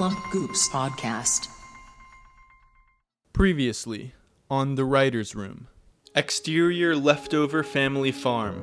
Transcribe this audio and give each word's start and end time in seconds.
Plump 0.00 0.30
Goose 0.30 0.66
podcast. 0.70 1.48
Previously 3.34 4.14
on 4.48 4.74
The 4.76 4.86
Writer's 4.86 5.34
Room. 5.34 5.68
Exterior 6.14 6.96
leftover 6.96 7.62
family 7.62 8.10
farm. 8.10 8.62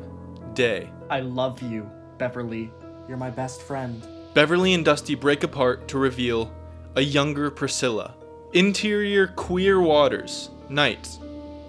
Day. 0.55 0.89
I 1.11 1.19
love 1.19 1.61
you, 1.61 1.91
Beverly. 2.17 2.71
You're 3.07 3.17
my 3.17 3.29
best 3.29 3.61
friend. 3.61 4.03
Beverly 4.33 4.73
and 4.73 4.83
Dusty 4.83 5.13
break 5.13 5.43
apart 5.43 5.87
to 5.89 5.99
reveal 5.99 6.51
a 6.95 7.01
younger 7.01 7.51
Priscilla. 7.51 8.15
Interior 8.53 9.27
queer 9.27 9.79
waters. 9.79 10.49
Night. 10.69 11.19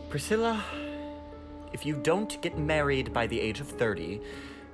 Priscilla, 0.08 0.64
if 1.74 1.84
you 1.84 1.94
don't 1.94 2.40
get 2.40 2.56
married 2.56 3.12
by 3.12 3.26
the 3.26 3.38
age 3.38 3.60
of 3.60 3.68
30, 3.68 4.18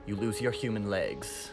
you 0.06 0.14
lose 0.14 0.40
your 0.40 0.52
human 0.52 0.88
legs. 0.88 1.50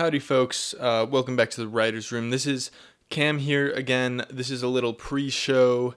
Howdy, 0.00 0.20
folks. 0.20 0.74
Uh, 0.80 1.06
welcome 1.10 1.36
back 1.36 1.50
to 1.50 1.60
the 1.60 1.68
Writer's 1.68 2.10
Room. 2.10 2.30
This 2.30 2.46
is 2.46 2.70
Cam 3.10 3.36
here 3.36 3.70
again. 3.70 4.24
This 4.30 4.50
is 4.50 4.62
a 4.62 4.66
little 4.66 4.94
pre 4.94 5.28
show 5.28 5.94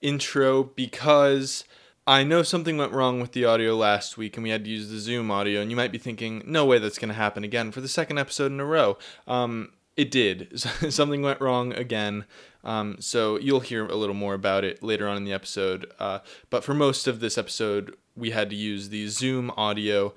intro 0.00 0.62
because 0.62 1.64
I 2.06 2.22
know 2.22 2.44
something 2.44 2.76
went 2.76 2.92
wrong 2.92 3.20
with 3.20 3.32
the 3.32 3.44
audio 3.44 3.74
last 3.74 4.16
week 4.16 4.36
and 4.36 4.44
we 4.44 4.50
had 4.50 4.62
to 4.66 4.70
use 4.70 4.88
the 4.88 5.00
Zoom 5.00 5.32
audio. 5.32 5.60
And 5.60 5.68
you 5.68 5.76
might 5.76 5.90
be 5.90 5.98
thinking, 5.98 6.44
no 6.46 6.64
way 6.64 6.78
that's 6.78 6.96
going 6.96 7.08
to 7.08 7.14
happen 7.14 7.42
again 7.42 7.72
for 7.72 7.80
the 7.80 7.88
second 7.88 8.18
episode 8.18 8.52
in 8.52 8.60
a 8.60 8.64
row. 8.64 8.96
Um, 9.26 9.72
it 9.96 10.12
did. 10.12 10.60
something 10.88 11.20
went 11.20 11.40
wrong 11.40 11.72
again. 11.72 12.26
Um, 12.62 12.98
so 13.00 13.36
you'll 13.40 13.58
hear 13.58 13.84
a 13.84 13.96
little 13.96 14.14
more 14.14 14.34
about 14.34 14.62
it 14.62 14.80
later 14.80 15.08
on 15.08 15.16
in 15.16 15.24
the 15.24 15.32
episode. 15.32 15.90
Uh, 15.98 16.20
but 16.50 16.62
for 16.62 16.72
most 16.72 17.08
of 17.08 17.18
this 17.18 17.36
episode, 17.36 17.96
we 18.14 18.30
had 18.30 18.48
to 18.50 18.54
use 18.54 18.90
the 18.90 19.08
Zoom 19.08 19.50
audio. 19.56 20.14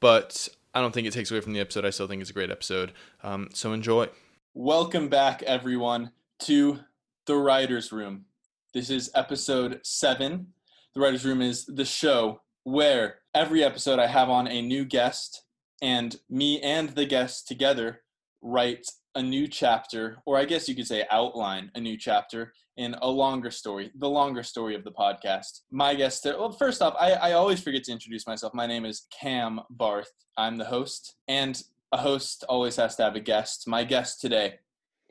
But 0.00 0.48
I 0.74 0.80
don't 0.80 0.92
think 0.92 1.06
it 1.06 1.12
takes 1.12 1.30
away 1.30 1.40
from 1.40 1.52
the 1.52 1.60
episode. 1.60 1.84
I 1.84 1.90
still 1.90 2.06
think 2.06 2.22
it's 2.22 2.30
a 2.30 2.34
great 2.34 2.50
episode. 2.50 2.92
Um, 3.22 3.48
so 3.52 3.72
enjoy. 3.72 4.08
Welcome 4.54 5.08
back, 5.08 5.42
everyone, 5.42 6.12
to 6.40 6.80
the 7.26 7.36
Writer's 7.36 7.92
Room. 7.92 8.24
This 8.72 8.88
is 8.88 9.10
episode 9.14 9.80
seven. 9.82 10.48
The 10.94 11.00
Writer's 11.00 11.26
Room 11.26 11.42
is 11.42 11.66
the 11.66 11.84
show 11.84 12.40
where 12.64 13.16
every 13.34 13.62
episode 13.62 13.98
I 13.98 14.06
have 14.06 14.30
on 14.30 14.48
a 14.48 14.62
new 14.62 14.84
guest, 14.84 15.42
and 15.82 16.16
me 16.30 16.60
and 16.60 16.90
the 16.90 17.04
guest 17.04 17.48
together 17.48 18.00
write 18.40 18.86
a 19.14 19.22
new 19.22 19.46
chapter, 19.46 20.18
or 20.24 20.38
I 20.38 20.44
guess 20.44 20.68
you 20.68 20.74
could 20.74 20.86
say 20.86 21.04
outline 21.10 21.70
a 21.74 21.80
new 21.80 21.96
chapter 21.96 22.52
in 22.76 22.94
a 23.02 23.08
longer 23.08 23.50
story, 23.50 23.90
the 23.98 24.08
longer 24.08 24.42
story 24.42 24.74
of 24.74 24.84
the 24.84 24.92
podcast. 24.92 25.60
My 25.70 25.94
guest, 25.94 26.22
today, 26.22 26.38
well, 26.38 26.52
first 26.52 26.80
off, 26.80 26.94
I, 26.98 27.12
I 27.12 27.32
always 27.32 27.62
forget 27.62 27.84
to 27.84 27.92
introduce 27.92 28.26
myself. 28.26 28.54
My 28.54 28.66
name 28.66 28.84
is 28.84 29.06
Cam 29.18 29.60
Barth. 29.70 30.12
I'm 30.38 30.56
the 30.56 30.64
host, 30.64 31.16
and 31.28 31.62
a 31.92 31.98
host 31.98 32.44
always 32.48 32.76
has 32.76 32.96
to 32.96 33.02
have 33.02 33.16
a 33.16 33.20
guest. 33.20 33.68
My 33.68 33.84
guest 33.84 34.20
today 34.20 34.54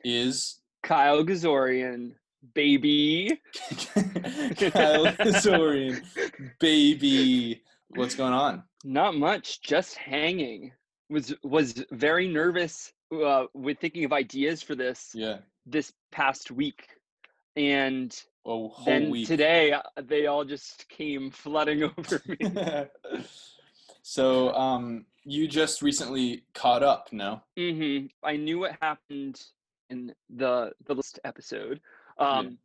is 0.04 0.60
Kyle 0.82 1.24
Gazoorian, 1.24 2.14
baby. 2.54 3.40
Kyle 3.94 5.06
Gazoorian, 5.06 6.02
baby. 6.58 7.62
What's 7.90 8.16
going 8.16 8.32
on? 8.32 8.64
Not 8.84 9.14
much, 9.14 9.62
just 9.62 9.94
hanging. 9.94 10.72
Was 11.08 11.34
was 11.44 11.84
very 11.92 12.26
nervous 12.26 12.90
uh, 13.12 13.46
with 13.54 13.78
thinking 13.78 14.04
of 14.04 14.12
ideas 14.12 14.62
for 14.62 14.74
this 14.74 15.10
Yeah. 15.14 15.38
this 15.66 15.92
past 16.10 16.50
week, 16.50 16.88
and 17.56 18.14
whole 18.44 18.74
then 18.84 19.10
week. 19.10 19.26
today 19.26 19.72
uh, 19.72 19.82
they 20.02 20.26
all 20.26 20.44
just 20.44 20.88
came 20.88 21.30
flooding 21.30 21.82
over 21.98 22.22
me. 22.26 22.86
so, 24.02 24.52
um, 24.54 25.04
you 25.24 25.46
just 25.46 25.82
recently 25.82 26.44
caught 26.54 26.82
up, 26.82 27.08
no? 27.12 27.42
Mm-hmm. 27.58 28.06
I 28.24 28.36
knew 28.36 28.58
what 28.60 28.76
happened 28.80 29.40
in 29.90 30.12
the 30.30 30.72
the 30.86 30.94
last 30.94 31.20
episode, 31.24 31.80
um, 32.18 32.58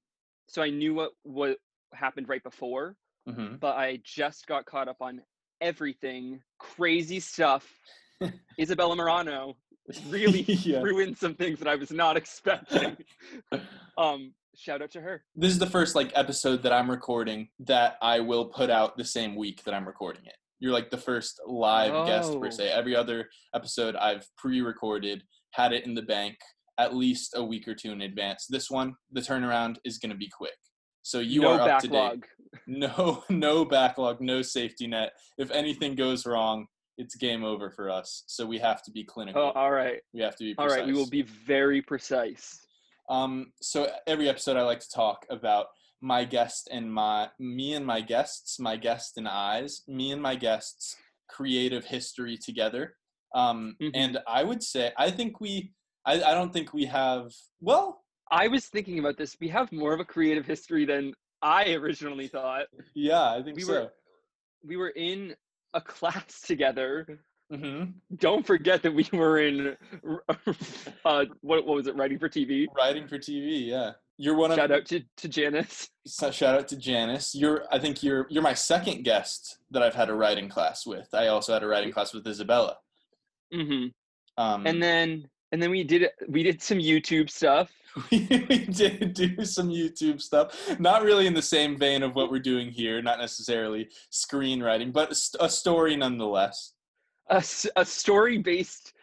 so 0.47 0.61
I 0.61 0.69
knew 0.69 0.93
what 0.93 1.11
what 1.23 1.57
happened 1.93 2.29
right 2.29 2.43
before. 2.43 2.95
Mm-hmm. 3.27 3.57
but 3.57 3.75
I 3.75 3.99
just 4.05 4.47
got 4.47 4.65
caught 4.65 4.87
up 4.87 5.01
on 5.01 5.21
everything. 5.59 6.39
Crazy 6.59 7.19
stuff. 7.19 7.67
Isabella 8.57 8.95
Marano 8.95 9.55
really 10.09 10.41
Yeah. 10.41 10.81
ruined 10.81 11.17
some 11.17 11.35
things 11.35 11.59
that 11.59 11.67
I 11.67 11.75
was 11.75 11.91
not 11.91 12.17
expecting. 12.17 12.97
um, 13.97 14.33
shout 14.55 14.81
out 14.81 14.91
to 14.91 15.01
her. 15.01 15.23
This 15.35 15.51
is 15.51 15.59
the 15.59 15.65
first 15.69 15.95
like 15.95 16.11
episode 16.15 16.63
that 16.63 16.73
I'm 16.73 16.89
recording 16.89 17.49
that 17.59 17.97
I 18.01 18.19
will 18.19 18.45
put 18.45 18.69
out 18.69 18.97
the 18.97 19.05
same 19.05 19.35
week 19.35 19.63
that 19.63 19.73
I'm 19.73 19.87
recording 19.87 20.25
it. 20.25 20.35
You're 20.59 20.73
like 20.73 20.89
the 20.89 20.97
first 20.97 21.39
live 21.45 22.07
guest 22.07 22.31
per 22.39 22.47
Oh. 22.47 22.49
se. 22.49 22.69
Every 22.69 22.95
other 22.95 23.29
episode 23.53 23.95
I've 23.95 24.25
pre-recorded, 24.37 25.23
had 25.51 25.71
it 25.73 25.85
in 25.85 25.93
the 25.93 26.01
bank 26.01 26.37
at 26.79 26.95
least 26.95 27.33
a 27.35 27.43
week 27.43 27.67
or 27.67 27.73
two 27.75 27.91
in 27.91 28.01
advance. 28.01 28.45
This 28.49 28.69
one, 28.69 28.93
the 29.11 29.21
turnaround 29.21 29.77
is 29.83 29.97
going 29.97 30.11
to 30.11 30.17
be 30.17 30.29
quick. 30.29 30.53
So 31.01 31.19
you 31.19 31.41
no 31.41 31.53
are 31.53 31.61
up 31.69 31.81
to 31.81 31.87
date. 31.87 32.23
No, 32.65 33.23
no 33.29 33.65
backlog, 33.65 34.19
no 34.21 34.41
safety 34.41 34.87
net. 34.87 35.11
If 35.37 35.51
anything 35.51 35.95
goes 35.95 36.25
wrong, 36.25 36.65
it's 36.97 37.15
game 37.15 37.43
over 37.43 37.69
for 37.69 37.89
us. 37.89 38.23
So 38.27 38.45
we 38.45 38.57
have 38.59 38.81
to 38.83 38.91
be 38.91 39.03
clinical. 39.03 39.41
Oh, 39.55 39.59
all 39.59 39.71
right, 39.71 40.01
we 40.13 40.21
have 40.21 40.35
to 40.37 40.43
be 40.43 40.55
all 40.57 40.65
precise. 40.65 40.79
right. 40.79 40.87
We 40.87 40.93
will 40.93 41.09
be 41.09 41.21
very 41.23 41.81
precise. 41.81 42.65
Um, 43.09 43.53
so 43.61 43.89
every 44.05 44.27
episode 44.29 44.57
I 44.57 44.63
like 44.63 44.79
to 44.81 44.89
talk 44.89 45.25
about 45.29 45.67
my 46.01 46.25
guest 46.25 46.67
and 46.71 46.91
my 46.93 47.29
me 47.39 47.73
and 47.73 47.85
my 47.85 48.01
guests, 48.01 48.59
my 48.59 48.75
guest 48.77 49.17
and 49.17 49.27
I's, 49.27 49.83
me 49.87 50.11
and 50.11 50.21
my 50.21 50.35
guests' 50.35 50.95
creative 51.29 51.85
history 51.85 52.37
together. 52.37 52.95
Um, 53.35 53.75
Mhm. 53.81 53.91
and 53.93 54.17
I 54.27 54.43
would 54.43 54.63
say 54.63 54.91
I 54.97 55.11
think 55.11 55.39
we 55.41 55.73
I, 56.05 56.13
I 56.23 56.33
don't 56.33 56.53
think 56.53 56.73
we 56.73 56.85
have 56.85 57.31
well, 57.61 58.03
I 58.31 58.47
was 58.47 58.67
thinking 58.67 58.99
about 58.99 59.17
this. 59.17 59.35
We 59.39 59.47
have 59.49 59.71
more 59.71 59.93
of 59.93 59.99
a 59.99 60.05
creative 60.05 60.45
history 60.45 60.85
than 60.85 61.13
I 61.41 61.73
originally 61.73 62.27
thought. 62.27 62.67
yeah, 62.95 63.31
I 63.31 63.41
think 63.43 63.55
We 63.57 63.63
so. 63.63 63.73
were 63.73 63.93
we 64.63 64.75
were 64.77 64.89
in 64.89 65.35
a 65.77 65.81
class 65.81 66.41
together. 66.41 67.19
hmm 67.51 67.83
Don't 68.17 68.45
forget 68.45 68.81
that 68.83 68.93
we 68.93 69.07
were 69.13 69.39
in 69.39 69.77
uh, 71.05 71.25
what 71.41 71.65
what 71.65 71.75
was 71.75 71.87
it? 71.87 71.95
Writing 71.95 72.19
for 72.19 72.27
TV. 72.29 72.65
Writing 72.75 73.07
for 73.07 73.17
TV, 73.17 73.67
yeah. 73.67 73.91
You're 74.19 74.35
one 74.35 74.51
of 74.51 74.57
Shout 74.57 74.71
out 74.71 74.85
to, 74.87 75.01
to 75.17 75.27
Janice. 75.29 75.89
so 76.07 76.31
shout 76.31 76.55
out 76.55 76.67
to 76.69 76.75
Janice. 76.75 77.35
You're 77.35 77.65
I 77.71 77.77
think 77.79 78.01
you're 78.03 78.25
you're 78.29 78.43
my 78.43 78.55
second 78.55 79.03
guest 79.03 79.59
that 79.71 79.83
I've 79.83 79.93
had 79.93 80.09
a 80.09 80.13
writing 80.15 80.49
class 80.49 80.85
with. 80.85 81.07
I 81.13 81.27
also 81.27 81.53
had 81.53 81.63
a 81.63 81.67
writing 81.67 81.91
class 81.91 82.13
with 82.13 82.25
Isabella. 82.27 82.77
hmm 83.53 83.85
Um, 84.37 84.65
And 84.67 84.81
then 84.81 85.27
and 85.51 85.61
then 85.61 85.69
we 85.71 85.83
did 85.83 86.09
we 86.27 86.43
did 86.43 86.61
some 86.61 86.77
YouTube 86.79 87.29
stuff. 87.29 87.71
we 88.11 88.19
did 88.27 89.13
do 89.13 89.43
some 89.43 89.69
YouTube 89.69 90.21
stuff. 90.21 90.79
Not 90.79 91.03
really 91.03 91.25
in 91.25 91.33
the 91.33 91.41
same 91.41 91.77
vein 91.77 92.03
of 92.03 92.15
what 92.15 92.29
we're 92.31 92.39
doing 92.39 92.69
here, 92.69 93.01
not 93.01 93.17
necessarily 93.19 93.89
screenwriting, 94.11 94.93
but 94.93 95.11
a 95.39 95.45
a 95.45 95.49
story 95.49 95.95
nonetheless. 95.95 96.73
A, 97.29 97.43
a 97.75 97.83
story 97.85 98.37
based, 98.37 98.93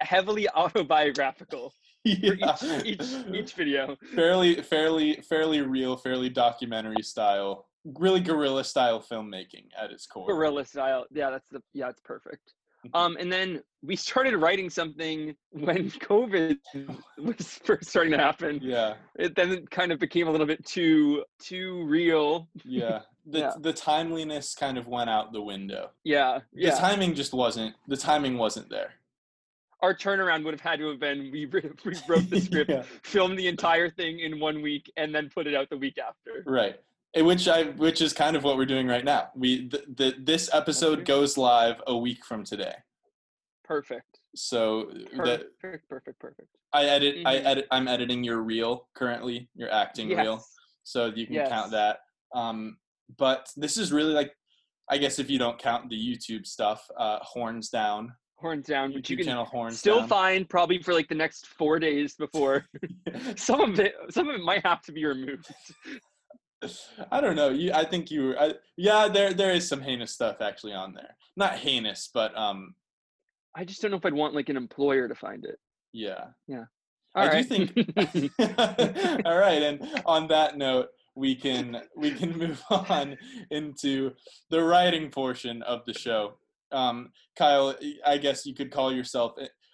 heavily 0.00 0.48
autobiographical 0.50 1.70
for 2.04 2.08
Yeah. 2.10 2.56
each, 2.84 3.00
each 3.00 3.34
each 3.34 3.52
video. 3.54 3.96
fairly, 4.14 4.56
fairly, 4.62 5.14
fairly 5.28 5.62
real, 5.62 5.96
fairly 5.96 6.28
documentary 6.28 7.02
style, 7.02 7.68
really 7.84 8.20
guerrilla 8.20 8.64
style 8.64 9.00
filmmaking 9.00 9.66
at 9.80 9.90
its 9.90 10.06
core. 10.06 10.26
Guerrilla 10.26 10.64
style. 10.64 11.06
Yeah, 11.12 11.30
that's 11.30 11.48
the 11.48 11.62
yeah, 11.72 11.88
it's 11.88 12.00
perfect. 12.00 12.52
Um, 12.94 13.16
and 13.18 13.32
then 13.32 13.62
we 13.82 13.96
started 13.96 14.36
writing 14.36 14.70
something 14.70 15.34
when 15.50 15.90
COVID 16.10 16.56
was 17.18 17.60
first 17.64 17.88
starting 17.90 18.12
to 18.12 18.18
happen. 18.18 18.60
Yeah, 18.62 18.94
It 19.18 19.34
then 19.36 19.66
kind 19.66 19.92
of 19.92 19.98
became 19.98 20.28
a 20.28 20.30
little 20.30 20.46
bit 20.46 20.64
too 20.64 21.24
too 21.40 21.84
real. 21.84 22.48
yeah. 22.64 23.00
The 23.26 23.38
Yeah. 23.38 23.52
the 23.60 23.72
timeliness 23.72 24.54
kind 24.54 24.76
of 24.76 24.88
went 24.88 25.08
out 25.08 25.32
the 25.32 25.42
window. 25.42 25.90
Yeah, 26.02 26.40
The 26.52 26.62
yeah. 26.62 26.74
timing 26.78 27.14
just 27.14 27.32
wasn't. 27.32 27.74
The 27.86 27.96
timing 27.96 28.36
wasn't 28.36 28.68
there. 28.68 28.94
Our 29.80 29.94
turnaround 29.94 30.44
would 30.44 30.54
have 30.54 30.60
had 30.60 30.78
to 30.80 30.88
have 30.90 30.98
been 31.00 31.30
we, 31.32 31.46
we 31.46 31.60
wrote 32.08 32.28
the 32.30 32.40
script, 32.44 32.70
Yeah. 32.70 32.82
filmed 33.04 33.38
the 33.38 33.46
entire 33.48 33.90
thing 33.90 34.20
in 34.20 34.40
one 34.40 34.60
week, 34.62 34.90
and 34.96 35.14
then 35.14 35.30
put 35.32 35.46
it 35.46 35.54
out 35.54 35.70
the 35.70 35.76
week 35.76 35.98
after. 35.98 36.42
Right. 36.46 36.80
Which 37.14 37.46
I 37.46 37.64
which 37.64 38.00
is 38.00 38.12
kind 38.14 38.36
of 38.36 38.42
what 38.44 38.56
we're 38.56 38.64
doing 38.64 38.86
right 38.86 39.04
now. 39.04 39.28
We 39.34 39.68
the, 39.68 39.84
the 39.96 40.14
this 40.18 40.48
episode 40.52 41.04
goes 41.04 41.36
live 41.36 41.82
a 41.86 41.94
week 41.96 42.24
from 42.24 42.42
today. 42.42 42.74
Perfect. 43.64 44.20
So 44.34 44.90
that 45.22 45.44
Perfect. 45.60 45.88
Perfect. 45.90 46.18
Perfect. 46.18 46.48
I 46.72 46.84
edit 46.86 47.16
I 47.26 47.36
Mhm. 47.36 47.44
edit 47.44 47.66
I'm 47.70 47.86
editing 47.86 48.24
your 48.24 48.38
reel 48.40 48.88
currently, 48.94 49.50
your 49.54 49.70
acting 49.70 50.08
reel. 50.08 50.36
Yes. 50.36 50.54
So 50.84 51.06
you 51.14 51.26
can 51.26 51.34
Yes. 51.34 51.48
count 51.50 51.70
that. 51.72 52.00
Um 52.34 52.78
but 53.18 53.50
this 53.56 53.76
is 53.76 53.92
really 53.92 54.14
like 54.14 54.34
I 54.90 54.96
guess 54.96 55.18
if 55.18 55.28
you 55.28 55.38
don't 55.38 55.58
count 55.58 55.90
the 55.90 55.96
YouTube 55.96 56.46
stuff, 56.46 56.90
uh 56.96 57.18
horns 57.20 57.68
down. 57.68 58.14
Horns 58.36 58.66
down, 58.66 58.94
which 58.94 59.10
you 59.10 59.16
YouTube 59.16 59.20
can 59.20 59.26
channel 59.28 59.44
horns 59.44 59.78
still 59.78 60.00
down. 60.00 60.08
find 60.08 60.48
probably 60.48 60.82
for 60.82 60.94
like 60.94 61.08
the 61.08 61.14
next 61.14 61.46
four 61.46 61.78
days 61.78 62.14
before 62.14 62.64
some 63.36 63.60
of 63.60 63.78
it. 63.78 63.94
Some 64.08 64.30
of 64.30 64.34
it 64.34 64.42
might 64.42 64.64
have 64.64 64.80
to 64.84 64.92
be 64.92 65.04
removed. 65.04 65.46
I 67.10 67.20
don't 67.20 67.36
know. 67.36 67.48
You, 67.50 67.72
I 67.72 67.84
think 67.84 68.10
you. 68.10 68.36
I, 68.36 68.54
yeah, 68.76 69.08
there 69.08 69.32
there 69.32 69.52
is 69.52 69.68
some 69.68 69.80
heinous 69.80 70.12
stuff 70.12 70.40
actually 70.40 70.72
on 70.72 70.94
there. 70.94 71.16
Not 71.36 71.56
heinous, 71.56 72.10
but 72.12 72.36
um, 72.36 72.74
I 73.56 73.64
just 73.64 73.82
don't 73.82 73.90
know 73.90 73.96
if 73.96 74.06
I'd 74.06 74.14
want 74.14 74.34
like 74.34 74.48
an 74.48 74.56
employer 74.56 75.08
to 75.08 75.14
find 75.14 75.44
it. 75.44 75.58
yeah. 76.46 76.64
All 77.14 77.24
I 77.24 77.28
right. 77.28 77.48
do 77.48 77.64
think. 77.66 78.32
All 79.26 79.38
right, 79.38 79.62
and 79.62 80.02
on 80.06 80.28
that 80.28 80.56
note, 80.56 80.88
we 81.14 81.34
can 81.34 81.82
we 81.96 82.10
can 82.12 82.36
move 82.36 82.62
on 82.70 83.16
into 83.50 84.12
the 84.50 84.62
writing 84.62 85.10
portion 85.10 85.62
of 85.62 85.84
the 85.86 85.94
show. 85.94 86.34
Um, 86.70 87.10
Kyle, 87.36 87.74
I 88.06 88.16
guess 88.16 88.46
you 88.46 88.54
could 88.54 88.70
call 88.70 88.92
yourself. 88.92 89.32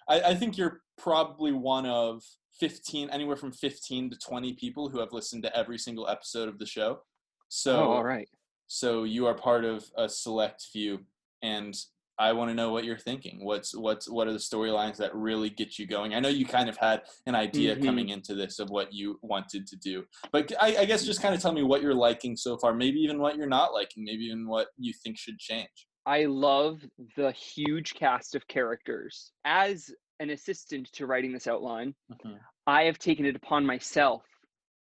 I, 0.09 0.21
I 0.21 0.35
think 0.35 0.57
you're 0.57 0.81
probably 0.97 1.53
one 1.53 1.85
of 1.85 2.23
fifteen, 2.59 3.09
anywhere 3.09 3.35
from 3.37 3.51
fifteen 3.51 4.09
to 4.09 4.17
twenty 4.17 4.53
people 4.53 4.89
who 4.89 4.99
have 4.99 5.11
listened 5.13 5.43
to 5.43 5.57
every 5.57 5.77
single 5.77 6.07
episode 6.07 6.47
of 6.49 6.59
the 6.59 6.65
show. 6.65 7.01
So, 7.47 7.75
oh, 7.77 7.91
all 7.93 8.03
right. 8.03 8.29
so 8.67 9.03
you 9.03 9.25
are 9.25 9.33
part 9.33 9.65
of 9.65 9.85
a 9.97 10.07
select 10.07 10.67
few, 10.71 10.99
and 11.41 11.75
I 12.19 12.33
want 12.33 12.49
to 12.51 12.53
know 12.53 12.71
what 12.71 12.83
you're 12.83 12.97
thinking. 12.97 13.43
What's 13.45 13.73
what's 13.75 14.09
what 14.09 14.27
are 14.27 14.33
the 14.33 14.39
storylines 14.39 14.97
that 14.97 15.15
really 15.15 15.49
get 15.49 15.79
you 15.79 15.87
going? 15.87 16.13
I 16.13 16.19
know 16.19 16.27
you 16.29 16.45
kind 16.45 16.69
of 16.69 16.75
had 16.77 17.03
an 17.25 17.33
idea 17.33 17.75
Mhm. 17.77 17.85
coming 17.85 18.09
into 18.09 18.35
this 18.35 18.59
of 18.59 18.69
what 18.69 18.93
you 18.93 19.17
wanted 19.21 19.65
to 19.67 19.77
do, 19.77 20.03
but 20.33 20.51
I, 20.61 20.77
I 20.79 20.85
guess 20.85 21.05
just 21.05 21.21
kind 21.21 21.33
of 21.33 21.41
tell 21.41 21.53
me 21.53 21.63
what 21.63 21.81
you're 21.81 21.93
liking 21.93 22.35
so 22.35 22.57
far. 22.57 22.73
Maybe 22.73 22.99
even 22.99 23.19
what 23.19 23.37
you're 23.37 23.47
not 23.47 23.73
liking. 23.73 24.03
Maybe 24.03 24.25
even 24.25 24.47
what 24.47 24.67
you 24.77 24.93
think 25.01 25.17
should 25.17 25.39
change. 25.39 25.87
I 26.05 26.25
love 26.25 26.81
the 27.15 27.31
huge 27.31 27.93
cast 27.93 28.35
of 28.35 28.45
characters. 28.47 29.31
As 29.45 29.89
an 30.19 30.29
assistant 30.31 30.91
to 30.93 31.05
writing 31.05 31.31
this 31.31 31.47
outline, 31.47 31.95
Mhm. 32.11 32.39
I 32.67 32.83
have 32.83 32.99
taken 32.99 33.25
it 33.25 33.35
upon 33.35 33.65
myself 33.65 34.23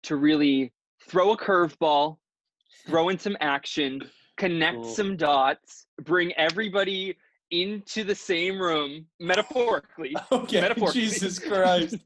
to 0.05 0.17
really 0.17 0.73
throw 1.01 1.33
a 1.33 1.37
curveball, 1.37 2.19
throw 2.87 3.09
in 3.09 3.19
some 3.19 3.37
action, 3.41 4.11
connect 4.37 4.77
Cool. 4.77 4.85
some 4.95 5.17
dots, 5.17 5.87
bring 6.03 6.33
everybody 6.35 7.17
into 7.51 8.05
the 8.05 8.15
same 8.15 8.61
room, 8.61 9.09
metaphorically. 9.21 10.15
Okay, 10.33 10.61
Metaphorically. 10.61 11.03
Jesus 11.03 11.39
Christ. 11.39 11.97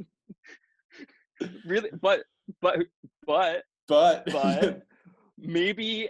really, 1.65 1.91
but 2.01 2.25
but 2.61 2.79
but 3.27 3.65
But 3.87 4.25
but 4.27 4.87
maybe 5.39 6.09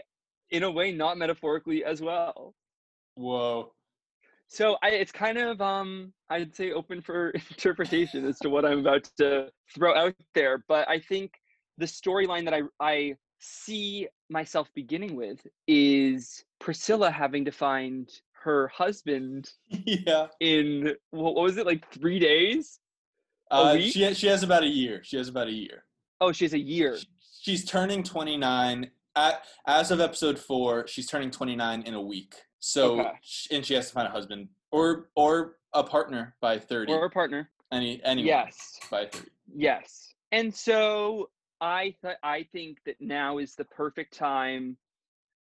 in 0.50 0.62
a 0.64 0.70
way 0.70 0.90
not 0.92 1.18
metaphorically 1.18 1.84
as 1.84 2.00
well. 2.02 2.54
whoa, 3.14 3.72
So 4.50 4.76
I, 4.82 4.88
it's 4.90 5.12
kind 5.12 5.38
of 5.38 5.60
um 5.60 6.12
I'd 6.28 6.54
say 6.54 6.72
open 6.72 7.00
for 7.00 7.30
interpretation 7.50 8.26
as 8.26 8.38
to 8.40 8.50
what 8.50 8.64
I'm 8.64 8.80
about 8.80 9.04
to 9.18 9.48
throw 9.72 9.94
out 9.94 10.14
there. 10.34 10.64
But 10.68 10.88
I 10.88 10.98
think 10.98 11.32
the 11.78 11.86
storyline 11.86 12.44
that 12.44 12.54
I 12.54 12.62
I 12.80 13.14
see 13.38 14.08
myself 14.28 14.68
beginning 14.74 15.14
with 15.14 15.38
is 15.68 16.44
Priscilla 16.58 17.10
having 17.10 17.44
to 17.44 17.52
find 17.52 18.10
her 18.42 18.68
husband 18.68 19.50
yeah. 19.68 20.26
in 20.40 20.94
what 21.12 21.36
was 21.36 21.56
it 21.56 21.64
like 21.64 21.88
three 21.92 22.18
days? 22.18 22.80
Uh, 23.52 23.78
she 23.78 24.14
she 24.14 24.26
has 24.26 24.42
about 24.42 24.64
a 24.64 24.68
year. 24.68 25.00
She 25.04 25.16
has 25.16 25.28
about 25.28 25.46
a 25.46 25.52
year. 25.52 25.84
Oh, 26.20 26.32
she 26.32 26.44
has 26.44 26.54
a 26.54 26.58
year. 26.58 26.98
She's 27.40 27.64
turning 27.64 28.02
29 28.02 28.90
at 29.16 29.44
as 29.66 29.90
of 29.90 30.00
episode 30.00 30.38
4, 30.38 30.86
she's 30.86 31.06
turning 31.06 31.30
29 31.30 31.82
in 31.82 31.94
a 31.94 32.00
week. 32.00 32.34
So 32.60 33.00
Okay. 33.00 33.10
and 33.50 33.64
she 33.64 33.74
has 33.74 33.88
to 33.88 33.92
find 33.94 34.06
a 34.06 34.10
husband 34.10 34.48
or 34.70 35.10
or 35.16 35.56
a 35.72 35.82
partner 35.82 36.36
by 36.40 36.58
30. 36.58 36.92
Or 36.92 37.06
a 37.06 37.10
partner. 37.10 37.50
any 37.72 38.02
anyone 38.04 38.26
Yes. 38.26 38.78
by 38.90 39.06
30. 39.06 39.28
Yes. 39.54 40.14
And 40.32 40.54
so 40.54 41.30
I 41.60 41.94
th- 42.02 42.16
I 42.22 42.44
think 42.52 42.78
that 42.84 43.00
now 43.00 43.38
is 43.38 43.54
the 43.54 43.64
perfect 43.66 44.14
time 44.16 44.76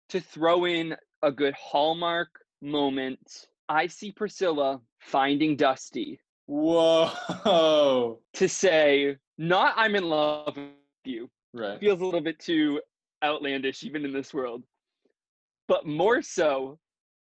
to 0.09 0.19
throw 0.19 0.65
in 0.65 0.95
a 1.23 1.31
good 1.31 1.53
hallmark 1.55 2.29
moment. 2.61 3.47
I 3.69 3.87
see 3.87 4.11
Priscilla 4.11 4.81
finding 4.99 5.55
Dusty 5.55 6.19
Whoa. 6.47 8.19
to 8.33 8.47
say, 8.49 9.17
not 9.37 9.73
I'm 9.77 9.95
in 9.95 10.03
love 10.09 10.55
with 10.55 10.69
you. 11.05 11.29
Right. 11.53 11.79
Feels 11.79 12.01
a 12.01 12.05
little 12.05 12.21
bit 12.21 12.39
too 12.39 12.81
outlandish 13.23 13.83
even 13.83 14.05
in 14.05 14.13
this 14.13 14.33
world. 14.33 14.63
But 15.67 15.87
more 15.87 16.21
so, 16.21 16.77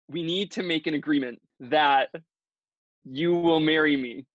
we 0.10 0.24
need 0.24 0.52
to 0.52 0.64
make 0.64 0.88
an 0.88 0.94
agreement 0.94 1.40
that 1.60 2.10
you 3.04 3.34
will 3.34 3.60
marry 3.60 3.98
me. 3.98 4.26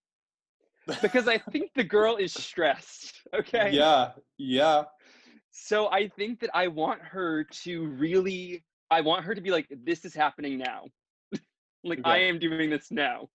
Because 1.00 1.28
I 1.28 1.38
think 1.38 1.70
the 1.74 1.84
girl 1.84 2.16
is 2.16 2.32
stressed. 2.32 3.18
Okay. 3.34 3.70
Yeah. 3.72 4.10
Yeah. 4.36 4.82
So 5.52 5.90
I 5.90 6.08
think 6.08 6.40
that 6.40 6.50
I 6.52 6.68
want 6.68 7.00
her 7.00 7.44
to 7.62 7.86
really 7.86 8.62
I 8.90 9.00
want 9.00 9.24
her 9.24 9.34
to 9.34 9.40
be 9.40 9.50
like 9.50 9.66
this 9.84 10.04
is 10.04 10.12
happening 10.12 10.58
now. 10.58 10.84
like 11.84 12.00
I 12.04 12.18
am 12.18 12.38
doing 12.38 12.68
this 12.68 12.90
now. 12.90 13.30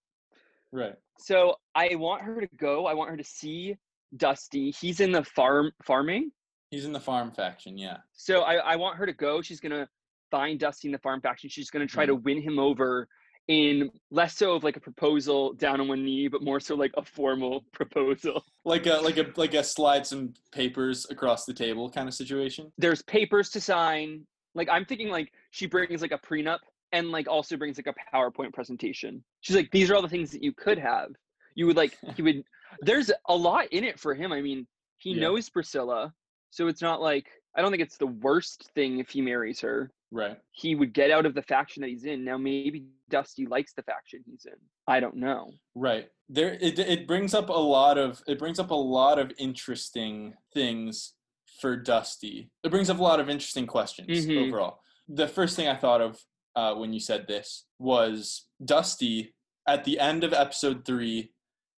Right. 0.72 0.94
So 1.18 1.56
I 1.74 1.96
want 1.96 2.22
her 2.22 2.40
to 2.40 2.48
go. 2.58 2.86
I 2.86 2.94
want 2.94 3.10
her 3.10 3.18
to 3.18 3.24
see 3.24 3.76
Dusty. 4.16 4.70
He's 4.70 5.00
in 5.00 5.12
the 5.12 5.24
farm 5.24 5.72
farming. 5.84 6.32
He's 6.70 6.86
in 6.86 6.92
the 6.92 7.00
farm 7.00 7.32
faction, 7.32 7.76
yeah. 7.76 7.98
So 8.14 8.42
I, 8.42 8.56
I 8.56 8.76
want 8.76 8.98
her 8.98 9.08
to 9.08 9.14
go. 9.14 9.42
She's 9.42 9.60
gonna 9.60 9.88
find 10.32 10.60
Dusty 10.60 10.88
in 10.88 10.92
the 10.92 11.00
farm 11.00 11.22
faction. 11.22 11.50
She's 11.50 11.70
gonna 11.70 11.88
try 11.88 12.06
to 12.06 12.14
mm-hmm. 12.16 12.24
win 12.24 12.42
him 12.42 12.60
over 12.60 13.08
in 13.48 13.90
less 14.12 14.36
so 14.36 14.54
of 14.56 14.64
like 14.64 14.76
a 14.76 14.80
proposal 14.80 15.54
down 15.54 15.80
on 15.80 15.88
one 15.88 16.04
knee, 16.04 16.28
but 16.28 16.44
more 16.44 16.60
so 16.60 16.76
like 16.76 16.92
a 16.98 17.04
formal 17.04 17.64
proposal. 17.74 18.44
Like 18.66 18.86
a 18.86 18.96
like 18.96 19.18
a 19.18 19.32
like 19.38 19.54
a 19.54 19.64
slide 19.64 20.06
some 20.06 20.34
papers 20.52 21.06
across 21.10 21.46
the 21.46 21.54
table 21.54 21.90
kind 21.90 22.08
of 22.08 22.14
situation. 22.14 22.72
there's 22.78 23.02
papers 23.04 23.50
to 23.52 23.62
sign. 23.62 24.26
Like 24.56 24.68
I'm 24.70 24.86
thinking 24.86 25.10
like 25.10 25.32
she 25.52 25.66
brings 25.66 26.02
like 26.02 26.12
a 26.12 26.18
prenup 26.18 26.60
and 26.92 27.10
like 27.12 27.28
also 27.28 27.56
brings 27.58 27.78
like 27.78 27.88
a 27.88 28.16
PowerPoint 28.16 28.54
presentation. 28.54 29.24
She's 29.42 29.56
like, 29.56 29.72
these 29.72 29.90
are 29.90 29.96
all 29.96 30.02
the 30.02 30.10
things 30.10 30.32
that 30.32 30.44
you 30.44 30.52
could 30.52 30.78
have. 30.80 31.10
You 31.56 31.68
would 31.68 31.78
like 31.78 31.98
he 32.16 32.22
would 32.22 32.44
there's 32.82 33.12
a 33.30 33.36
lot 33.36 33.68
in 33.72 33.84
it 33.84 34.00
for 34.00 34.14
him. 34.14 34.32
I 34.34 34.42
mean, 34.42 34.68
he 34.98 35.12
Yeah. 35.12 35.22
knows 35.22 35.50
Priscilla. 35.50 36.14
So 36.50 36.68
it's 36.68 36.82
not 36.82 37.02
like 37.02 37.28
I 37.56 37.62
don't 37.62 37.72
think 37.72 37.84
it's 37.84 37.98
the 37.98 38.08
worst 38.08 38.70
thing 38.76 39.00
if 39.00 39.10
he 39.10 39.22
marries 39.22 39.62
her. 39.62 39.92
Right. 40.12 40.38
He 40.52 40.76
would 40.76 40.94
get 40.94 41.12
out 41.12 41.26
of 41.26 41.34
the 41.36 41.42
faction 41.42 41.82
that 41.82 41.90
he's 41.90 42.06
in. 42.06 42.24
Now 42.24 42.38
maybe 42.38 42.86
Dusty 43.10 43.46
likes 43.46 43.74
the 43.74 43.84
faction 43.84 44.24
he's 44.26 44.46
in. 44.46 44.54
I 44.88 45.00
don't 45.00 45.16
know. 45.18 45.52
Right. 45.76 46.10
There 46.30 46.54
it 46.62 46.80
it 46.80 47.08
brings 47.08 47.34
up 47.34 47.50
a 47.50 47.54
lot 47.54 47.98
of 47.98 48.22
it 48.28 48.40
brings 48.40 48.60
up 48.60 48.72
a 48.72 48.76
lot 48.76 49.20
of 49.20 49.32
interesting 49.38 50.34
things 50.54 51.14
for 51.60 51.76
Dusty. 51.76 52.50
It 52.64 52.72
brings 52.72 52.90
up 52.90 53.00
a 53.00 53.04
lot 53.04 53.20
of 53.20 53.30
interesting 53.30 53.68
questions 53.68 54.26
Mhm. 54.26 54.48
overall. 54.48 54.80
The 55.10 55.28
first 55.28 55.56
thing 55.56 55.68
I 55.68 55.76
thought 55.76 56.02
of 56.02 56.24
uh, 56.56 56.74
when 56.76 56.92
you 56.94 57.00
said 57.00 57.28
this 57.28 57.66
was 57.78 58.48
Dusty 58.64 59.36
at 59.68 59.84
the 59.84 60.00
end 60.00 60.24
of 60.24 60.34
episode 60.34 60.86
three, 60.86 61.34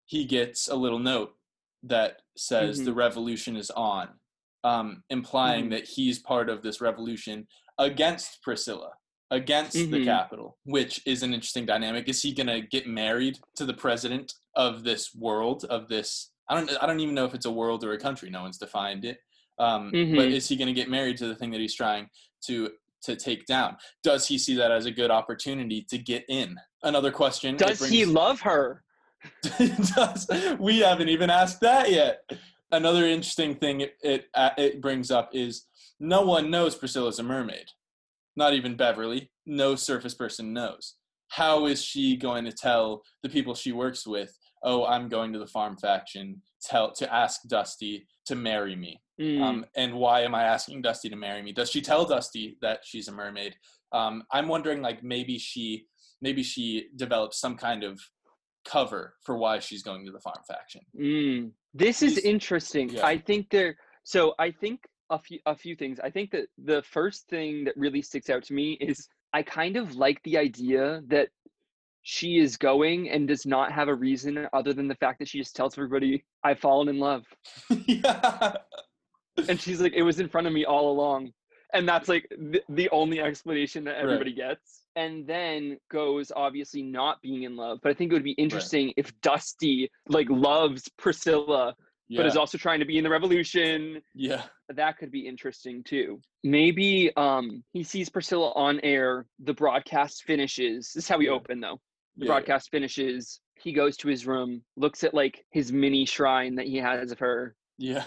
he 0.05 0.23
gets 0.25 0.67
a 0.67 0.75
little 0.75 0.99
note 0.99 1.35
that 1.83 2.21
says 2.37 2.79
Mhm. 2.81 2.85
the 2.85 2.93
revolution 2.93 3.55
is 3.57 3.71
on, 3.71 4.19
um, 4.63 5.03
implying 5.09 5.65
Mhm. 5.65 5.69
that 5.71 5.85
he's 5.89 6.19
part 6.19 6.49
of 6.49 6.61
this 6.61 6.79
revolution 6.81 7.47
against 7.79 8.41
Priscilla, 8.43 8.91
against 9.31 9.73
the 9.89 9.99
Mhm. 9.99 10.05
capital, 10.05 10.57
which 10.65 11.01
is 11.07 11.23
an 11.23 11.33
interesting 11.33 11.65
dynamic. 11.65 12.07
Is 12.07 12.21
he 12.21 12.33
gonna 12.33 12.61
get 12.61 12.85
married 12.87 13.39
to 13.55 13.65
the 13.65 13.73
president 13.73 14.33
of 14.55 14.83
this 14.83 15.15
world, 15.15 15.65
of 15.65 15.87
this? 15.87 16.31
I 16.47 16.55
don't. 16.55 16.69
I 16.83 16.85
don't 16.85 16.99
even 16.99 17.15
know 17.15 17.25
if 17.25 17.33
it's 17.33 17.45
a 17.45 17.51
world 17.51 17.83
or 17.83 17.93
a 17.93 17.97
country. 17.99 18.29
No 18.29 18.41
one's 18.41 18.57
defined 18.57 19.05
it. 19.05 19.19
Um, 19.57 19.91
But 19.91 20.29
Mhm. 20.29 20.31
is 20.31 20.47
he 20.47 20.55
going 20.55 20.67
to 20.67 20.73
get 20.73 20.89
married 20.89 21.17
to 21.17 21.27
the 21.27 21.35
thing 21.35 21.51
that 21.51 21.59
he's 21.59 21.73
trying 21.75 22.09
to 22.45 22.71
to 23.01 23.15
take 23.15 23.45
down? 23.45 23.77
Does 24.03 24.27
he 24.27 24.37
see 24.37 24.55
that 24.55 24.71
as 24.71 24.85
a 24.85 24.91
good 24.91 25.09
opportunity 25.09 25.81
to 25.83 25.97
get 25.97 26.25
in? 26.27 26.59
Another 26.83 27.11
question. 27.11 27.55
Does 27.55 27.85
he 27.87 28.03
love 28.05 28.41
her? 28.41 28.83
does 29.95 30.27
we 30.59 30.79
haven't 30.79 31.09
even 31.09 31.29
asked 31.29 31.59
that 31.61 31.91
yet 31.91 32.23
another 32.71 33.05
interesting 33.05 33.53
thing 33.55 33.81
it, 33.81 33.97
it 34.01 34.29
it 34.57 34.79
brings 34.81 35.11
up 35.11 35.29
is 35.35 35.65
no 35.99 36.21
one 36.21 36.49
knows 36.49 36.75
priscilla's 36.75 37.19
a 37.19 37.23
mermaid 37.23 37.67
not 38.35 38.53
even 38.53 38.75
beverly 38.75 39.31
no 39.45 39.75
surface 39.75 40.13
person 40.13 40.53
knows 40.53 40.95
how 41.29 41.65
is 41.65 41.83
she 41.83 42.15
going 42.15 42.45
to 42.45 42.51
tell 42.51 43.01
the 43.23 43.29
people 43.29 43.53
she 43.53 43.71
works 43.71 44.05
with 44.07 44.37
oh 44.63 44.85
i'm 44.85 45.09
going 45.09 45.33
to 45.33 45.39
the 45.39 45.47
farm 45.47 45.77
faction 45.77 46.41
tell 46.61 46.91
to 46.91 47.13
ask 47.13 47.41
dusty 47.49 48.07
to 48.25 48.35
marry 48.35 48.75
me 48.75 49.01
Mm, 49.19 49.41
um, 49.41 49.65
and 49.75 49.93
why 49.93 50.21
am 50.21 50.33
I 50.33 50.43
asking 50.43 50.81
Dusty 50.81 51.09
to 51.09 51.15
marry 51.15 51.41
me? 51.41 51.51
Does 51.51 51.69
she 51.69 51.81
tell 51.81 52.05
Dusty 52.05 52.57
that 52.61 52.79
she's 52.85 53.09
a 53.09 53.11
mermaid? 53.11 53.55
Um, 53.91 54.23
I'm 54.31 54.47
wondering, 54.47 54.81
like 54.81 55.03
maybe 55.03 55.37
she, 55.37 55.87
maybe 56.21 56.41
she 56.41 56.87
develops 56.95 57.39
some 57.39 57.57
kind 57.57 57.83
of 57.83 57.99
cover 58.65 59.15
for 59.25 59.37
why 59.37 59.59
she's 59.59 59.83
going 59.83 60.05
to 60.05 60.11
the 60.11 60.21
farm 60.21 60.37
faction. 60.47 60.81
Mm, 60.97 61.51
this 61.73 62.01
is 62.01 62.17
interesting. 62.19 62.89
yeah. 62.89 63.05
I 63.05 63.17
think 63.17 63.49
there. 63.49 63.75
So 64.03 64.35
I 64.39 64.51
think 64.51 64.79
a 65.09 65.19
few 65.19 65.39
a 65.45 65.55
few 65.55 65.75
things. 65.75 65.99
I 65.99 66.09
think 66.09 66.31
that 66.31 66.47
the 66.57 66.81
first 66.83 67.27
thing 67.27 67.65
that 67.65 67.77
really 67.77 68.01
sticks 68.01 68.29
out 68.29 68.43
to 68.43 68.53
me 68.53 68.73
is 68.79 69.07
I 69.33 69.43
kind 69.43 69.77
of 69.77 69.95
like 69.95 70.21
the 70.23 70.37
idea 70.37 71.01
that 71.07 71.29
she 72.01 72.39
is 72.39 72.57
going 72.57 73.09
and 73.09 73.27
does 73.27 73.45
not 73.45 73.71
have 73.71 73.87
a 73.87 73.93
reason 73.93 74.47
other 74.53 74.73
than 74.73 74.87
the 74.87 74.95
fact 74.95 75.19
that 75.19 75.27
she 75.27 75.37
just 75.37 75.55
tells 75.55 75.77
everybody 75.77 76.23
I've 76.43 76.59
fallen 76.59 76.87
in 76.87 76.99
love. 76.99 77.25
yeah, 77.85 78.53
and 79.47 79.59
she's 79.59 79.81
like, 79.81 79.93
"It 79.93 80.03
was 80.03 80.19
in 80.19 80.29
front 80.29 80.47
of 80.47 80.53
me 80.53 80.65
all 80.65 80.91
along," 80.91 81.31
and 81.73 81.87
that's 81.87 82.09
like 82.09 82.27
the, 82.29 82.61
the 82.69 82.89
only 82.89 83.19
explanation 83.19 83.83
that 83.85 83.97
everybody 83.97 84.33
gets. 84.33 84.83
And 84.95 85.25
then 85.25 85.77
goes 85.89 86.31
obviously 86.35 86.81
not 86.81 87.21
being 87.21 87.43
in 87.43 87.55
love, 87.55 87.79
but 87.81 87.89
I 87.89 87.93
think 87.93 88.11
it 88.11 88.15
would 88.15 88.23
be 88.23 88.31
interesting 88.31 88.91
if 88.97 89.13
Dusty 89.21 89.89
like 90.07 90.27
loves 90.29 90.89
Priscilla, 90.97 91.75
yeah. 92.09 92.17
but 92.19 92.25
is 92.25 92.35
also 92.35 92.57
trying 92.57 92.79
to 92.79 92.85
be 92.85 92.97
in 92.97 93.03
the 93.03 93.09
revolution. 93.09 94.01
yeah. 94.13 94.43
That 94.75 94.97
could 94.97 95.11
be 95.11 95.25
interesting 95.27 95.83
too. 95.83 96.19
Maybe 96.43 97.11
um 97.15 97.63
he 97.71 97.83
sees 97.83 98.09
Priscilla 98.09 98.51
on 98.53 98.79
air. 98.81 99.25
The 99.39 99.53
broadcast 99.53 100.23
finishes. 100.25 100.91
This 100.93 101.05
is 101.05 101.09
how 101.09 101.17
we 101.17 101.25
Yeah. 101.27 101.31
open 101.33 101.59
though. 101.59 101.79
The 102.17 102.25
Yeah. 102.25 102.31
broadcast 102.33 102.69
finishes. 102.71 103.39
He 103.61 103.71
goes 103.73 103.97
to 103.97 104.07
his 104.07 104.25
room, 104.27 104.61
looks 104.77 105.03
at 105.03 105.13
like 105.13 105.43
his 105.51 105.71
mini 105.71 106.05
shrine 106.05 106.55
that 106.55 106.67
he 106.67 106.77
has 106.77 107.11
of 107.11 107.19
her, 107.19 107.55
Yeah. 107.77 108.05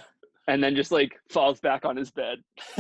and 0.49 0.63
then 0.63 0.75
just 0.77 0.93
like 0.93 1.13
falls 1.31 1.61
back 1.61 1.85
on 1.85 1.97
his 1.97 2.11
bed. 2.11 2.39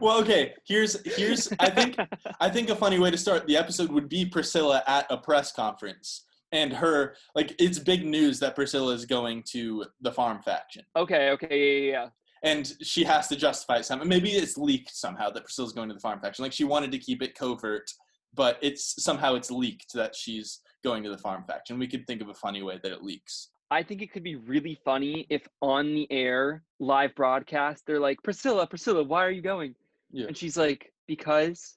well, 0.00 0.20
okay. 0.20 0.54
Here's 0.66 1.00
here's 1.16 1.50
I 1.58 1.70
think 1.70 1.96
I 2.40 2.48
think 2.50 2.70
a 2.70 2.76
funny 2.76 2.98
way 2.98 3.10
to 3.10 3.18
start 3.18 3.46
the 3.46 3.56
episode 3.56 3.90
would 3.90 4.08
be 4.08 4.24
Priscilla 4.24 4.82
at 4.86 5.06
a 5.10 5.16
press 5.16 5.50
conference 5.52 6.24
and 6.52 6.72
her 6.72 7.14
like 7.34 7.54
it's 7.58 7.78
big 7.78 8.04
news 8.06 8.38
that 8.40 8.54
Priscilla 8.54 8.92
is 8.94 9.04
going 9.04 9.42
to 9.50 9.84
the 10.00 10.12
farm 10.12 10.40
faction 10.42 10.82
Okay, 10.96 11.30
okay, 11.30 11.48
yeah, 11.50 11.80
yeah, 11.86 11.92
yeah. 11.92 12.08
and 12.50 12.72
she 12.82 13.04
has 13.04 13.28
to 13.28 13.36
justify 13.36 13.76
it 13.76 13.84
somehow. 13.84 14.04
Maybe 14.04 14.30
it's 14.30 14.56
leaked 14.56 14.94
somehow 14.96 15.30
that 15.30 15.44
Priscilla's 15.44 15.72
going 15.72 15.88
to 15.88 15.94
the 15.94 16.00
farm 16.00 16.20
faction. 16.20 16.42
Like 16.44 16.52
she 16.52 16.64
wanted 16.64 16.90
to 16.92 16.98
keep 16.98 17.22
it 17.22 17.34
covert, 17.34 17.90
but 18.34 18.58
it's 18.62 19.02
somehow 19.02 19.34
it's 19.34 19.50
leaked 19.50 19.92
that 19.94 20.14
she's 20.14 20.60
going 20.84 21.02
to 21.02 21.10
the 21.10 21.18
farm 21.18 21.44
faction. 21.46 21.78
We 21.78 21.86
could 21.88 22.06
think 22.06 22.22
of 22.22 22.28
a 22.28 22.34
funny 22.34 22.62
way 22.62 22.78
that 22.82 22.92
it 22.92 23.02
leaks. 23.02 23.48
I 23.70 23.82
think 23.82 24.00
it 24.00 24.10
could 24.12 24.22
be 24.22 24.36
really 24.36 24.78
funny 24.84 25.26
if 25.28 25.46
on 25.60 25.92
the 25.94 26.10
air 26.10 26.62
live 26.80 27.14
broadcast 27.14 27.84
they're 27.86 28.00
like, 28.00 28.22
Priscilla, 28.22 28.66
Priscilla, 28.66 29.02
why 29.02 29.22
are 29.26 29.30
you 29.30 29.42
going? 29.42 29.74
Yeah. 30.10 30.28
And 30.28 30.36
she's 30.36 30.56
like, 30.56 30.90
because 31.06 31.76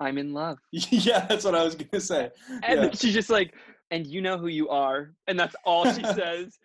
I'm 0.00 0.18
in 0.18 0.32
love. 0.34 0.58
yeah, 0.72 1.26
that's 1.26 1.44
what 1.44 1.54
I 1.54 1.62
was 1.62 1.74
gonna 1.76 2.00
say. 2.00 2.30
And 2.48 2.62
Yeah. 2.62 2.74
then 2.86 2.92
she's 2.92 3.14
just 3.14 3.30
like, 3.30 3.54
and 3.90 4.06
you 4.06 4.20
know 4.20 4.38
who 4.38 4.48
you 4.48 4.68
are. 4.68 5.12
And 5.26 5.38
that's 5.38 5.56
all 5.64 5.90
she 5.92 6.02
says. 6.14 6.58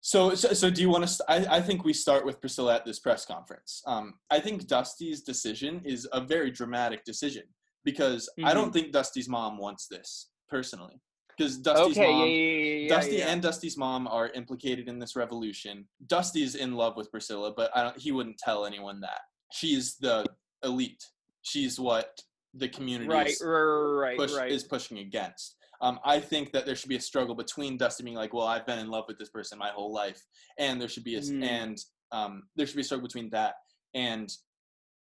So, 0.00 0.34
so, 0.34 0.52
so 0.52 0.68
do 0.68 0.80
you 0.80 0.88
want 0.88 1.04
to? 1.04 1.08
St- 1.08 1.48
I, 1.48 1.58
I 1.58 1.60
think 1.60 1.84
we 1.84 1.92
start 1.92 2.26
with 2.26 2.40
Priscilla 2.40 2.74
at 2.74 2.84
this 2.84 2.98
press 2.98 3.24
conference. 3.24 3.82
Um, 3.86 4.14
I 4.30 4.40
think 4.40 4.66
Dusty's 4.66 5.22
decision 5.22 5.80
is 5.84 6.08
a 6.12 6.20
very 6.20 6.50
dramatic 6.50 7.04
decision 7.04 7.44
because 7.84 8.28
I 8.44 8.52
don't 8.52 8.72
think 8.72 8.92
Dusty's 8.92 9.28
mom 9.28 9.58
wants 9.58 9.86
this 9.86 10.30
personally. 10.48 11.00
Because 11.36 11.56
Dusty's 11.56 11.98
okay, 11.98 12.12
mom, 12.12 12.20
yeah, 12.20 12.26
yeah, 12.26 12.74
yeah, 12.74 12.88
Dusty 12.88 13.22
and 13.22 13.40
Dusty's 13.40 13.76
mom 13.76 14.06
are 14.06 14.28
implicated 14.30 14.88
in 14.88 14.98
this 14.98 15.16
revolution. 15.16 15.86
Dusty's 16.06 16.56
in 16.56 16.74
love 16.74 16.96
with 16.96 17.10
Priscilla, 17.10 17.52
but 17.56 17.70
I 17.74 17.82
don't, 17.82 17.98
he 17.98 18.12
wouldn't 18.12 18.38
tell 18.38 18.66
anyone 18.66 19.00
that. 19.00 19.20
She's 19.50 19.96
the 19.96 20.26
elite. 20.62 21.02
She's 21.42 21.80
what 21.80 22.20
the 22.54 22.68
community 22.68 23.08
right, 23.08 23.28
is 23.28 23.42
right, 23.42 24.18
push, 24.18 24.32
right. 24.34 24.50
is 24.50 24.64
pushing 24.64 24.98
against. 24.98 25.56
Um, 25.82 25.98
I 26.04 26.20
think 26.20 26.52
that 26.52 26.64
there 26.64 26.76
should 26.76 26.88
be 26.88 26.96
a 26.96 27.00
struggle 27.00 27.34
between 27.34 27.76
Dusty 27.76 28.04
being 28.04 28.16
like, 28.16 28.32
"Well, 28.32 28.46
I've 28.46 28.64
been 28.66 28.78
in 28.78 28.88
love 28.88 29.04
with 29.08 29.18
this 29.18 29.30
person 29.30 29.58
my 29.58 29.70
whole 29.70 29.92
life," 29.92 30.22
and 30.58 30.80
there 30.80 30.88
should 30.88 31.04
be 31.04 31.16
a 31.16 31.20
Mm. 31.20 31.42
and 31.44 31.78
um, 32.12 32.44
there 32.56 32.66
should 32.66 32.76
be 32.76 32.82
a 32.82 32.84
struggle 32.84 33.06
between 33.06 33.30
that 33.30 33.54
and 33.94 34.30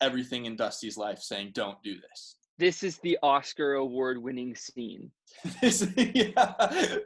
everything 0.02 0.46
in 0.46 0.56
Dusty's 0.56 0.98
life 0.98 1.20
saying, 1.20 1.52
"Don't 1.54 1.82
do 1.82 1.96
this." 2.00 2.36
This 2.58 2.84
is 2.84 2.98
the 3.00 3.18
Oscar 3.22 3.74
award 3.74 4.18
winning 4.18 4.56
scene. 4.56 5.12
This- 5.62 5.88
yeah. 5.98 6.98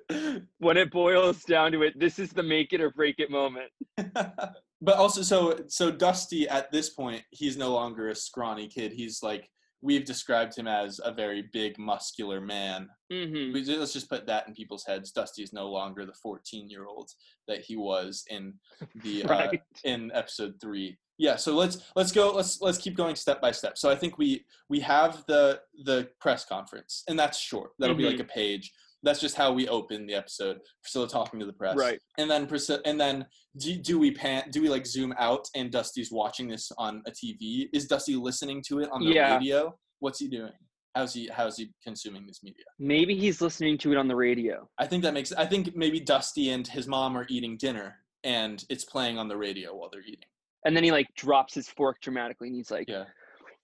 When 0.59 0.77
it 0.77 0.91
boils 0.91 1.43
down 1.43 1.71
to 1.73 1.81
it, 1.83 1.99
this 1.99 2.19
is 2.19 2.31
the 2.31 2.43
make 2.43 2.73
it 2.73 2.81
or 2.81 2.91
break 2.91 3.19
it 3.19 3.31
moment. 3.31 3.71
but 4.13 4.95
also, 4.95 5.21
so 5.21 5.59
so 5.67 5.91
Dusty 5.91 6.47
at 6.49 6.71
this 6.71 6.89
point, 6.89 7.23
he's 7.31 7.57
no 7.57 7.71
longer 7.73 8.09
a 8.09 8.15
scrawny 8.15 8.67
kid. 8.67 8.93
He's 8.93 9.21
like 9.23 9.49
we've 9.81 10.03
described 10.05 10.57
him 10.57 10.67
as 10.67 10.99
a 11.03 11.11
very 11.11 11.43
big, 11.53 11.77
muscular 11.79 12.41
man. 12.41 12.89
hmm 13.11 13.53
We- 13.53 13.63
let's 13.77 13.93
just 13.93 14.09
put 14.09 14.25
that 14.27 14.47
in 14.47 14.53
people's 14.53 14.85
heads. 14.85 15.11
Dusty 15.11 15.43
is 15.43 15.53
no 15.53 15.69
longer 15.69 16.05
the 16.05 16.13
14 16.21 16.69
year 16.69 16.85
old 16.85 17.09
that 17.47 17.61
he 17.61 17.75
was 17.75 18.23
in 18.29 18.53
the 19.03 19.23
uh, 19.23 19.51
in 19.83 20.11
episode 20.13 20.55
three. 20.61 20.97
Yeah, 21.17 21.35
so 21.35 21.53
let's 21.55 21.77
let's 21.95 22.11
go. 22.13 22.31
Let's 22.31 22.61
let's 22.61 22.77
keep 22.77 22.95
going 22.95 23.15
step 23.15 23.41
by 23.41 23.51
step. 23.51 23.77
So 23.77 23.89
I 23.89 23.95
think 23.95 24.17
we 24.17 24.45
we 24.69 24.79
have 24.81 25.23
the 25.27 25.59
the 25.83 26.09
press 26.21 26.45
conference, 26.45 27.03
and 27.09 27.19
that's 27.19 27.37
short. 27.37 27.71
That'll 27.77 27.95
be 27.95 28.03
Mm-hmm. 28.03 28.11
like 28.17 28.21
a 28.21 28.33
page. 28.33 28.71
That's 29.03 29.19
just 29.21 29.35
how 29.35 29.53
we 29.53 29.67
open 29.69 30.05
the 30.05 30.13
episode. 30.13 30.59
Priscilla 30.83 31.07
talking 31.07 31.39
to 31.39 31.45
the 31.45 31.53
press, 31.53 31.77
Right. 31.77 31.99
And 32.17 32.29
then 32.29 32.47
Priscilla, 32.47 32.79
and 32.85 32.99
then 32.99 33.25
do, 33.57 33.75
do 33.77 33.97
we 33.99 34.11
pan? 34.11 34.49
Do 34.51 34.61
we 34.61 34.69
like 34.69 34.85
zoom 34.85 35.13
out 35.17 35.47
and 35.55 35.71
Dusty's 35.71 36.11
watching 36.11 36.47
this 36.49 36.71
on 36.77 37.01
a 37.07 37.11
TV? 37.11 37.69
Is 37.73 37.85
Dusty 37.87 38.15
listening 38.15 38.61
to 38.67 38.79
it 38.79 38.89
on 38.91 39.03
the 39.03 39.13
Yeah. 39.13 39.35
radio? 39.37 39.73
What's 39.99 40.19
he 40.19 40.27
doing? 40.27 40.51
How's 40.95 41.13
he 41.13 41.29
how's 41.31 41.55
he 41.57 41.71
consuming 41.83 42.25
this 42.27 42.41
media? 42.43 42.65
Maybe 42.79 43.15
he's 43.15 43.41
listening 43.41 43.77
to 43.79 43.91
it 43.91 43.97
on 43.97 44.07
the 44.07 44.15
radio. 44.15 44.67
I 44.79 44.87
think 44.87 45.03
that 45.03 45.13
makes. 45.13 45.31
I 45.31 45.45
think 45.45 45.75
maybe 45.75 45.99
Dusty 45.99 46.49
and 46.49 46.67
his 46.67 46.87
mom 46.87 47.15
are 47.17 47.25
eating 47.29 47.57
dinner, 47.57 47.95
and 48.23 48.63
it's 48.69 48.83
playing 48.85 49.17
on 49.17 49.27
the 49.27 49.37
radio 49.37 49.75
while 49.75 49.89
they're 49.91 50.01
eating. 50.01 50.25
And 50.65 50.75
then 50.75 50.83
he 50.83 50.91
like 50.91 51.07
drops 51.15 51.53
his 51.53 51.69
fork 51.69 52.01
dramatically 52.01 52.47
and 52.47 52.55
he's 52.57 52.71
like, 52.71 52.89
Yeah. 52.89 53.05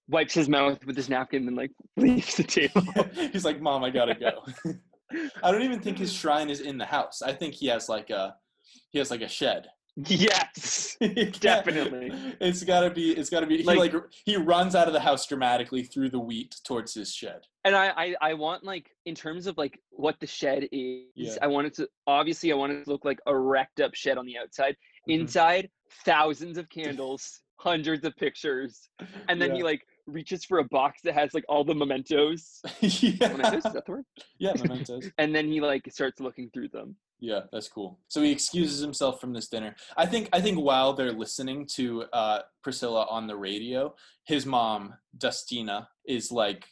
wipes 0.08 0.34
his 0.36 0.48
mouth 0.48 0.78
with 0.86 0.96
his 0.96 1.10
napkin 1.10 1.48
and 1.48 1.58
like 1.58 1.72
leaves 1.98 2.36
the 2.36 2.44
table. 2.44 2.84
He's 3.34 3.44
like, 3.44 3.60
"Mom, 3.60 3.84
I 3.84 3.90
gotta 3.90 4.14
go." 4.16 4.46
I 5.44 5.52
don't 5.52 5.62
even 5.64 5.80
think 5.80 5.98
his 5.98 6.12
shrine 6.14 6.50
is 6.50 6.62
in 6.62 6.78
the 6.78 6.86
house. 6.86 7.22
I 7.22 7.34
think 7.34 7.54
he 7.54 7.68
has 7.68 7.90
like 7.90 8.10
a 8.10 8.36
he 8.92 9.00
has 9.00 9.12
like 9.12 9.22
a 9.22 9.28
shed. 9.28 9.68
yes. 10.08 10.98
Definitely. 11.40 12.12
It's 12.42 12.64
gotta 12.64 12.90
be. 12.90 13.12
It's 13.12 13.30
gotta 13.30 13.46
be. 13.48 13.58
He 13.58 13.64
Like- 13.64 13.94
like 13.94 13.94
he 14.26 14.36
runs 14.36 14.76
out 14.76 14.88
of 14.88 14.94
the 14.94 15.00
house 15.00 15.26
dramatically 15.26 15.84
through 15.84 16.10
the 16.10 16.20
wheat 16.20 16.56
towards 16.66 16.94
his 16.94 17.14
shed. 17.14 17.42
And 17.64 17.76
I, 17.76 17.90
I, 17.96 18.16
I 18.22 18.34
want 18.34 18.64
like 18.64 18.92
in 19.06 19.16
terms 19.16 19.48
of 19.48 19.58
like 19.58 19.80
what 19.92 20.20
the 20.20 20.28
shed 20.28 20.68
is, 20.72 21.04
Yeah. 21.16 21.36
I 21.42 21.48
want 21.48 21.68
it 21.68 21.74
to 21.76 21.88
obviously 22.08 22.52
I 22.52 22.56
want 22.56 22.74
it 22.74 22.84
to 22.86 22.90
look 22.90 23.06
like 23.06 23.20
a 23.26 23.36
wrecked 23.38 23.80
up 23.80 23.96
shed 23.96 24.18
on 24.18 24.26
the 24.26 24.38
outside. 24.38 24.76
Mhm. 25.10 25.20
Inside, 25.22 25.70
thousands 26.04 26.58
of 26.58 26.68
candles, 26.70 27.42
hundreds 27.58 28.06
of 28.06 28.16
pictures. 28.18 28.90
And 29.30 29.42
then 29.42 29.56
he 29.56 29.64
like 29.64 29.86
reaches 30.08 30.46
for 30.46 30.60
a 30.60 30.64
box 30.64 31.02
that 31.04 31.14
has 31.14 31.34
like 31.34 31.46
all 31.50 31.64
the 31.64 31.76
mementos. 31.76 32.62
yeah. 32.82 33.30
Mementos, 33.30 33.66
is 33.66 33.74
that 33.74 33.86
the 33.86 33.92
word? 33.92 34.06
yeah, 34.40 34.54
mementos. 34.62 35.10
And 35.18 35.34
then 35.34 35.48
he 35.48 35.62
like 35.62 35.92
starts 35.92 36.20
looking 36.20 36.50
through 36.52 36.70
them. 36.70 36.96
Yeah, 37.20 37.42
that's 37.52 37.70
cool. 37.70 38.00
So 38.08 38.22
he 38.22 38.32
excuses 38.32 38.82
himself 38.82 39.22
from 39.22 39.34
this 39.34 39.48
dinner. 39.48 39.76
I 39.98 40.06
think 40.06 40.30
I 40.34 40.42
think 40.42 40.60
while 40.60 40.94
they're 40.94 41.12
listening 41.12 41.68
to 41.76 42.04
uh, 42.14 42.40
Priscilla 42.62 43.08
on 43.10 43.28
the 43.28 43.36
radio, 43.36 43.96
his 44.26 44.46
mom 44.46 44.94
Dustina 45.18 45.88
is 46.06 46.32
like, 46.32 46.66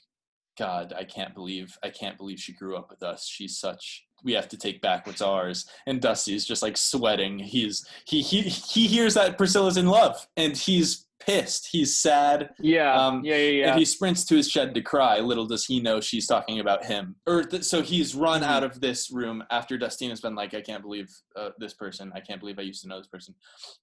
"God, 0.57 0.93
I 0.97 1.05
can't 1.05 1.33
believe 1.33 1.77
I 1.81 1.89
can't 1.89 2.17
believe 2.17 2.39
she 2.39 2.53
grew 2.53 2.75
up 2.75 2.89
with 2.89 3.03
us. 3.03 3.25
She's 3.27 3.57
such. 3.57 4.05
We 4.23 4.33
have 4.33 4.47
to 4.49 4.57
take 4.57 4.81
back 4.81 5.07
what's 5.07 5.21
ours." 5.21 5.65
And 5.87 6.01
Dusty's 6.01 6.45
just 6.45 6.61
like 6.61 6.75
sweating. 6.75 7.39
He's 7.39 7.87
he 8.05 8.21
he 8.21 8.41
he 8.41 8.87
hears 8.87 9.13
that 9.13 9.37
Priscilla's 9.37 9.77
in 9.77 9.87
love, 9.87 10.27
and 10.35 10.57
he's 10.57 11.07
pissed. 11.25 11.69
He's 11.71 11.97
sad. 11.97 12.49
Yeah. 12.59 12.93
Um, 12.93 13.23
yeah, 13.23 13.35
yeah, 13.35 13.49
yeah. 13.49 13.69
And 13.71 13.79
he 13.79 13.85
sprints 13.85 14.25
to 14.25 14.35
his 14.35 14.49
shed 14.49 14.73
to 14.75 14.81
cry. 14.81 15.19
Little 15.19 15.45
does 15.45 15.65
he 15.65 15.79
know 15.79 15.99
she's 16.01 16.27
talking 16.27 16.59
about 16.59 16.85
him. 16.85 17.15
Or 17.27 17.43
th- 17.43 17.63
so 17.63 17.81
he's 17.81 18.15
run 18.15 18.41
Mhm. 18.41 18.45
out 18.47 18.63
of 18.63 18.81
this 18.81 19.11
room 19.11 19.43
after 19.51 19.77
Dustina's 19.77 20.21
been 20.21 20.35
like, 20.35 20.53
"I 20.53 20.61
can't 20.61 20.81
believe 20.81 21.09
uh, 21.35 21.49
this 21.59 21.73
person. 21.73 22.11
I 22.15 22.19
can't 22.19 22.39
believe 22.39 22.59
I 22.59 22.63
used 22.63 22.81
to 22.83 22.87
know 22.87 22.97
this 22.97 23.07
person." 23.07 23.35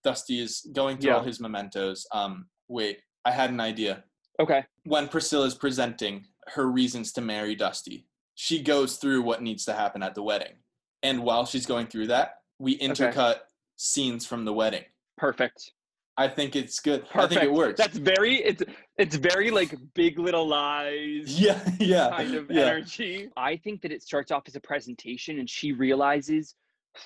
Dusty 0.04 0.40
is 0.40 0.66
going 0.73 0.99
through 0.99 1.12
all 1.12 1.23
his 1.23 1.40
mementos. 1.40 2.06
Um, 2.12 2.47
wait, 2.68 3.00
I 3.25 3.30
had 3.32 3.50
an 3.50 3.61
idea. 3.61 4.04
okay. 4.38 4.64
When 4.85 5.06
Priscilla's 5.09 5.54
presenting 5.54 6.25
her 6.54 6.66
reasons 6.70 7.12
to 7.12 7.20
marry 7.20 7.54
Dusty, 7.54 8.06
she 8.35 8.62
goes 8.62 8.97
through 8.97 9.20
what 9.23 9.42
needs 9.42 9.64
to 9.66 9.75
happen 9.75 10.02
at 10.02 10.14
the 10.14 10.23
wedding, 10.23 10.54
and 11.02 11.23
while 11.23 11.44
she's 11.44 11.66
going 11.66 11.87
through 11.88 12.06
that, 12.06 12.37
we 12.59 12.78
intercut 12.78 13.40
scenes 13.76 14.25
from 14.26 14.44
the 14.47 14.52
wedding. 14.52 14.85
Perfect. 15.18 15.73
I 16.21 16.29
think 16.29 16.55
it's 16.55 16.81
good. 16.81 17.09
Perfect. 17.09 17.17
I 17.17 17.29
think 17.29 17.43
it 17.45 17.53
works. 17.53 17.79
That's 17.79 17.97
very 17.97 18.37
it's 18.43 18.62
it's 18.99 19.17
very 19.17 19.50
like 19.50 19.75
big 19.95 20.19
little 20.19 20.47
lies. 20.47 21.41
yeah, 21.41 21.59
yeah, 21.79 22.11
kind 22.11 22.35
of 22.35 22.50
yeah. 22.50 22.61
energy. 22.61 23.31
I 23.39 23.57
think 23.57 23.81
that 23.81 23.91
it 23.91 24.03
starts 24.03 24.31
off 24.31 24.43
as 24.47 24.55
a 24.55 24.61
presentation 24.61 25.39
and 25.39 25.49
she 25.49 25.73
realizes 25.73 26.55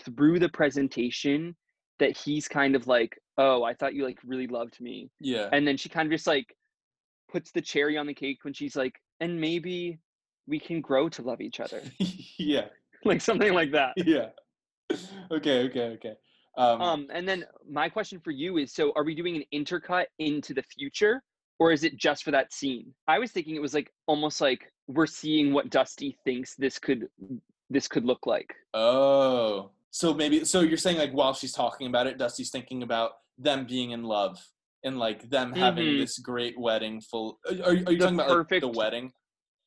through 0.04 0.40
the 0.40 0.49
presentation 0.49 1.54
that 2.00 2.16
he's 2.16 2.49
kind 2.49 2.75
of 2.75 2.88
like, 2.88 3.16
"Oh, 3.38 3.62
I 3.62 3.73
thought 3.73 3.94
you 3.94 4.04
like 4.04 4.18
really 4.25 4.49
loved 4.49 4.80
me." 4.80 5.09
yeah. 5.21 5.49
And 5.52 5.64
then 5.64 5.76
she 5.76 5.88
kind 5.88 6.06
of 6.06 6.12
just 6.12 6.26
like 6.26 6.52
puts 7.30 7.52
the 7.52 7.62
cherry 7.62 7.97
on 7.97 8.09
the 8.09 8.14
cake 8.14 8.38
when 8.42 8.52
she's 8.52 8.75
like, 8.75 9.00
"And 9.21 9.40
maybe 9.40 10.00
we 10.49 10.59
can 10.59 10.80
grow 10.80 11.09
to 11.11 11.23
love 11.23 11.40
each 11.40 11.61
other." 11.61 11.83
yeah, 12.37 12.66
like 13.04 13.21
something 13.21 13.54
like 13.54 13.71
that. 13.71 13.92
yeah. 13.97 14.30
Okay, 15.30 15.62
okay, 15.68 15.87
okay. 15.97 16.14
Um, 16.56 16.80
Um 16.80 17.06
and 17.12 17.26
then 17.28 17.44
my 17.68 17.88
question 17.88 18.20
for 18.20 18.30
you 18.30 18.58
is 18.58 18.73
so 18.73 18.92
are 18.96 19.04
we 19.04 19.14
doing 19.14 19.37
an 19.37 19.44
intercut 19.52 20.06
into 20.18 20.54
the 20.54 20.62
future 20.62 21.23
or 21.58 21.73
is 21.73 21.84
it 21.84 21.96
just 21.96 22.25
for 22.25 22.30
that 22.32 22.52
scene? 22.52 22.92
I 23.08 23.18
was 23.18 23.32
thinking 23.32 23.54
it 23.56 23.62
was 23.62 23.75
like 23.75 23.92
almost 24.06 24.40
like 24.40 24.73
we're 24.87 25.06
seeing 25.06 25.52
what 25.52 25.70
Dusty 25.70 26.16
thinks 26.25 26.54
this 26.56 26.78
could 26.78 27.08
this 27.70 27.88
could 27.88 28.04
look 28.04 28.26
like. 28.26 28.52
oh, 28.75 29.70
so 29.90 30.12
maybe 30.12 30.44
so 30.44 30.61
you're 30.61 30.76
saying 30.76 30.99
like 30.99 31.12
while 31.12 31.32
she's 31.34 31.52
talking 31.52 31.87
about 31.87 32.06
it, 32.06 32.18
Dusty's 32.18 32.50
thinking 32.50 32.82
about 32.82 33.12
them 33.38 33.64
being 33.66 33.92
in 33.92 34.02
love 34.02 34.44
and 34.84 34.99
like 34.99 35.28
them 35.30 35.52
having 35.52 35.87
Mhm. 35.87 35.99
this 36.00 36.18
great 36.18 36.58
wedding 36.58 37.00
full. 37.00 37.38
Are, 37.49 37.52
are 37.68 37.73
you 37.75 37.84
The 37.84 37.96
talking 37.99 38.14
about 38.20 38.50
like, 38.50 38.61
the 38.61 38.68
wedding? 38.68 39.12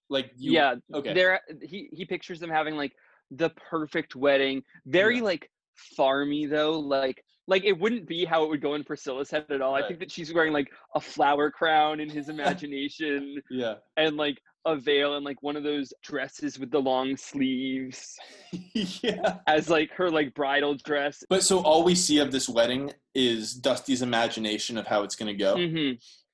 Like 0.10 0.32
you, 0.38 0.52
yeah, 0.54 0.76
Okay. 0.94 1.14
There, 1.14 1.42
he 1.62 1.90
he 1.92 2.06
pictures 2.06 2.40
them 2.40 2.50
having 2.50 2.76
like 2.78 2.94
the 3.32 3.50
perfect 3.70 4.16
wedding. 4.16 4.64
Very 4.86 5.18
Yeah. 5.18 5.24
like 5.24 5.50
farmy 5.98 6.50
though. 6.50 6.80
Like 6.80 7.24
like 7.48 7.64
it 7.64 7.80
wouldn't 7.80 8.08
be 8.08 8.26
how 8.26 8.44
it 8.44 8.50
would 8.50 8.62
go 8.62 8.76
in 8.76 8.84
Priscilla's 8.84 9.32
head 9.32 9.46
at 9.50 9.62
all. 9.62 9.74
I 9.74 9.88
think 9.88 10.00
that 10.00 10.12
she's 10.12 10.34
wearing 10.34 10.54
like 10.54 10.70
a 10.96 11.02
flower 11.02 11.50
crown 11.50 12.00
in 12.00 12.10
his 12.10 12.30
imagination 12.30 13.42
yeah. 13.50 13.76
and 13.96 14.18
like 14.18 14.38
a 14.66 14.76
veil 14.76 15.16
and 15.16 15.24
like 15.24 15.42
one 15.42 15.56
of 15.56 15.64
those 15.64 15.94
dresses 16.04 16.60
with 16.60 16.70
the 16.72 16.80
long 16.80 17.16
sleeves 17.16 18.18
yeah. 18.74 19.38
as 19.48 19.70
like 19.70 19.92
her 19.92 20.10
like 20.10 20.34
bridal 20.34 20.76
dress. 20.76 21.24
But 21.30 21.44
so 21.44 21.60
all 21.60 21.84
we 21.84 21.96
see 21.96 22.20
of 22.20 22.34
this 22.34 22.50
wedding 22.50 22.92
is 23.16 23.54
Dusty's 23.54 24.02
imagination 24.02 24.78
of 24.78 24.86
how 24.86 25.04
it's 25.04 25.16
gonna 25.16 25.34
go. 25.34 25.56
hmm 25.56 25.92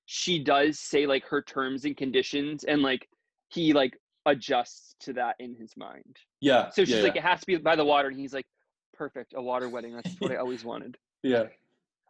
She 0.07 0.43
does 0.43 0.79
say 0.79 1.05
like 1.05 1.25
her 1.25 1.43
terms 1.43 1.85
and 1.85 1.95
conditions 1.95 2.63
and 2.63 2.81
like 2.81 3.07
he 3.49 3.71
like 3.71 3.95
adjusts 4.25 4.95
to 5.01 5.13
that 5.13 5.35
in 5.39 5.55
his 5.55 5.75
mind. 5.77 6.17
Yeah. 6.41 6.69
So 6.71 6.83
she's 6.83 6.95
yeah, 6.95 7.03
like, 7.03 7.15
yeah. 7.15 7.21
it 7.21 7.27
has 7.27 7.39
to 7.41 7.45
be 7.45 7.57
by 7.57 7.75
the 7.75 7.85
water, 7.85 8.07
and 8.07 8.19
he's 8.19 8.33
like, 8.33 8.45
perfect, 8.93 9.33
a 9.35 9.41
water 9.41 9.69
wedding. 9.69 9.95
That's 9.95 10.15
what 10.19 10.31
I 10.31 10.37
always 10.37 10.63
wanted. 10.63 10.97
Yeah. 11.25 11.43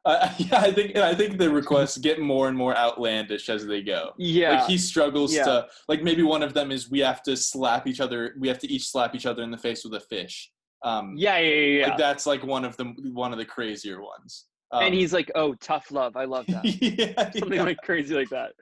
Uh, 0.06 0.28
yeah, 0.40 0.60
I 0.60 0.72
think 0.72 0.98
I 0.98 1.14
think 1.14 1.38
the 1.38 1.48
requests 1.50 1.98
get 2.00 2.20
more 2.20 2.48
and 2.48 2.58
more 2.58 2.76
outlandish 2.76 3.48
as 3.48 3.66
they 3.68 3.84
go. 3.84 4.14
Yeah, 4.18 4.62
Like 4.62 4.68
he 4.68 4.78
struggles 4.78 5.34
Yeah. 5.36 5.44
to 5.46 5.68
like 5.88 6.02
maybe 6.02 6.24
one 6.24 6.42
of 6.42 6.56
them 6.56 6.72
is 6.72 6.90
we 6.90 7.00
have 7.02 7.22
to 7.24 7.38
slap 7.38 7.86
each 7.86 8.00
other. 8.02 8.34
We 8.40 8.48
have 8.48 8.58
to 8.60 8.68
each 8.72 8.90
slap 8.90 9.14
each 9.14 9.28
other 9.28 9.44
in 9.44 9.52
the 9.52 9.58
face 9.58 9.84
with 9.86 9.94
a 9.94 10.00
fish. 10.00 10.50
Um, 10.84 11.14
yeah, 11.16 11.38
yeah, 11.38 11.54
yeah. 11.54 11.80
yeah. 11.80 11.88
like 11.90 11.98
that's 11.98 12.26
like 12.26 12.44
one 12.44 12.66
of 12.66 12.76
the 12.78 12.86
one 13.14 13.32
of 13.32 13.38
the 13.38 13.46
crazier 13.46 14.02
ones. 14.02 14.46
Um, 14.72 14.86
and 14.86 14.94
he's 14.96 15.14
like, 15.14 15.32
oh, 15.36 15.54
tough 15.56 15.92
love. 15.92 16.18
I 16.18 16.26
love 16.26 16.48
that. 16.48 16.66
yeah, 16.82 17.30
Something 17.32 17.54
yeah. 17.54 17.64
like 17.64 17.78
crazy 17.84 18.16
like 18.16 18.30
that. 18.30 18.54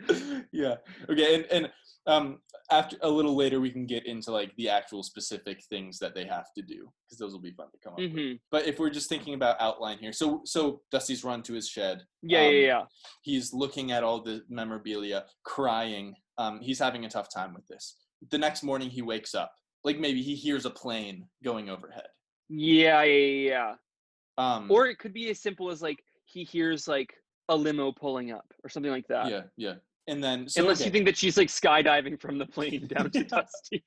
yeah. 0.52 0.76
Okay. 1.10 1.36
And 1.36 1.46
and 1.46 1.72
um 2.08 2.40
after 2.72 2.98
a 3.02 3.10
little 3.10 3.36
later 3.36 3.60
we 3.60 3.70
can 3.70 3.86
get 3.86 4.06
into 4.06 4.32
like 4.32 4.56
the 4.56 4.68
actual 4.70 5.04
specific 5.04 5.62
things 5.66 6.00
that 6.00 6.16
they 6.16 6.26
have 6.26 6.48
to 6.56 6.62
do 6.64 6.92
because 7.06 7.20
those 7.20 7.34
will 7.34 7.42
be 7.42 7.52
fun 7.52 7.68
to 7.72 7.78
come 7.84 7.94
up 7.94 8.00
with. 8.00 8.12
hmm 8.12 8.34
But 8.50 8.66
if 8.66 8.80
we're 8.80 8.90
just 8.90 9.10
thinking 9.10 9.34
about 9.34 9.58
outline 9.60 9.98
here, 10.00 10.14
so 10.14 10.42
so 10.46 10.82
Dusty's 10.92 11.24
run 11.24 11.44
to 11.44 11.54
his 11.54 11.68
shed. 11.68 12.04
Yeah, 12.24 12.40
Um, 12.40 12.54
yeah, 12.54 12.60
yeah. 12.62 12.84
He's 13.22 13.54
looking 13.54 13.92
at 13.92 14.04
all 14.04 14.22
the 14.22 14.44
memorabilia, 14.50 15.26
crying. 15.44 16.16
Um, 16.38 16.60
he's 16.62 16.80
having 16.80 17.06
a 17.06 17.10
tough 17.10 17.30
time 17.32 17.54
with 17.54 17.68
this. 17.68 17.98
The 18.30 18.38
next 18.38 18.64
morning 18.64 18.90
he 18.90 19.02
wakes 19.02 19.36
up, 19.36 19.52
like 19.84 20.00
maybe 20.00 20.22
he 20.24 20.34
hears 20.36 20.66
a 20.66 20.70
plane 20.72 21.28
going 21.44 21.70
overhead. 21.70 22.08
Yeah, 22.50 23.04
yeah, 23.04 23.50
yeah. 23.52 23.74
Um, 24.38 24.72
Or 24.72 24.88
it 24.88 24.98
could 24.98 25.14
be 25.14 25.30
as 25.30 25.40
simple 25.40 25.70
as 25.70 25.82
like 25.82 26.04
he 26.26 26.44
hears 26.44 26.88
like 26.88 27.14
a 27.50 27.56
limo 27.56 27.92
pulling 27.92 28.32
up 28.32 28.46
or 28.64 28.70
something 28.70 28.92
like 28.92 29.08
that. 29.10 29.30
yeah, 29.30 29.44
yeah. 29.58 29.76
And 30.08 30.24
then 30.24 30.48
so, 30.48 30.62
Unless 30.62 30.82
okay. 30.82 30.86
you 30.86 30.92
think 30.92 31.06
that 31.06 31.18
she's 31.18 31.38
like 31.38 31.48
skydiving 31.48 32.20
from 32.20 32.38
the 32.38 32.46
plane 32.46 32.88
down 32.88 33.12
to 33.12 33.24
Dusty. 33.24 33.84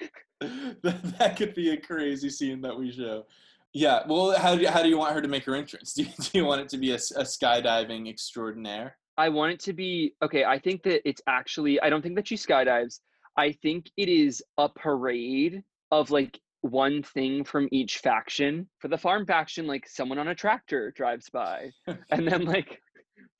that, 0.40 1.18
that 1.18 1.36
could 1.36 1.54
be 1.54 1.70
a 1.70 1.76
crazy 1.76 2.30
scene 2.30 2.60
that 2.62 2.76
we 2.76 2.92
show. 2.92 3.24
Yeah. 3.72 4.00
Well, 4.08 4.38
how 4.38 4.54
do 4.54 4.62
you, 4.62 4.68
how 4.68 4.82
do 4.82 4.88
you 4.88 4.98
want 4.98 5.14
her 5.14 5.20
to 5.20 5.28
make 5.28 5.44
her 5.44 5.54
entrance? 5.54 5.92
Do 5.94 6.04
you, 6.04 6.08
do 6.18 6.38
you 6.38 6.44
want 6.44 6.62
it 6.62 6.68
to 6.70 6.78
be 6.78 6.92
a, 6.92 6.94
a 6.94 7.24
skydiving 7.24 8.08
extraordinaire? 8.08 8.96
I 9.18 9.28
want 9.28 9.52
it 9.52 9.60
to 9.60 9.72
be 9.72 10.14
okay. 10.22 10.44
I 10.44 10.58
think 10.58 10.82
that 10.84 11.06
it's 11.08 11.20
actually, 11.26 11.80
I 11.80 11.90
don't 11.90 12.02
think 12.02 12.16
that 12.16 12.28
she 12.28 12.36
skydives. 12.36 13.00
I 13.36 13.52
think 13.52 13.90
it 13.96 14.08
is 14.08 14.42
a 14.56 14.68
parade 14.68 15.62
of 15.90 16.10
like 16.10 16.38
one 16.62 17.02
thing 17.02 17.44
from 17.44 17.68
each 17.70 17.98
faction. 17.98 18.68
For 18.78 18.88
the 18.88 18.98
farm 18.98 19.26
faction, 19.26 19.66
like 19.66 19.86
someone 19.88 20.18
on 20.18 20.28
a 20.28 20.34
tractor 20.34 20.92
drives 20.96 21.28
by. 21.30 21.70
and 22.10 22.26
then, 22.26 22.44
like, 22.44 22.80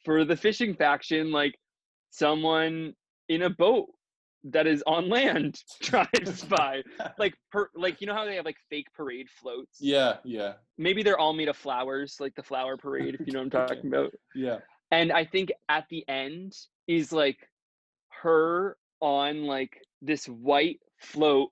for 0.04 0.24
the 0.24 0.36
fishing 0.36 0.74
faction, 0.74 1.32
like 1.32 1.54
someone 2.18 2.94
in 3.28 3.42
a 3.42 3.50
boat 3.50 3.88
that 4.44 4.66
is 4.66 4.82
on 4.86 5.08
land 5.08 5.60
drives 5.82 6.44
by. 6.44 6.82
Like, 7.18 7.34
per, 7.50 7.68
like 7.74 8.00
you 8.00 8.06
know 8.06 8.14
how 8.14 8.24
they 8.24 8.36
have 8.36 8.44
like 8.44 8.58
fake 8.70 8.86
parade 8.94 9.28
floats? 9.28 9.78
Yeah, 9.80 10.16
yeah, 10.24 10.54
Maybe 10.78 11.02
they're 11.02 11.18
all 11.18 11.32
made 11.32 11.48
of 11.48 11.56
flowers, 11.56 12.16
like 12.20 12.34
the 12.36 12.42
flower 12.42 12.76
parade, 12.76 13.16
if 13.18 13.26
you 13.26 13.32
know 13.32 13.40
what 13.42 13.54
I'm 13.54 13.66
talking 13.68 13.86
about. 13.88 14.12
yeah. 14.34 14.58
And 14.92 15.10
I 15.12 15.24
think 15.24 15.50
at 15.68 15.84
the 15.90 16.04
end 16.08 16.52
is 16.86 17.12
like 17.12 17.38
her 18.22 18.76
on 19.00 19.44
like 19.44 19.76
this 20.00 20.26
white 20.26 20.78
float 21.00 21.50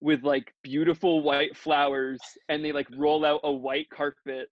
with 0.00 0.22
like 0.24 0.52
beautiful 0.62 1.22
white 1.22 1.54
flowers 1.56 2.20
and 2.48 2.64
they 2.64 2.72
like 2.72 2.88
roll 2.96 3.24
out 3.26 3.40
a 3.44 3.52
white 3.52 3.88
carpet 3.90 4.48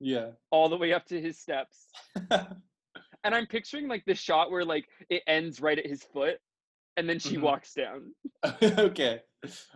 Yeah. 0.00 0.32
all 0.50 0.68
the 0.68 0.76
way 0.76 0.92
up 0.92 1.06
to 1.06 1.20
his 1.20 1.38
steps. 1.40 1.86
And 3.26 3.34
I'm 3.34 3.46
picturing 3.46 3.88
like 3.88 4.04
the 4.06 4.14
shot 4.14 4.52
where 4.52 4.64
like 4.64 4.86
it 5.10 5.20
ends 5.26 5.60
right 5.60 5.76
at 5.76 5.84
his 5.84 6.04
foot 6.04 6.38
and 6.96 7.08
then 7.08 7.18
she 7.18 7.36
Mhm. 7.36 7.40
walks 7.40 7.74
down. 7.74 8.14
okay. 8.62 9.20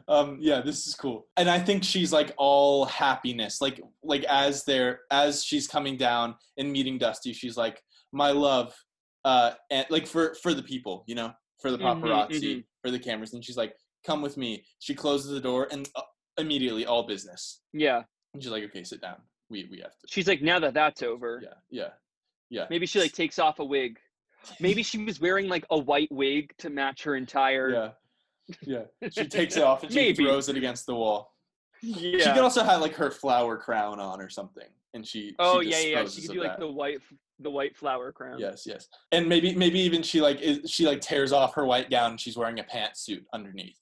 Um 0.07 0.39
yeah, 0.41 0.61
this 0.61 0.87
is 0.87 0.95
cool. 0.95 1.27
And 1.37 1.51
I 1.51 1.59
think 1.59 1.83
she's 1.83 2.13
like 2.13 2.33
all 2.39 2.85
happiness. 2.85 3.61
Like 3.61 3.81
like 4.05 4.23
as 4.25 4.65
they're 4.65 5.01
as 5.11 5.45
she's 5.45 5.67
coming 5.67 5.97
down 5.97 6.37
and 6.59 6.71
meeting 6.73 6.97
Dusty, 6.97 7.33
she's 7.33 7.57
like, 7.57 7.83
"My 8.13 8.31
love." 8.31 8.73
Uh 9.25 9.55
and 9.71 9.85
like 9.91 10.07
for 10.07 10.35
for 10.43 10.55
the 10.55 10.63
people, 10.63 11.03
you 11.09 11.17
know, 11.17 11.33
for 11.61 11.73
the 11.73 11.79
Mhm, 11.79 12.01
paparazzi, 12.01 12.57
mhm. 12.59 12.65
for 12.83 12.93
the 12.93 13.01
cameras 13.01 13.35
and 13.35 13.45
she's 13.45 13.57
like, 13.57 13.75
"Come 14.07 14.23
with 14.23 14.37
me." 14.37 14.65
She 14.79 14.95
closes 14.95 15.31
the 15.33 15.41
door 15.41 15.67
and 15.73 15.89
uh, 15.97 16.03
immediately 16.39 16.87
all 16.87 17.03
business. 17.03 17.63
Yeah. 17.73 18.05
And 18.33 18.41
she's 18.43 18.53
like, 18.53 18.63
"Okay, 18.65 18.85
sit 18.85 19.01
down. 19.01 19.21
We 19.51 19.67
we 19.73 19.81
have 19.81 19.91
to." 19.99 20.07
She's 20.09 20.29
like, 20.29 20.41
now 20.41 20.61
that 20.61 20.73
that's 20.75 21.03
over, 21.03 21.41
Yeah. 21.43 21.55
Yeah. 21.69 21.91
Yeah. 22.51 22.67
maybe 22.71 22.87
she 22.87 23.01
like 23.01 23.13
takes 23.13 23.39
off 23.39 23.59
a 23.59 23.65
wig. 23.65 23.99
Maybe 24.59 24.83
she 24.83 24.99
was 25.05 25.21
wearing 25.21 25.49
like 25.49 25.67
a 25.71 25.79
white 25.79 26.11
wig 26.11 26.53
to 26.59 26.71
match 26.71 27.05
her 27.05 27.15
entire. 27.17 27.71
Yeah. 27.71 27.91
Yeah. 28.63 29.11
She 29.11 29.27
takes 29.27 29.57
it 29.57 29.63
off 29.71 29.83
and 29.83 29.93
she 29.93 29.99
Maybe. 29.99 30.25
throws 30.25 30.49
it 30.49 30.57
against 30.57 30.87
the 30.87 30.95
wall. 30.95 31.35
Yeah. 31.83 32.19
She 32.25 32.31
could 32.33 32.43
also 32.43 32.63
have 32.63 32.81
like 32.81 32.95
her 32.95 33.11
flower 33.11 33.57
crown 33.57 34.01
on 34.01 34.21
or 34.21 34.29
something, 34.29 34.69
and 34.93 35.07
she. 35.07 35.35
oh 35.39 35.63
she 35.63 35.71
yeah, 35.71 36.01
yeah. 36.01 36.09
She 36.09 36.23
could 36.23 36.33
do 36.33 36.41
like 36.41 36.53
that. 36.53 36.61
the 36.61 36.71
white, 36.71 37.01
the 37.39 37.51
white 37.51 37.77
flower 37.77 38.13
crown. 38.13 38.39
Yes, 38.39 38.65
yes, 38.67 38.87
and 39.13 39.27
maybe 39.27 39.55
maybe 39.55 39.81
even 39.81 40.03
she 40.03 40.21
like 40.21 40.41
is, 40.43 40.71
she 40.71 40.87
like 40.87 41.01
tears 41.01 41.33
off 41.33 41.55
her 41.55 41.65
white 41.65 41.89
gown 41.91 42.11
and 42.13 42.21
she's 42.21 42.37
wearing 42.37 42.59
a 42.61 42.65
pantsuit 42.65 43.25
underneath. 43.33 43.79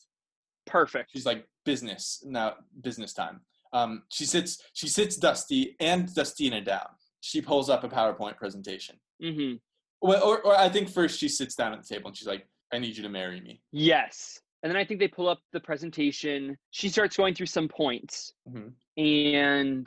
Perfect. 0.66 1.11
She's 1.12 1.26
like 1.26 1.44
business 1.64 2.22
now, 2.24 2.54
business 2.83 3.12
time. 3.12 3.40
Um, 3.72 4.04
she 4.11 4.24
sits 4.24 4.62
she 4.74 4.88
sits 4.88 5.16
Dusty 5.16 5.74
and 5.81 6.12
Dustina 6.14 6.61
down. 6.61 6.87
She 7.20 7.40
pulls 7.40 7.68
up 7.68 7.85
a 7.85 7.88
PowerPoint 7.88 8.37
presentation. 8.37 8.96
hmm 9.20 9.54
Well, 10.00 10.22
or, 10.22 10.40
or 10.42 10.57
I 10.57 10.68
think 10.68 10.88
first 10.88 11.18
she 11.18 11.28
sits 11.28 11.54
down 11.54 11.72
at 11.72 11.83
the 11.83 11.88
table 11.94 12.09
and 12.09 12.16
she's 12.16 12.28
like, 12.28 12.46
"I 12.72 12.78
need 12.78 12.96
you 12.96 13.02
to 13.02 13.09
marry 13.09 13.40
me." 13.40 13.61
Yes. 13.72 14.40
And 14.62 14.70
then 14.70 14.76
I 14.76 14.85
think 14.85 14.98
they 15.00 15.09
pull 15.09 15.28
up 15.28 15.40
the 15.52 15.61
presentation. 15.61 16.57
She 16.72 16.88
starts 16.88 17.16
going 17.16 17.35
through 17.35 17.46
some 17.46 17.68
points. 17.68 18.33
Mhm. 18.48 18.72
And 18.96 19.87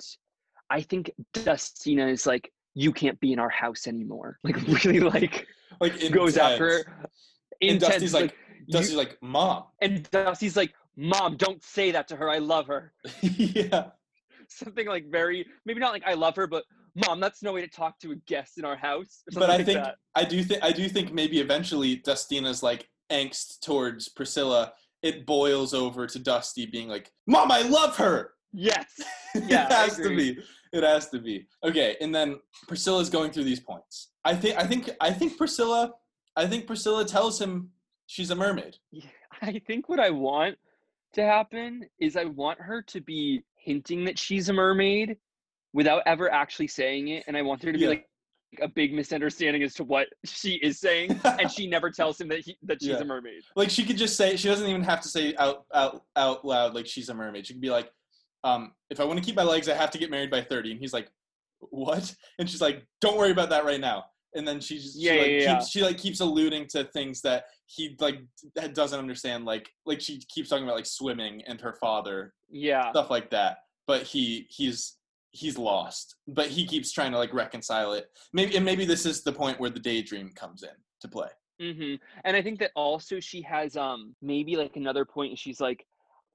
I 0.70 0.82
think 0.82 1.12
Dustina 1.34 2.08
is 2.08 2.26
like, 2.26 2.52
you 2.74 2.94
can't 2.94 3.20
be 3.20 3.34
in 3.34 3.40
our 3.40 3.50
house 3.50 3.86
anymore. 3.88 4.40
Like 4.44 4.56
really 4.86 5.02
like 5.02 5.46
Like 5.82 6.12
goes 6.12 6.38
after 6.38 6.70
intense. 6.70 6.86
her. 6.88 7.10
And 7.62 7.72
Intense, 7.72 7.94
Dusty's 7.94 8.14
like, 8.14 8.32
you- 8.32 8.66
Dusty's 8.74 8.96
like, 8.96 9.18
"Mom." 9.22 9.66
and 9.82 10.10
Dusty's 10.12 10.56
like, 10.58 10.74
Mom, 10.96 11.36
don't 11.38 11.62
say 11.64 11.92
that 11.92 12.08
to 12.10 12.16
her. 12.16 12.30
I 12.30 12.38
love 12.40 12.68
her. 12.68 12.94
yeah. 13.22 13.90
Something 14.64 14.88
like 14.88 15.10
very 15.10 15.46
maybe 15.66 15.80
not 15.80 15.92
like 15.92 16.04
I 16.06 16.14
love 16.14 16.36
her, 16.36 16.48
but 16.48 16.64
Mom, 17.08 17.20
that's 17.20 17.42
no 17.42 17.54
way 17.54 17.62
to 17.62 17.68
talk 17.68 18.00
to 18.00 18.12
a 18.12 18.16
guest 18.28 18.58
in 18.58 18.66
our 18.66 18.76
house. 18.76 19.24
But 19.34 19.50
I 19.50 19.58
like 19.58 19.66
think 19.66 19.80
that. 19.80 19.96
I 20.16 20.26
do 20.26 20.44
think 20.44 20.64
I 20.64 20.72
do 20.72 20.90
think 20.90 21.14
maybe 21.14 21.40
eventually 21.40 21.98
Dustina's 21.98 22.62
like 22.62 22.90
angst 23.12 23.62
towards 23.62 24.10
Priscilla. 24.10 24.74
It 25.02 25.26
boils 25.26 25.74
over 25.74 26.06
to 26.06 26.20
Dusty 26.20 26.66
being 26.66 26.88
like, 26.88 27.12
"Mom, 27.28 27.52
I 27.52 27.62
love 27.62 27.98
her." 27.98 28.34
Yes. 28.54 29.00
Yeah, 29.34 29.68
it 29.68 29.72
has 29.72 29.96
to 29.96 30.10
be. 30.10 30.38
It 30.74 30.84
has 30.84 31.08
to 31.12 31.20
be. 31.20 31.48
Okay, 31.64 31.96
and 32.02 32.14
then 32.14 32.42
Priscilla's 32.68 33.10
going 33.10 33.32
through 33.32 33.46
these 33.46 33.62
points. 33.62 34.10
I 34.26 34.36
think 34.36 34.58
I 34.58 34.68
think 34.68 34.90
I 35.00 35.14
think 35.14 35.38
Priscilla 35.38 35.94
I 36.36 36.48
think 36.48 36.68
Priscilla 36.68 37.06
tells 37.06 37.40
him 37.40 37.70
she's 38.08 38.32
a 38.32 38.36
mermaid. 38.36 38.76
Yeah, 38.92 39.10
I 39.42 39.62
think 39.68 39.90
what 39.90 40.00
I 40.00 40.10
want 40.10 40.58
to 41.14 41.24
happen 41.24 41.86
is 42.00 42.16
I 42.16 42.26
want 42.26 42.60
her 42.60 42.82
to 42.84 43.02
be 43.02 43.44
hinting 43.64 44.06
that 44.06 44.18
she's 44.18 44.50
a 44.50 44.54
mermaid 44.54 45.18
without 45.74 46.04
ever 46.06 46.32
actually 46.32 46.68
saying 46.68 47.10
it. 47.10 47.24
And 47.28 47.38
I 47.38 47.42
want 47.42 47.62
there 47.62 47.72
to 47.72 47.78
be 47.78 47.84
Yeah. 47.86 47.90
like 47.90 48.08
a 48.62 48.68
big 48.68 48.94
misunderstanding 48.94 49.64
as 49.64 49.74
to 49.76 49.84
what 49.84 50.08
she 50.26 50.56
is 50.56 50.80
saying. 50.80 51.20
and 51.24 51.50
she 51.50 51.68
never 51.68 51.90
tells 51.90 52.20
him 52.20 52.28
that 52.30 52.40
he, 52.40 52.58
that 52.64 52.82
she's 52.82 52.90
Yeah. 52.90 52.98
a 53.00 53.06
mermaid. 53.06 53.44
Like 53.56 53.70
she 53.70 53.86
could 53.86 53.98
just 53.98 54.18
say 54.18 54.36
she 54.36 54.48
doesn't 54.50 54.68
even 54.68 54.84
have 54.84 55.02
to 55.02 55.08
say 55.08 55.36
out 55.38 55.66
out 55.74 56.04
out 56.16 56.44
loud 56.44 56.74
like 56.76 56.88
she's 56.88 57.10
a 57.10 57.14
mermaid. 57.14 57.48
She 57.48 57.54
could 57.54 57.62
be 57.62 57.70
like, 57.70 57.90
um, 58.44 58.74
if 58.90 59.00
I 59.00 59.06
want 59.06 59.20
to 59.20 59.26
keep 59.26 59.36
my 59.36 59.44
legs, 59.44 59.70
I 59.70 59.76
have 59.76 59.92
to 59.92 59.98
get 59.98 60.10
married 60.12 60.32
by 60.32 60.42
30. 60.42 60.72
And 60.72 60.80
he's 60.80 60.94
like, 60.94 61.10
What? 61.60 62.14
And 62.40 62.50
she's 62.50 62.62
like, 62.62 62.86
Don't 63.00 63.18
worry 63.18 63.32
about 63.32 63.50
that 63.52 63.64
right 63.66 63.80
now. 63.80 64.06
And 64.34 64.48
then 64.48 64.60
she 64.62 64.78
just 64.78 64.98
Yeah, 64.98 65.14
she, 65.14 65.20
like, 65.20 65.28
yeah, 65.30 65.38
yeah. 65.40 65.54
keeps 65.58 65.70
she 65.70 65.82
like 65.82 65.98
keeps 65.98 66.20
alluding 66.20 66.68
to 66.68 66.86
things 66.86 67.22
that 67.22 67.46
he 67.66 67.96
like 68.00 68.20
doesn't 68.74 68.98
understand. 69.00 69.46
Like 69.46 69.70
like 69.86 70.02
she 70.02 70.20
keeps 70.30 70.50
talking 70.50 70.64
about 70.64 70.76
like 70.76 70.86
swimming 70.86 71.42
and 71.48 71.60
her 71.62 71.74
father, 71.74 72.34
Yeah. 72.50 72.90
stuff 72.92 73.10
like 73.10 73.30
that. 73.32 73.60
But 73.88 74.04
he 74.04 74.48
he's 74.50 74.98
he's 75.32 75.58
lost, 75.58 76.16
but 76.28 76.48
he 76.48 76.66
keeps 76.66 76.92
trying 76.92 77.12
to 77.12 77.18
like 77.18 77.34
reconcile 77.34 77.94
it. 77.94 78.08
Maybe 78.34 78.56
and 78.56 78.66
maybe 78.66 78.86
this 78.86 79.06
is 79.06 79.24
the 79.24 79.34
point 79.34 79.60
where 79.60 79.70
the 79.70 79.80
daydream 79.80 80.30
comes 80.36 80.64
in 80.64 80.70
to 81.02 81.08
play. 81.08 81.30
hmm 81.60 81.96
And 82.24 82.36
I 82.38 82.42
think 82.42 82.60
that 82.60 82.72
also 82.76 83.20
she 83.20 83.42
has 83.42 83.76
um 83.76 84.16
maybe 84.22 84.56
like 84.56 84.76
another 84.78 85.04
point. 85.06 85.38
She's 85.38 85.60
like, 85.60 85.86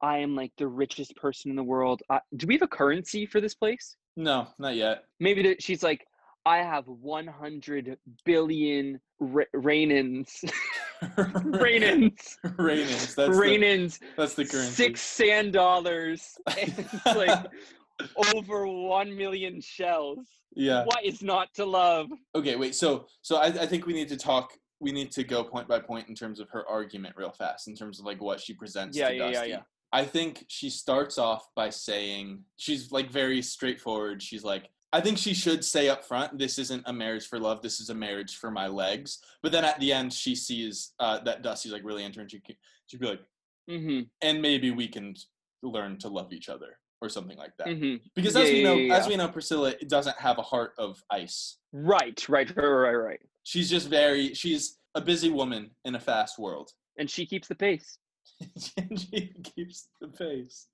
I 0.03 0.19
am 0.19 0.37
like 0.37 0.53
the 0.59 0.67
richest 0.67 1.17
person 1.17 1.51
in 1.51 1.57
the 1.57 1.65
world. 1.65 2.03
Uh, 2.11 2.19
do 2.37 2.47
we 2.47 2.55
have 2.55 2.63
a 2.63 2.69
currency 2.69 3.25
for 3.25 3.41
this 3.41 3.55
place? 3.55 3.97
No, 4.17 4.49
not 4.59 4.77
yet. 4.77 5.05
Maybe 5.21 5.43
that 5.45 5.63
she's 5.63 5.83
like, 5.83 6.07
I 6.47 6.59
have 6.59 6.87
100 6.87 7.99
billion 8.25 9.01
ra- 9.19 9.45
rainins, 9.53 10.45
rainins, 11.17 12.39
Rainins. 12.57 13.15
That's 13.17 13.17
the, 13.17 13.31
rainins, 13.33 14.01
that's 14.17 14.35
the 14.35 14.45
currency. 14.45 14.71
six 14.71 15.01
sand 15.01 15.53
dollars, 15.53 16.39
it's 16.57 17.05
like 17.05 17.47
over 18.37 18.69
one 18.69 19.17
million 19.17 19.61
shells. 19.61 20.21
Yeah. 20.55 20.85
What 20.85 21.05
is 21.05 21.21
not 21.21 21.53
to 21.55 21.65
love? 21.67 22.07
Okay, 22.37 22.55
wait. 22.55 22.77
So 22.77 23.07
so 23.23 23.39
I, 23.39 23.47
I 23.47 23.67
think 23.67 23.85
we 23.87 23.93
need 23.93 24.09
to 24.09 24.17
talk. 24.17 24.53
We 24.79 24.93
need 24.93 25.11
to 25.13 25.25
go 25.25 25.43
point 25.43 25.67
by 25.67 25.81
point 25.81 26.09
in 26.09 26.15
terms 26.15 26.39
of 26.39 26.49
her 26.51 26.65
argument 26.69 27.17
real 27.17 27.33
fast, 27.33 27.67
in 27.67 27.75
terms 27.75 27.99
of 27.99 28.07
like 28.07 28.23
what 28.23 28.41
she 28.41 28.55
presents 28.55 28.97
Yeah, 28.97 29.09
to 29.09 29.17
yeah, 29.17 29.25
yeah, 29.25 29.33
Dusty. 29.33 29.51
yeah. 29.51 29.61
I 29.93 30.05
think 30.05 30.45
she 30.49 30.71
starts 30.71 31.19
off 31.19 31.49
by 31.57 31.71
saying 31.71 32.45
she's 32.57 32.93
like 32.93 33.11
very 33.11 33.43
straightforward. 33.43 34.23
She's 34.23 34.45
like, 34.45 34.69
I 34.97 35.01
think 35.03 35.19
she 35.19 35.35
should 35.35 35.63
say 35.63 35.91
up 35.91 36.07
front, 36.07 36.39
this 36.39 36.59
isn't 36.59 36.83
a 36.87 36.93
marriage 36.93 37.27
for 37.29 37.39
love. 37.39 37.61
This 37.61 37.81
is 37.81 37.91
a 37.91 37.95
marriage 37.95 38.39
for 38.39 38.51
my 38.51 38.67
legs. 38.67 39.19
But 39.43 39.53
then 39.53 39.63
at 39.63 39.79
the 39.79 39.93
end, 39.93 40.11
she 40.11 40.35
sees 40.35 40.95
uh, 40.99 41.19
that 41.25 41.43
Dusty's 41.43 41.71
like 41.71 41.85
really 41.85 42.03
into 42.03 42.19
her, 42.19 42.23
and 42.23 42.31
she 42.31 42.41
she'd 42.87 43.01
be 43.01 43.07
like, 43.07 43.21
hmm 43.69 44.01
and 44.23 44.41
maybe 44.41 44.71
we 44.71 44.89
can 44.89 45.15
learn 45.63 45.99
to 45.99 46.09
love 46.09 46.33
each 46.33 46.49
other 46.49 46.79
or 47.03 47.11
something 47.11 47.37
like 47.37 47.55
that. 47.59 47.77
hmm 47.77 47.97
Because 48.15 48.35
Yeah, 48.37 48.41
as 48.43 48.51
we 48.51 48.63
know, 48.63 48.77
yeah, 48.77 48.95
as 48.97 49.07
we 49.07 49.17
know, 49.17 49.29
Priscilla 49.29 49.75
doesn't 49.87 50.17
have 50.17 50.39
a 50.39 50.43
heart 50.43 50.73
of 50.79 51.03
ice. 51.11 51.59
Right, 51.75 52.27
right, 52.27 52.51
right, 52.57 52.67
right, 52.67 52.95
right. 52.95 53.21
She's 53.43 53.69
just 53.69 53.89
very. 53.89 54.33
She's 54.33 54.79
a 54.95 55.03
busy 55.03 55.29
woman 55.29 55.73
in 55.85 55.95
a 55.95 56.01
fast 56.01 56.39
world. 56.39 56.71
And 56.99 57.11
she 57.11 57.27
keeps 57.27 57.49
the 57.49 57.55
pace. 57.55 57.99
and 58.79 58.99
she 59.11 59.35
keeps 59.55 59.89
the 60.01 60.09
pace. 60.09 60.69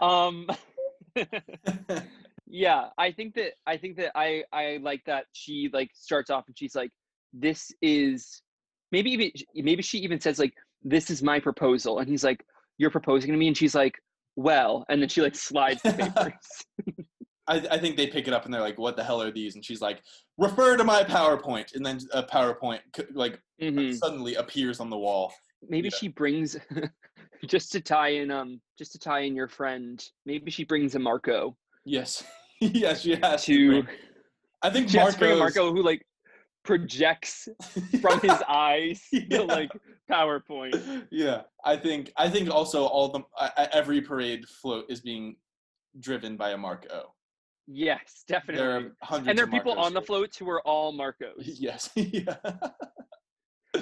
Um. 0.00 0.48
yeah 2.46 2.88
i 2.98 3.10
think 3.10 3.34
that 3.34 3.52
i 3.66 3.76
think 3.76 3.96
that 3.96 4.12
i 4.14 4.42
i 4.52 4.78
like 4.82 5.02
that 5.06 5.24
she 5.32 5.70
like 5.72 5.90
starts 5.94 6.30
off 6.30 6.44
and 6.46 6.56
she's 6.58 6.74
like 6.74 6.90
this 7.32 7.72
is 7.80 8.42
maybe 8.92 9.10
even 9.10 9.30
maybe 9.54 9.82
she 9.82 9.98
even 9.98 10.20
says 10.20 10.38
like 10.38 10.52
this 10.82 11.10
is 11.10 11.22
my 11.22 11.40
proposal 11.40 11.98
and 11.98 12.08
he's 12.08 12.24
like 12.24 12.44
you're 12.78 12.90
proposing 12.90 13.30
to 13.30 13.36
me 13.36 13.48
and 13.48 13.56
she's 13.56 13.74
like 13.74 13.94
well 14.36 14.84
and 14.88 15.00
then 15.00 15.08
she 15.08 15.22
like 15.22 15.34
slides 15.34 15.80
the 15.82 15.92
papers 15.94 16.34
I, 17.46 17.56
I 17.72 17.78
think 17.78 17.96
they 17.96 18.06
pick 18.06 18.26
it 18.26 18.32
up 18.32 18.46
and 18.46 18.54
they're 18.54 18.62
like, 18.62 18.78
"What 18.78 18.96
the 18.96 19.04
hell 19.04 19.20
are 19.20 19.30
these?" 19.30 19.54
And 19.54 19.62
she's 19.62 19.82
like, 19.82 20.02
"Refer 20.38 20.78
to 20.78 20.84
my 20.84 21.04
PowerPoint." 21.04 21.74
And 21.74 21.84
then 21.84 22.00
a 22.14 22.22
PowerPoint 22.22 22.80
like 23.12 23.38
Mhm. 23.60 23.94
suddenly 23.98 24.34
appears 24.36 24.80
on 24.80 24.88
the 24.88 24.96
wall. 24.96 25.30
maybe 25.68 25.88
Yeah. 25.88 25.96
she 25.96 26.08
brings 26.08 26.56
just 27.46 27.70
to 27.72 27.80
tie 27.80 28.08
in 28.08 28.30
um 28.30 28.60
just 28.78 28.92
to 28.92 28.98
tie 28.98 29.20
in 29.20 29.34
your 29.34 29.48
friend 29.48 30.08
maybe 30.24 30.50
she 30.50 30.64
brings 30.64 30.94
a 30.94 30.98
marco 30.98 31.56
Yes, 31.84 32.24
yes, 32.60 33.02
she 33.02 33.16
has 33.16 33.44
to. 33.44 33.82
to 33.82 33.88
I 34.62 34.70
think 34.70 34.88
she 34.88 34.98
has 34.98 35.14
to 35.14 35.18
bring 35.18 35.32
a 35.32 35.36
Marco's- 35.36 35.56
marco 35.56 35.74
who 35.74 35.82
like 35.82 36.04
projects 36.64 37.46
from 38.00 38.20
his 38.20 38.42
eyes 38.48 39.02
Yeah. 39.12 39.38
to 39.38 39.42
like 39.44 39.70
powerpoint 40.10 41.06
yeah, 41.10 41.42
I 41.64 41.76
think 41.76 42.10
I 42.16 42.28
think 42.30 42.50
also 42.50 42.84
all 42.86 43.08
the 43.08 43.20
uh, 43.38 43.66
every 43.72 44.00
parade 44.00 44.46
float 44.48 44.86
is 44.88 45.00
being 45.00 45.36
driven 46.00 46.36
by 46.36 46.50
a 46.50 46.56
Marco. 46.56 47.14
Yes, 47.66 48.24
definitely. 48.28 48.62
There 48.62 48.76
are 48.76 48.92
hundreds. 49.02 49.28
And 49.28 49.38
there 49.38 49.44
are 49.46 49.48
people 49.48 49.74
Marcos 49.74 49.86
on 49.86 49.94
the 49.94 50.02
floats 50.02 50.36
who 50.36 50.48
are 50.50 50.60
all 50.66 50.92
Marcos. 50.92 51.34
Yes, 51.44 51.90
yeah. 51.94 52.36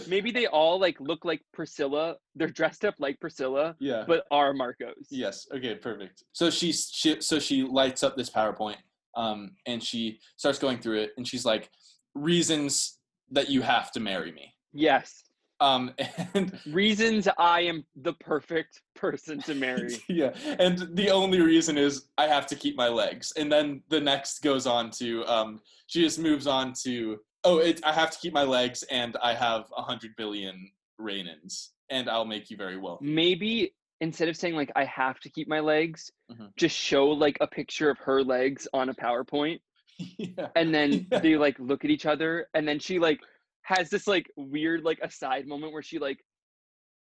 Maybe 0.06 0.30
they 0.30 0.46
all 0.46 0.78
like 0.78 1.00
look 1.00 1.24
like 1.24 1.42
Priscilla. 1.52 2.16
They're 2.34 2.48
dressed 2.48 2.84
up 2.84 2.94
like 2.98 3.20
Priscilla, 3.20 3.76
yeah. 3.78 4.04
but 4.06 4.24
are 4.30 4.52
Marcos. 4.52 5.06
Yes. 5.10 5.46
Okay. 5.54 5.74
Perfect. 5.74 6.24
So 6.32 6.50
she's 6.50 6.90
she 6.92 7.20
so 7.20 7.38
she 7.38 7.62
lights 7.62 8.02
up 8.02 8.16
this 8.16 8.30
PowerPoint, 8.30 8.76
um, 9.16 9.52
and 9.66 9.82
she 9.82 10.18
starts 10.36 10.58
going 10.58 10.78
through 10.78 11.00
it, 11.00 11.12
and 11.16 11.26
she's 11.26 11.44
like, 11.44 11.70
reasons 12.14 12.98
that 13.30 13.48
you 13.48 13.62
have 13.62 13.92
to 13.92 14.00
marry 14.00 14.32
me. 14.32 14.54
Yes. 14.72 15.24
Um, 15.60 15.94
and 16.34 16.58
Reasons 16.66 17.28
I 17.38 17.60
am 17.60 17.84
the 17.94 18.14
perfect 18.14 18.82
person 18.96 19.40
to 19.42 19.54
marry. 19.54 19.96
yeah, 20.08 20.32
and 20.58 20.88
the 20.96 21.10
only 21.10 21.40
reason 21.40 21.78
is 21.78 22.08
I 22.18 22.26
have 22.26 22.46
to 22.48 22.56
keep 22.56 22.76
my 22.76 22.88
legs, 22.88 23.32
and 23.36 23.50
then 23.50 23.82
the 23.88 24.00
next 24.00 24.42
goes 24.42 24.66
on 24.66 24.90
to 24.98 25.24
um, 25.26 25.60
she 25.86 26.00
just 26.00 26.18
moves 26.18 26.46
on 26.46 26.72
to 26.82 27.18
oh, 27.44 27.58
it 27.58 27.80
I 27.84 27.92
have 27.92 28.10
to 28.10 28.18
keep 28.18 28.32
my 28.32 28.42
legs, 28.44 28.82
and 28.84 29.16
I 29.22 29.34
have 29.34 29.66
a 29.76 29.82
hundred 29.82 30.16
billion 30.16 30.70
rainins, 30.98 31.72
and 31.90 32.08
I'll 32.08 32.24
make 32.24 32.50
you 32.50 32.56
very 32.56 32.76
wealthy. 32.78 33.06
Maybe 33.06 33.74
instead 34.00 34.28
of 34.28 34.36
saying 34.36 34.54
like 34.54 34.70
I 34.76 34.84
have 34.84 35.20
to 35.20 35.30
keep 35.30 35.48
my 35.48 35.60
legs, 35.60 36.10
Mhm. 36.30 36.50
just 36.56 36.76
show 36.76 37.06
like 37.08 37.36
a 37.40 37.46
picture 37.46 37.90
of 37.90 37.98
her 37.98 38.22
legs 38.22 38.66
on 38.72 38.88
a 38.88 38.94
PowerPoint, 38.94 39.60
yeah. 39.98 40.48
and 40.56 40.74
then 40.74 41.06
Yeah. 41.10 41.18
they 41.20 41.36
like 41.36 41.58
look 41.58 41.84
at 41.84 41.90
each 41.90 42.06
other, 42.06 42.48
and 42.54 42.66
then 42.66 42.78
she 42.78 42.98
like 42.98 43.20
has 43.62 43.90
this 43.90 44.06
like 44.06 44.30
weird 44.36 44.82
like 44.84 44.98
aside 45.02 45.46
moment 45.46 45.72
where 45.72 45.82
she 45.82 45.98
like 45.98 46.24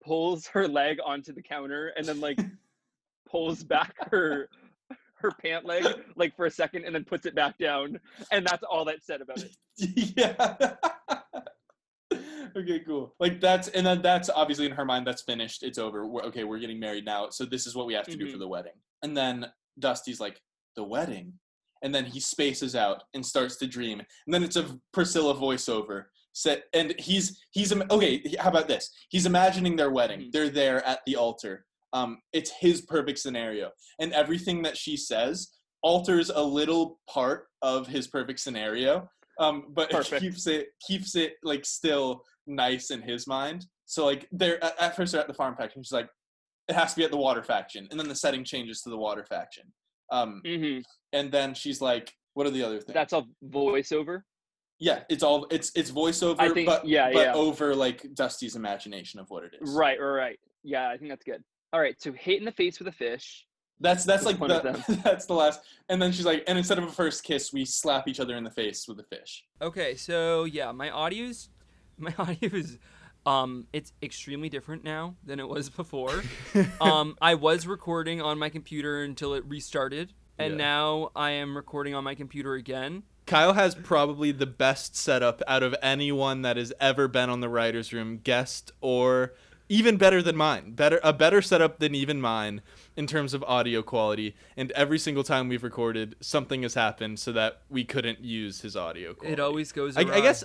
pulls 0.03 0.47
her 0.47 0.67
leg 0.67 0.97
onto 1.05 1.33
the 1.33 1.41
counter 1.41 1.91
and 1.95 2.05
then 2.05 2.19
like 2.19 2.37
pulls 3.29 3.63
back 3.63 3.93
her 4.11 4.49
her 5.21 5.31
pant 5.31 5.65
leg 5.65 5.85
like 6.15 6.35
for 6.35 6.45
a 6.45 6.51
second 6.51 6.85
and 6.85 6.93
then 6.95 7.03
puts 7.03 7.25
it 7.25 7.35
back 7.35 7.57
down 7.57 7.99
and 8.31 8.45
that's 8.45 8.63
all 8.63 8.83
that's 8.85 9.05
said 9.05 9.21
about 9.21 9.37
it 9.43 9.55
yeah. 10.17 10.75
okay, 12.57 12.79
cool. 12.85 13.15
Like 13.19 13.39
that's 13.39 13.69
and 13.69 13.85
then 13.85 14.01
that's 14.01 14.29
obviously 14.29 14.65
in 14.65 14.71
her 14.73 14.85
mind 14.85 15.07
that's 15.07 15.21
finished. 15.21 15.63
It's 15.63 15.77
over. 15.77 16.05
We're, 16.05 16.23
okay, 16.23 16.43
we're 16.43 16.59
getting 16.59 16.79
married 16.79 17.05
now. 17.05 17.29
So 17.29 17.45
this 17.45 17.65
is 17.65 17.75
what 17.75 17.85
we 17.87 17.93
have 17.93 18.05
to 18.07 18.17
do 18.17 18.29
for 18.29 18.35
Mhm. 18.37 18.39
the 18.39 18.47
wedding. 18.47 18.73
And 19.03 19.15
then 19.15 19.47
Dusty's 19.79 20.19
like, 20.19 20.41
the 20.75 20.83
wedding. 20.83 21.33
And 21.83 21.95
then 21.95 22.05
he 22.05 22.19
spaces 22.19 22.75
out 22.75 23.03
and 23.13 23.25
starts 23.25 23.55
to 23.57 23.67
dream. 23.67 23.99
And 23.99 24.33
then 24.33 24.43
it's 24.43 24.55
a 24.57 24.77
Priscilla 24.93 25.33
voiceover. 25.35 26.05
Set 26.33 26.63
and 26.73 26.93
he's 26.99 27.41
he's 27.51 27.73
okay. 27.73 28.23
How 28.39 28.49
about 28.49 28.67
this? 28.67 28.89
He's 29.09 29.25
imagining 29.25 29.75
their 29.75 29.91
wedding. 29.91 30.19
Mhm. 30.21 30.31
They're 30.31 30.49
there 30.49 30.85
at 30.85 30.99
the 31.05 31.15
altar. 31.15 31.65
Um, 31.93 32.19
it's 32.33 32.51
his 32.51 32.81
perfect 32.81 33.19
scenario, 33.19 33.71
and 33.99 34.13
everything 34.13 34.61
that 34.63 34.77
she 34.77 34.95
says 34.97 35.49
alters 35.83 36.29
a 36.29 36.41
little 36.41 36.99
part 37.09 37.47
of 37.61 37.87
his 37.87 38.07
perfect 38.07 38.39
scenario 38.39 39.09
um 39.39 39.65
but 39.69 39.89
Perfect. 39.89 40.21
keeps 40.21 40.45
it 40.45 40.67
keeps 40.85 41.15
it 41.15 41.33
like 41.43 41.65
still 41.65 42.23
nice 42.47 42.91
in 42.91 43.01
his 43.01 43.27
mind. 43.27 43.65
So 43.85 44.05
like 44.05 44.27
they're 44.31 44.63
at, 44.63 44.79
at 44.79 44.95
first 44.95 45.11
they're 45.11 45.21
at 45.21 45.27
the 45.27 45.33
farm 45.33 45.55
faction 45.55 45.81
she's 45.83 45.91
like 45.91 46.09
it 46.67 46.75
has 46.75 46.93
to 46.93 46.99
be 46.99 47.03
at 47.05 47.11
the 47.11 47.17
water 47.17 47.41
faction. 47.43 47.87
And 47.89 47.99
then 47.99 48.07
the 48.07 48.15
setting 48.15 48.43
changes 48.43 48.81
to 48.81 48.89
the 48.89 48.97
water 48.97 49.25
faction. 49.27 49.63
Um 50.11 50.41
hmm 50.45 50.79
and 51.13 51.31
then 51.31 51.53
she's 51.53 51.81
like 51.81 52.13
what 52.33 52.45
are 52.45 52.51
the 52.51 52.63
other 52.63 52.79
things? 52.79 52.93
That's 52.93 53.13
all 53.13 53.27
voiceover? 53.43 54.21
Yeah 54.79 54.99
it's 55.09 55.23
all 55.23 55.47
it's 55.49 55.71
it's 55.75 55.91
voiceover 55.91 56.53
think- 56.53 56.67
but 56.67 56.85
yeah, 56.85 57.09
but 57.11 57.27
yeah. 57.27 57.33
over 57.33 57.73
like 57.73 58.05
dusty's 58.13 58.55
imagination 58.55 59.19
of 59.19 59.29
what 59.29 59.43
it 59.45 59.53
is. 59.59 59.71
Right 59.71 59.99
right 59.99 60.07
right. 60.13 60.39
Yeah 60.63 60.89
i 60.89 60.97
think 60.97 61.09
that's 61.09 61.23
good 61.23 61.43
all 61.73 61.79
right 61.79 62.01
so 62.01 62.11
hit 62.11 62.39
in 62.39 62.45
the 62.45 62.51
face 62.51 62.79
with 62.79 62.87
a 62.87 62.91
fish 62.91 63.45
that's 63.79 64.05
that's 64.05 64.23
That's 64.23 64.25
like 64.25 64.39
one 64.39 64.51
of 64.51 64.61
the, 64.61 65.01
that's 65.03 65.25
the 65.25 65.33
last 65.33 65.61
and 65.89 65.99
then 66.01 66.11
she's 66.11 66.25
like 66.25 66.43
and 66.47 66.57
instead 66.57 66.77
of 66.77 66.83
a 66.83 66.91
first 66.91 67.23
kiss 67.23 67.51
we 67.51 67.65
slap 67.65 68.07
each 68.07 68.19
other 68.19 68.35
in 68.35 68.43
the 68.43 68.51
face 68.51 68.87
with 68.87 68.99
a 68.99 69.03
fish 69.03 69.43
Okay, 69.61 69.95
so 69.95 70.43
yeah, 70.45 70.71
my 70.71 70.89
audio's 70.91 71.49
my 71.97 72.13
audio 72.17 72.49
is 72.53 72.77
um 73.25 73.67
it's 73.73 73.93
extremely 74.01 74.49
different 74.49 74.83
now 74.83 75.15
than 75.23 75.39
it 75.39 75.47
was 75.47 75.69
before. 75.69 76.23
um 76.81 77.15
I 77.21 77.35
was 77.35 77.67
recording 77.67 78.21
on 78.21 78.37
my 78.39 78.49
computer 78.49 79.03
until 79.03 79.33
it 79.33 79.43
restarted 79.45 80.13
and 80.39 80.51
Yeah. 80.53 80.57
now 80.57 81.11
I 81.15 81.31
am 81.31 81.55
recording 81.55 81.93
on 81.95 82.03
my 82.03 82.15
computer 82.15 82.53
again. 82.55 83.03
Kyle 83.27 83.53
has 83.53 83.75
probably 83.75 84.31
the 84.31 84.47
best 84.47 84.95
setup 84.95 85.41
out 85.47 85.63
of 85.63 85.75
anyone 85.81 86.41
that 86.41 86.57
has 86.57 86.73
ever 86.79 87.07
been 87.07 87.29
on 87.29 87.39
the 87.39 87.49
writers 87.49 87.93
room, 87.93 88.17
guest 88.23 88.71
or 88.81 89.33
even 89.71 89.95
better 89.95 90.21
than 90.21 90.35
mine. 90.35 90.73
Better 90.73 90.99
a 91.01 91.13
better 91.13 91.41
setup 91.41 91.79
than 91.79 91.95
even 91.95 92.19
mine 92.19 92.61
in 92.97 93.07
terms 93.07 93.33
of 93.33 93.41
audio 93.45 93.81
quality. 93.81 94.35
And 94.57 94.69
every 94.73 94.99
single 94.99 95.23
time 95.23 95.47
we've 95.47 95.63
recorded, 95.63 96.17
something 96.19 96.63
has 96.63 96.73
happened 96.73 97.19
so 97.19 97.31
that 97.31 97.61
we 97.69 97.85
couldn't 97.85 98.19
use 98.19 98.61
his 98.61 98.75
audio 98.75 99.13
quality. 99.13 99.31
It 99.33 99.39
always 99.39 99.71
goes 99.71 99.95
I, 99.95 100.01
I 100.01 100.19
guess 100.19 100.43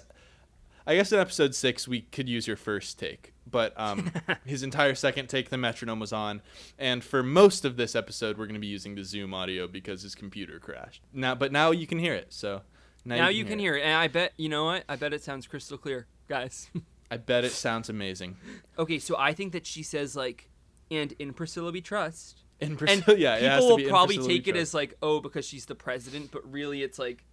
I 0.87 0.95
guess 0.95 1.11
in 1.11 1.19
episode 1.19 1.57
six 1.57 1.89
we 1.89 2.03
could 2.03 2.29
use 2.29 2.47
your 2.47 2.57
first 2.57 3.01
take, 3.01 3.35
but 3.51 3.75
um, 3.77 4.13
his 4.45 4.63
entire 4.63 4.95
second 4.95 5.29
take 5.29 5.51
the 5.51 5.59
metronome 5.59 5.99
was 5.99 6.13
on, 6.13 6.41
and 6.79 7.03
for 7.03 7.25
most 7.25 7.65
of 7.65 7.77
this 7.77 7.97
episode 7.97 8.39
we're 8.39 8.47
going 8.47 8.55
to 8.55 8.61
be 8.61 8.69
using 8.69 8.95
the 8.95 9.03
Zoom 9.03 9.35
audio 9.35 9.67
because 9.67 10.03
his 10.03 10.15
computer 10.15 10.61
crashed. 10.61 11.03
Now, 11.13 11.35
but 11.35 11.51
now 11.51 11.73
you 11.73 11.89
can 11.89 11.99
hear 11.99 12.15
it, 12.15 12.33
so 12.33 12.63
now 13.05 13.27
you 13.27 13.45
can 13.45 13.59
hear 13.59 13.77
it. 13.77 13.83
And 13.83 13.95
I 13.95 14.07
bet 14.07 14.35
you 14.37 14.49
know 14.49 14.67
what? 14.67 14.85
I 14.89 14.95
bet 14.95 15.13
it 15.13 15.25
sounds 15.25 15.49
crystal 15.49 15.77
clear, 15.77 16.07
guys. 16.29 16.71
I 17.11 17.17
bet 17.19 17.45
it 17.45 17.53
sounds 17.53 17.89
amazing. 17.89 18.37
okay, 18.79 18.99
so 18.99 19.17
I 19.19 19.33
think 19.33 19.53
that 19.53 19.67
she 19.67 19.83
says 19.83 20.17
like 20.17 20.49
and 20.91 21.13
in 21.19 21.33
Priscilla 21.33 21.73
we 21.73 21.81
trust. 21.81 22.43
In 22.61 22.71
and 22.71 22.79
Priscilla, 22.79 23.17
yeah, 23.19 23.37
it 23.37 23.43
has 23.43 23.65
people 23.65 23.77
will 23.77 23.89
probably 23.89 24.19
take 24.19 24.49
it 24.49 24.57
as 24.57 24.73
like, 24.73 24.97
oh, 25.03 25.21
because 25.21 25.45
she's 25.47 25.67
the 25.67 25.75
president, 25.75 26.31
but 26.33 26.51
really 26.51 26.83
it's 26.83 26.99
like 26.99 27.25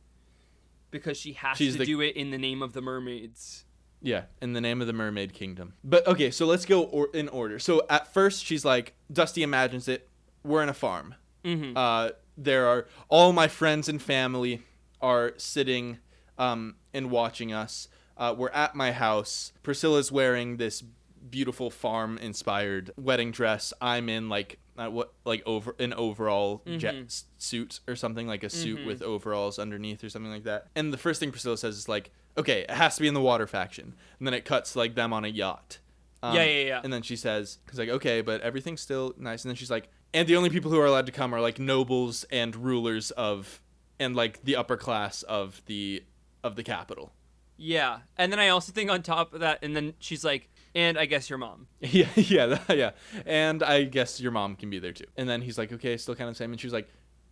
because 0.92 1.18
she 1.18 1.34
has 1.34 1.58
She's 1.58 1.74
to 1.74 1.80
the- 1.80 1.86
do 1.86 2.02
it 2.02 2.16
in 2.16 2.32
the 2.32 2.38
name 2.38 2.62
of 2.62 2.74
the 2.74 2.82
mermaids. 2.82 3.66
Yeah, 4.02 4.24
in 4.42 4.52
the 4.52 4.60
name 4.60 4.82
of 4.82 4.88
the 4.88 4.92
Mermaid 4.94 5.32
Kingdom. 5.34 5.76
But 5.82 6.06
okay, 6.06 6.30
so 6.30 6.46
let's 6.46 6.66
go 6.66 6.84
or- 6.84 7.08
in 7.14 7.30
order. 7.30 7.58
So 7.58 7.86
at 7.90 8.14
first, 8.14 8.44
she's 8.44 8.66
like, 8.66 8.96
Dusty 9.12 9.44
imagines 9.44 9.88
it. 9.88 10.10
We're 10.44 10.62
in 10.62 10.68
a 10.68 10.74
farm. 10.74 11.16
Mm-hmm. 11.46 11.78
Uh, 11.78 12.10
there 12.38 12.68
are 12.68 12.86
all 13.08 13.32
my 13.32 13.48
friends 13.48 13.88
and 13.88 14.02
family 14.02 14.62
are 15.02 15.34
sitting 15.38 16.00
um, 16.38 16.76
and 16.94 17.12
watching 17.12 17.54
us. 17.54 17.88
Uh, 18.18 18.34
we're 18.38 18.50
at 18.50 18.76
my 18.76 18.92
house. 18.92 19.54
Priscilla's 19.64 20.12
wearing 20.12 20.58
this 20.58 20.84
beautiful 21.30 21.70
farm-inspired 21.70 22.92
wedding 22.98 23.32
dress. 23.32 23.74
I'm 23.82 24.10
in 24.10 24.30
like 24.30 24.60
uh, 24.78 24.88
what 24.90 25.14
like 25.26 25.44
over 25.46 25.76
an 25.80 25.94
overall 25.94 26.62
jet 26.78 26.96
Mm-hmm. 26.96 27.06
s- 27.06 27.26
suit 27.38 27.80
or 27.88 27.96
something 27.96 28.28
like 28.28 28.44
a 28.44 28.50
suit 28.50 28.86
with 28.86 29.02
overalls 29.02 29.60
underneath 29.60 30.04
or 30.04 30.10
something 30.10 30.32
like 30.32 30.44
that. 30.44 30.68
And 30.76 30.92
the 30.94 30.98
first 30.98 31.20
thing 31.20 31.32
Priscilla 31.32 31.58
says 31.58 31.78
is 31.78 31.88
like, 31.90 32.12
"Okay, 32.38 32.62
it 32.62 32.72
has 32.72 32.96
to 32.96 33.02
be 33.02 33.08
in 33.08 33.14
the 33.14 33.22
water 33.22 33.48
faction." 33.48 33.94
And 34.20 34.28
then 34.28 34.34
it 34.34 34.46
cuts 34.46 34.76
like 34.76 34.96
them 34.96 35.14
on 35.14 35.26
a 35.26 35.28
yacht. 35.30 35.80
Um, 36.24 36.36
Yeah, 36.36 36.44
yeah, 36.44 36.66
yeah. 36.66 36.82
And 36.84 36.92
then 36.92 37.02
she 37.04 37.16
says, 37.16 37.60
"Cause 37.68 37.78
like 37.80 37.90
okay, 37.90 38.22
but 38.22 38.42
everything's 38.42 38.82
still 38.82 39.14
nice." 39.18 39.44
And 39.44 39.50
then 39.50 39.56
she's 39.56 39.72
like, 39.72 39.90
"And 40.14 40.28
the 40.28 40.36
only 40.36 40.50
people 40.50 40.72
who 40.72 40.80
are 40.80 40.86
allowed 40.86 41.06
to 41.06 41.12
come 41.12 41.34
are 41.34 41.42
like 41.42 41.60
nobles 41.60 42.26
and 42.32 42.56
rulers 42.56 43.12
of, 43.12 43.62
and 44.00 44.16
like 44.16 44.44
the 44.44 44.56
upper 44.56 44.78
class 44.78 45.22
of 45.24 45.62
the 45.68 46.04
of 46.44 46.56
the 46.56 46.64
capital." 46.64 47.14
Yeah, 47.58 48.00
and 48.18 48.32
then 48.32 48.40
I 48.40 48.50
also 48.50 48.72
think 48.72 48.90
on 48.90 49.02
top 49.04 49.34
of 49.34 49.40
that, 49.42 49.60
and 49.62 49.76
then 49.76 49.94
she's 50.00 50.24
like, 50.26 50.50
and 50.76 50.98
I 50.98 51.06
guess 51.06 51.30
your 51.30 51.38
mom. 51.38 51.68
Yeah, 51.82 52.08
yeah, 52.16 52.46
that- 52.48 52.78
yeah. 52.78 52.92
And 53.26 53.62
I 53.62 53.84
guess 53.84 54.20
your 54.20 54.32
mom 54.32 54.56
can 54.56 54.70
be 54.70 54.80
there 54.80 54.92
too. 54.92 55.06
And 55.18 55.30
then 55.30 55.42
he's 55.42 55.58
like, 55.58 55.72
okay, 55.72 55.96
still 55.98 56.16
kind 56.16 56.28
of 56.30 56.36
the 56.36 56.38
same. 56.40 56.52
And 56.52 56.60
she's 56.60 56.74
like, 56.74 56.90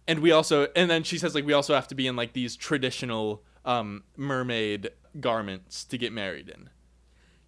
and 0.08 0.20
we 0.20 0.32
also, 0.32 0.68
and 0.76 0.90
then 0.92 1.04
she 1.04 1.18
says 1.18 1.34
like, 1.36 1.46
we 1.46 1.54
also 1.54 1.74
have 1.74 1.88
to 1.88 1.96
be 1.96 2.06
in 2.08 2.16
like 2.16 2.34
these 2.34 2.56
traditional 2.56 3.44
um 3.66 4.04
mermaid 4.18 4.90
garments 5.20 5.84
to 5.86 5.98
get 5.98 6.12
married 6.14 6.50
in. 6.50 6.70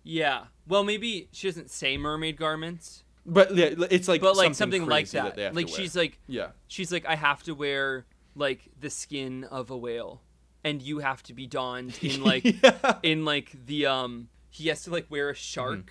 Yeah. 0.03 0.45
Well, 0.67 0.83
maybe 0.83 1.29
she 1.31 1.47
doesn't 1.47 1.69
say 1.71 1.97
mermaid 1.97 2.37
garments, 2.37 3.03
But 3.25 3.55
yeah, 3.55 3.69
it's 3.89 4.07
like, 4.07 4.21
but 4.21 4.35
like 4.35 4.53
something, 4.55 4.85
like 4.85 5.09
that. 5.11 5.37
have 5.37 5.55
like 5.55 5.69
she's 5.69 5.95
like, 5.95 6.19
yeah, 6.27 6.49
she's 6.67 6.91
like, 6.91 7.05
I 7.05 7.15
have 7.15 7.43
to 7.43 7.53
wear 7.53 8.05
like 8.35 8.69
the 8.79 8.89
skin 8.89 9.43
of 9.45 9.69
a 9.71 9.77
whale, 9.77 10.21
and 10.63 10.81
you 10.81 10.99
have 10.99 11.21
to 11.23 11.33
be 11.33 11.47
donned 11.47 11.97
in 12.01 12.23
like 12.23 12.43
Yeah. 12.63 12.99
in 13.03 13.25
like 13.25 13.51
the 13.65 13.85
um. 13.87 14.29
He 14.49 14.67
has 14.69 14.83
to 14.83 14.91
like 14.91 15.09
wear 15.09 15.29
a 15.31 15.35
shark, 15.35 15.77
Mm-hmm. 15.77 15.89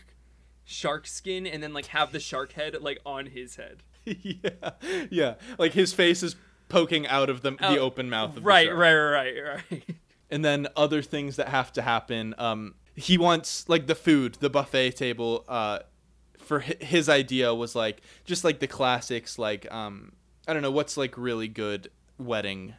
shark 0.65 1.07
skin, 1.09 1.47
and 1.49 1.63
then 1.63 1.73
like 1.73 1.87
have 1.87 2.13
the 2.13 2.21
shark 2.21 2.53
head 2.53 2.77
like 2.81 3.01
on 3.05 3.27
his 3.27 3.57
head. 3.57 3.83
yeah, 4.05 4.71
yeah. 5.11 5.35
Like 5.59 5.73
his 5.73 5.93
face 5.93 6.23
is 6.23 6.37
poking 6.69 7.07
out 7.09 7.29
of 7.29 7.43
the, 7.43 7.51
the 7.53 7.79
Oh, 7.79 7.79
open 7.79 8.09
mouth 8.09 8.37
of 8.37 8.45
Right, 8.45 8.65
the 8.65 8.71
shark. 8.71 8.79
right, 8.79 8.95
right, 8.95 9.35
right, 9.45 9.63
right. 9.71 9.85
and 10.31 10.45
then 10.45 10.69
other 10.77 11.03
things 11.03 11.37
that 11.37 11.49
have 11.49 11.71
to 11.75 11.83
happen 11.83 12.35
um 12.39 12.75
he 12.95 13.19
wants 13.19 13.69
like 13.69 13.87
the 13.87 13.95
food 13.95 14.37
the 14.41 14.49
buffet 14.49 14.93
table 14.93 15.45
uh 15.49 15.81
for 16.39 16.61
his 16.61 17.09
idea 17.11 17.55
was 17.55 17.75
like 17.75 18.01
just 18.25 18.43
like 18.43 18.59
the 18.59 18.67
classics 18.67 19.39
like 19.39 19.71
um 19.71 20.13
i 20.49 20.53
don't 20.55 20.63
know 20.63 20.71
what's 20.71 20.97
like 20.97 21.19
really 21.19 21.49
good 21.49 21.91
wedding 22.19 22.75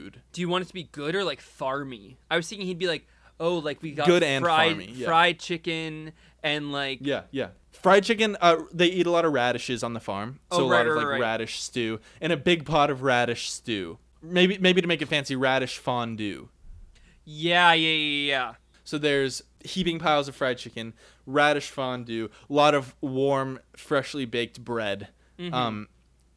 food 0.00 0.22
Do 0.32 0.40
you 0.40 0.48
want 0.48 0.62
it 0.64 0.68
to 0.68 0.74
be 0.74 0.84
good 0.84 1.14
or 1.14 1.24
like 1.24 1.40
farmy? 1.40 2.16
I 2.30 2.36
was 2.36 2.48
thinking 2.48 2.66
he'd 2.66 2.78
be 2.78 2.86
like, 2.88 3.06
oh, 3.40 3.58
like 3.58 3.82
we 3.82 3.92
got 3.92 4.06
Good 4.06 4.22
and 4.22 4.42
fried 4.44 4.76
farmy, 4.76 4.90
yeah. 4.96 5.06
fried 5.06 5.38
chicken 5.38 6.12
and 6.42 6.72
like 6.72 6.98
yeah 7.02 7.22
yeah 7.30 7.48
fried 7.70 8.04
chicken 8.04 8.36
uh 8.40 8.56
they 8.72 8.86
eat 8.86 9.06
a 9.06 9.10
lot 9.10 9.24
of 9.24 9.32
radishes 9.32 9.82
on 9.84 9.92
the 9.94 10.00
farm 10.00 10.40
so 10.52 10.62
Oh, 10.64 10.66
a 10.66 10.70
right, 10.70 10.78
lot 10.78 10.86
of 10.88 10.96
like 10.96 11.06
right. 11.06 11.20
radish 11.20 11.60
stew 11.60 12.00
and 12.20 12.32
a 12.32 12.36
big 12.36 12.64
pot 12.64 12.90
of 12.90 13.02
radish 13.02 13.48
stew 13.50 13.98
maybe 14.20 14.58
maybe 14.58 14.80
to 14.80 14.86
make 14.88 15.00
it 15.02 15.06
fancy 15.06 15.36
radish 15.36 15.78
fondue 15.78 16.48
yeah, 17.24 17.72
yeah, 17.72 17.90
yeah, 17.90 18.28
yeah. 18.28 18.54
So 18.84 18.98
there's 18.98 19.42
heaping 19.64 20.00
piles 20.00 20.26
of 20.26 20.34
fried 20.34 20.58
chicken, 20.58 20.92
radish 21.24 21.70
fondue, 21.70 22.28
a 22.50 22.52
lot 22.52 22.74
of 22.74 22.96
warm, 23.00 23.60
freshly 23.76 24.24
baked 24.24 24.64
bread, 24.64 25.08
Mm-hmm. 25.38 25.54
um, 25.54 25.88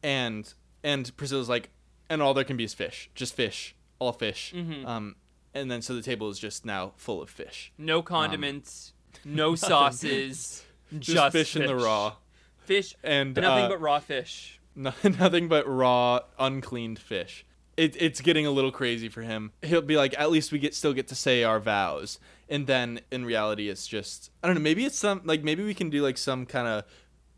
and 0.02 0.52
and 0.84 1.16
Priscilla's 1.16 1.48
like, 1.48 1.70
and 2.08 2.22
all 2.22 2.34
there 2.34 2.44
can 2.44 2.56
be 2.56 2.64
is 2.64 2.74
fish, 2.74 3.10
just 3.14 3.34
fish, 3.34 3.74
all 3.98 4.12
fish, 4.12 4.52
Mm-hmm. 4.54 4.86
um, 4.86 5.16
and 5.54 5.70
then 5.70 5.80
so 5.82 5.94
the 5.94 6.02
table 6.02 6.28
is 6.28 6.38
just 6.38 6.64
now 6.66 6.92
full 6.96 7.22
of 7.22 7.30
fish, 7.30 7.72
No 7.78 8.02
condiments, 8.02 8.92
no 9.24 9.54
sauces, 9.54 10.64
just, 10.98 11.14
just, 11.16 11.32
fish, 11.32 11.56
in 11.56 11.66
the 11.66 11.74
raw, 11.76 12.14
Fish 12.58 12.94
and 13.04 13.34
nothing 13.36 13.64
uh, 13.64 13.68
but 13.68 13.80
raw 13.80 14.00
fish. 14.00 14.60
No, 14.74 14.92
nothing 15.04 15.48
but 15.48 15.66
raw, 15.68 16.20
uncleaned 16.38 16.98
fish. 16.98 17.44
It, 17.76 17.94
it's 18.00 18.20
getting 18.20 18.44
a 18.46 18.50
little 18.50 18.72
crazy 18.72 19.08
for 19.08 19.22
him. 19.22 19.52
He'll 19.62 19.82
be 19.82 19.96
like, 19.96 20.18
at 20.18 20.30
least 20.30 20.50
we 20.50 20.58
get 20.58 20.74
still 20.74 20.92
get 20.92 21.08
to 21.08 21.14
say 21.14 21.44
our 21.44 21.60
vows, 21.60 22.18
and 22.48 22.66
then 22.66 23.00
in 23.12 23.24
reality, 23.24 23.68
it's 23.68 23.86
just 23.86 24.30
I 24.42 24.46
don't 24.48 24.56
know. 24.56 24.62
Maybe 24.62 24.84
it's 24.84 24.98
some 24.98 25.20
like 25.24 25.42
maybe 25.44 25.62
we 25.64 25.74
can 25.74 25.90
do 25.90 26.02
like 26.02 26.18
some 26.18 26.44
kind 26.46 26.66
of 26.66 26.84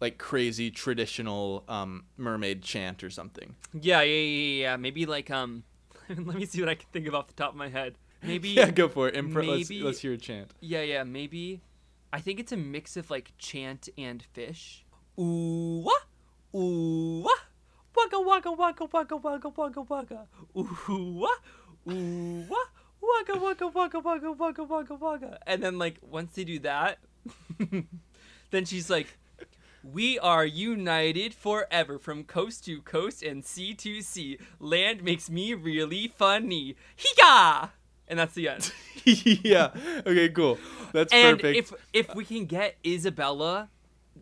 like 0.00 0.18
crazy 0.18 0.70
traditional 0.70 1.64
um, 1.68 2.04
mermaid 2.16 2.62
chant 2.62 3.02
or 3.02 3.10
something. 3.10 3.56
Yeah, 3.72 4.02
yeah, 4.02 4.20
yeah, 4.20 4.62
yeah. 4.62 4.76
Maybe 4.76 5.06
like 5.06 5.30
um, 5.30 5.64
let 6.08 6.36
me 6.36 6.46
see 6.46 6.60
what 6.60 6.68
I 6.68 6.74
can 6.74 6.88
think 6.92 7.06
of 7.06 7.14
off 7.14 7.26
the 7.26 7.34
top 7.34 7.50
of 7.50 7.56
my 7.56 7.68
head. 7.68 7.96
Maybe 8.22 8.50
Yeah, 8.50 8.70
go 8.70 8.88
for 8.88 9.08
it. 9.08 9.14
Impro- 9.14 9.46
let's 9.46 9.70
let's 9.70 10.00
hear 10.00 10.12
a 10.12 10.18
chant. 10.18 10.52
Yeah, 10.60 10.82
yeah, 10.82 11.04
maybe. 11.04 11.62
I 12.12 12.20
think 12.20 12.40
it's 12.40 12.52
a 12.52 12.56
mix 12.56 12.96
of 12.96 13.10
like 13.10 13.32
chant 13.38 13.88
and 13.98 14.22
fish. 14.22 14.84
Ooh 15.18 15.84
wah, 15.84 16.58
ooh 16.58 17.22
wah, 17.22 17.30
waka 17.94 18.20
waka 18.20 18.52
waka 18.52 18.84
waka 18.86 19.16
waka 19.16 19.48
waka 19.56 19.82
waka. 19.82 20.26
Ooh 20.56 21.12
wah, 21.20 21.92
ooh 21.92 22.46
wah, 22.48 22.56
waka 23.00 23.38
waka 23.38 23.66
waka 23.66 24.00
waka 24.00 24.32
waka 24.32 24.64
waka 24.64 24.94
waka. 24.94 25.38
And 25.46 25.62
then 25.62 25.78
like 25.78 25.98
once 26.02 26.34
they 26.34 26.44
do 26.44 26.58
that, 26.60 26.98
then 28.50 28.64
she's 28.64 28.88
like, 28.88 29.18
"We 29.82 30.18
are 30.18 30.44
united 30.46 31.34
forever 31.34 31.98
from 31.98 32.24
coast 32.24 32.64
to 32.66 32.80
coast 32.82 33.22
and 33.22 33.44
sea 33.44 33.74
to 33.74 34.00
sea. 34.02 34.38
Land 34.58 35.02
makes 35.02 35.28
me 35.30 35.54
really 35.54 36.08
funny. 36.08 36.76
Higa!" 36.96 37.70
And 38.08 38.18
that's 38.18 38.34
the 38.34 38.48
end. 38.48 38.72
yeah. 39.04 39.70
Okay. 40.06 40.28
Cool. 40.30 40.58
That's 40.92 41.12
and 41.12 41.38
perfect. 41.38 41.58
if 41.58 41.72
if 41.92 42.14
we 42.14 42.24
can 42.24 42.46
get 42.46 42.76
Isabella, 42.86 43.68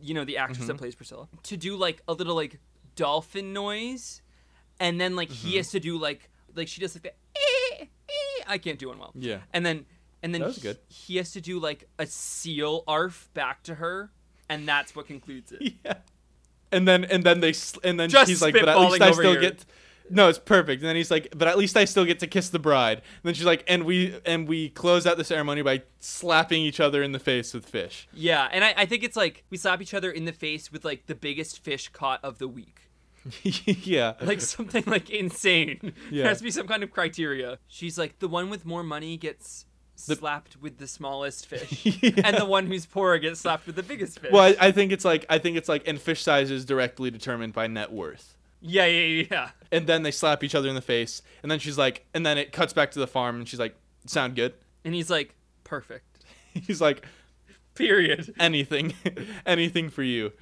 you 0.01 0.13
know 0.15 0.25
the 0.25 0.39
actress 0.39 0.59
Mm-hmm. 0.59 0.67
that 0.69 0.79
plays 0.79 0.95
Priscilla, 0.95 1.29
to 1.45 1.57
do 1.57 1.77
like 1.77 2.03
a 2.09 2.13
little 2.13 2.35
like 2.35 2.59
dolphin 2.97 3.53
noise, 3.53 4.23
and 4.81 5.01
then 5.01 5.15
like 5.17 5.29
Mm-hmm. 5.29 5.49
he 5.49 5.57
has 5.57 5.71
to 5.71 5.81
do 5.81 5.99
like 5.99 6.31
like 6.55 6.69
she 6.69 6.81
does 6.81 6.95
like 6.97 7.03
the 7.05 7.13
"Eh, 7.37 7.85
eh," 8.09 8.45
I 8.49 8.59
can't 8.59 8.79
do 8.79 8.89
one 8.89 8.99
well. 8.99 9.13
Yeah. 9.15 9.39
And 9.53 9.65
then 9.65 9.87
and 10.23 10.35
then 10.35 10.51
he, 10.51 10.73
he 10.89 11.17
has 11.19 11.31
to 11.33 11.41
do 11.41 11.61
like 11.61 11.89
a 11.99 12.07
seal 12.07 12.83
arf 12.89 13.29
back 13.35 13.63
to 13.65 13.77
her, 13.77 14.11
and 14.49 14.69
that's 14.69 14.95
what 14.95 15.07
concludes 15.07 15.53
it. 15.53 15.75
yeah. 15.85 15.95
And 16.73 16.87
then 16.87 17.05
and 17.05 17.25
then 17.25 17.41
they 17.41 17.55
and 17.85 17.99
then 17.99 18.09
Just 18.09 18.29
he's 18.29 18.43
like, 18.43 18.55
but 18.55 18.69
at 18.69 18.79
least 18.79 19.03
I 19.03 19.13
still 19.13 19.33
here. 19.33 19.41
get. 19.41 19.65
No, 20.09 20.29
it's 20.29 20.39
perfect. 20.39 20.83
And 20.83 20.89
then 20.89 20.95
he's 20.95 21.11
like, 21.11 21.35
but 21.37 21.49
at 21.49 21.59
least 21.59 21.77
I 21.77 21.85
still 21.85 22.05
get 22.05 22.21
to 22.21 22.29
kiss 22.29 22.49
the 22.49 22.61
bride. 22.61 22.99
And 22.99 23.23
then 23.25 23.35
she's 23.35 23.45
like, 23.45 23.65
and 23.67 23.85
we 23.85 24.21
and 24.25 24.47
we 24.47 24.69
close 24.71 25.07
out 25.07 25.17
the 25.17 25.25
ceremony 25.25 25.63
by 25.63 25.83
slapping 25.99 26.63
each 26.63 26.79
other 26.79 27.03
in 27.03 27.13
the 27.13 27.19
face 27.19 27.53
with 27.53 27.67
fish. 27.67 28.09
Yeah, 28.13 28.49
and 28.53 28.65
I, 28.65 28.75
I 28.77 28.87
think 28.87 29.03
it's 29.03 29.17
like 29.17 29.45
we 29.51 29.57
slap 29.57 29.83
each 29.83 29.95
other 29.95 30.11
in 30.11 30.25
the 30.25 30.33
face 30.33 30.71
with 30.71 30.85
like 30.85 31.07
the 31.07 31.15
biggest 31.15 31.63
fish 31.63 31.89
caught 31.89 32.25
of 32.25 32.39
the 32.39 32.49
week. 32.49 32.83
yeah. 33.43 34.15
like 34.21 34.41
something 34.41 34.85
like 34.87 35.11
insane. 35.11 35.93
Yeah. 36.11 36.23
There 36.23 36.29
has 36.29 36.39
to 36.39 36.45
be 36.45 36.51
some 36.51 36.67
kind 36.67 36.83
of 36.83 36.91
criteria. 36.91 37.59
She's 37.69 37.99
like 37.99 38.19
the 38.19 38.29
one 38.29 38.51
with 38.51 38.65
more 38.65 38.83
money 38.83 39.17
gets 39.17 39.66
slapped 39.97 40.57
with 40.61 40.79
the 40.79 40.87
smallest 40.87 41.47
fish, 41.47 41.85
Yeah. 42.03 42.13
and 42.25 42.37
the 42.37 42.45
one 42.45 42.67
who's 42.67 42.87
poorer 42.87 43.19
gets 43.19 43.41
slapped 43.41 43.67
with 43.67 43.77
the 43.77 43.83
biggest 43.83 44.19
fish. 44.21 44.31
Well, 44.33 44.43
I, 44.43 44.69
I 44.69 44.73
think 44.73 44.93
it's 44.93 45.05
like 45.05 45.27
I 45.29 45.39
think 45.39 45.57
it's 45.57 45.69
like 45.69 45.87
and 45.89 46.01
fish 46.01 46.23
size 46.23 46.51
is 46.51 46.65
directly 46.65 47.11
determined 47.11 47.53
by 47.53 47.67
net 47.67 47.91
worth. 47.93 48.37
Yeah, 48.61 48.87
yeah, 48.87 49.07
yeah, 49.07 49.25
yeah. 49.31 49.51
And 49.71 49.87
then 49.87 50.03
they 50.03 50.11
slap 50.11 50.43
each 50.43 50.55
other 50.55 50.69
in 50.69 50.75
the 50.75 50.81
face, 50.81 51.23
and 51.43 51.51
then 51.51 51.59
she's 51.59 51.77
like, 51.79 52.07
and 52.15 52.25
then 52.25 52.39
it 52.39 52.53
cuts 52.53 52.73
back 52.73 52.91
to 52.93 52.99
the 52.99 53.07
farm, 53.07 53.37
and 53.37 53.49
she's 53.49 53.61
like, 53.61 53.77
"Sound 54.07 54.35
good?" 54.37 54.55
And 54.85 54.95
he's 54.95 55.11
like, 55.11 55.35
perfect. 55.65 56.05
He's 56.55 56.81
like, 56.81 57.05
Period. 57.75 58.33
anything, 58.41 58.95
anything 59.45 59.91
for 59.91 60.03
you. 60.03 60.33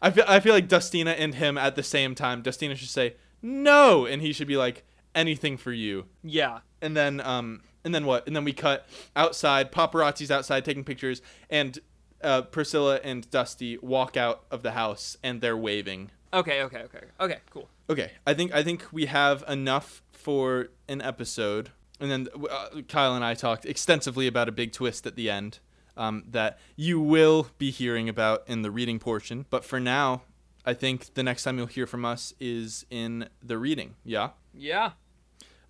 I 0.00 0.10
feel 0.10 0.24
I 0.26 0.40
feel 0.40 0.54
like 0.54 0.68
Dustina 0.68 1.10
and 1.10 1.34
him 1.34 1.58
at 1.58 1.76
the 1.76 1.82
same 1.82 2.14
time. 2.14 2.40
Dustina 2.42 2.74
should 2.76 2.88
say 2.88 3.16
no, 3.42 4.06
and 4.06 4.22
he 4.22 4.32
should 4.32 4.48
be 4.48 4.56
like 4.56 4.84
anything 5.14 5.56
for 5.56 5.72
you. 5.72 6.06
Yeah. 6.22 6.60
And 6.80 6.96
then 6.96 7.20
um 7.20 7.62
and 7.84 7.94
then 7.94 8.04
what? 8.06 8.26
And 8.26 8.34
then 8.34 8.44
we 8.44 8.52
cut 8.52 8.86
outside. 9.16 9.72
Paparazzi's 9.72 10.30
outside 10.30 10.64
taking 10.64 10.84
pictures, 10.84 11.22
and 11.50 11.78
uh, 12.22 12.42
Priscilla 12.42 13.00
and 13.02 13.30
Dusty 13.30 13.78
walk 13.78 14.16
out 14.16 14.44
of 14.50 14.62
the 14.62 14.72
house, 14.72 15.16
and 15.22 15.40
they're 15.40 15.56
waving. 15.56 16.10
Okay, 16.32 16.62
okay, 16.62 16.82
okay. 16.82 17.00
Okay, 17.20 17.38
cool. 17.50 17.68
Okay, 17.88 18.12
I 18.26 18.34
think 18.34 18.54
I 18.54 18.62
think 18.62 18.86
we 18.92 19.06
have 19.06 19.44
enough 19.48 20.02
for 20.12 20.68
an 20.88 21.00
episode, 21.00 21.70
and 22.00 22.10
then 22.10 22.28
uh, 22.50 22.82
Kyle 22.88 23.14
and 23.14 23.24
I 23.24 23.34
talked 23.34 23.64
extensively 23.64 24.26
about 24.26 24.48
a 24.48 24.52
big 24.52 24.72
twist 24.72 25.06
at 25.06 25.16
the 25.16 25.30
end 25.30 25.60
um, 25.96 26.24
that 26.30 26.58
you 26.76 27.00
will 27.00 27.48
be 27.58 27.70
hearing 27.70 28.08
about 28.08 28.44
in 28.46 28.62
the 28.62 28.70
reading 28.70 28.98
portion. 28.98 29.46
But 29.50 29.64
for 29.64 29.80
now, 29.80 30.22
I 30.64 30.74
think 30.74 31.14
the 31.14 31.22
next 31.22 31.42
time 31.44 31.58
you'll 31.58 31.66
hear 31.66 31.86
from 31.86 32.04
us 32.04 32.32
is 32.38 32.86
in 32.90 33.28
the 33.42 33.58
reading. 33.58 33.94
Yeah. 34.04 34.30
Yeah. 34.54 34.92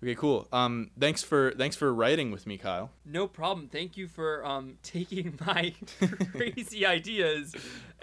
Okay, 0.01 0.15
cool. 0.15 0.47
Um, 0.53 0.91
thanks 0.97 1.23
for 1.23 1.51
thanks 1.57 1.75
for 1.75 1.93
writing 1.93 2.31
with 2.31 2.47
me, 2.47 2.57
Kyle. 2.57 2.91
No 3.05 3.27
problem. 3.27 3.67
Thank 3.67 3.97
you 3.97 4.07
for 4.07 4.45
um, 4.45 4.77
taking 4.83 5.37
my 5.45 5.73
crazy 6.31 6.85
ideas 6.85 7.53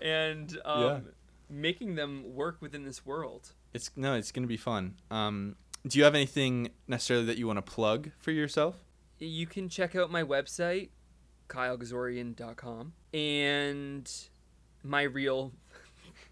and 0.00 0.58
um, 0.64 0.82
Yeah. 0.82 1.00
making 1.48 1.94
them 1.94 2.34
work 2.34 2.58
within 2.60 2.84
this 2.84 3.06
world. 3.06 3.52
It's 3.72 3.90
no, 3.96 4.14
it's 4.14 4.30
gonna 4.30 4.46
be 4.46 4.58
fun. 4.58 4.96
Um, 5.10 5.56
do 5.86 5.98
you 5.98 6.04
have 6.04 6.14
anything 6.14 6.70
necessarily 6.86 7.26
that 7.26 7.38
you 7.38 7.46
want 7.46 7.58
to 7.58 7.62
plug 7.62 8.10
for 8.18 8.30
yourself? 8.30 8.76
You 9.18 9.46
can 9.46 9.68
check 9.70 9.96
out 9.96 10.10
my 10.10 10.22
website, 10.22 10.90
kylegazoorian.com, 11.48 12.92
and 13.14 14.12
my 14.82 15.02
reel 15.02 15.52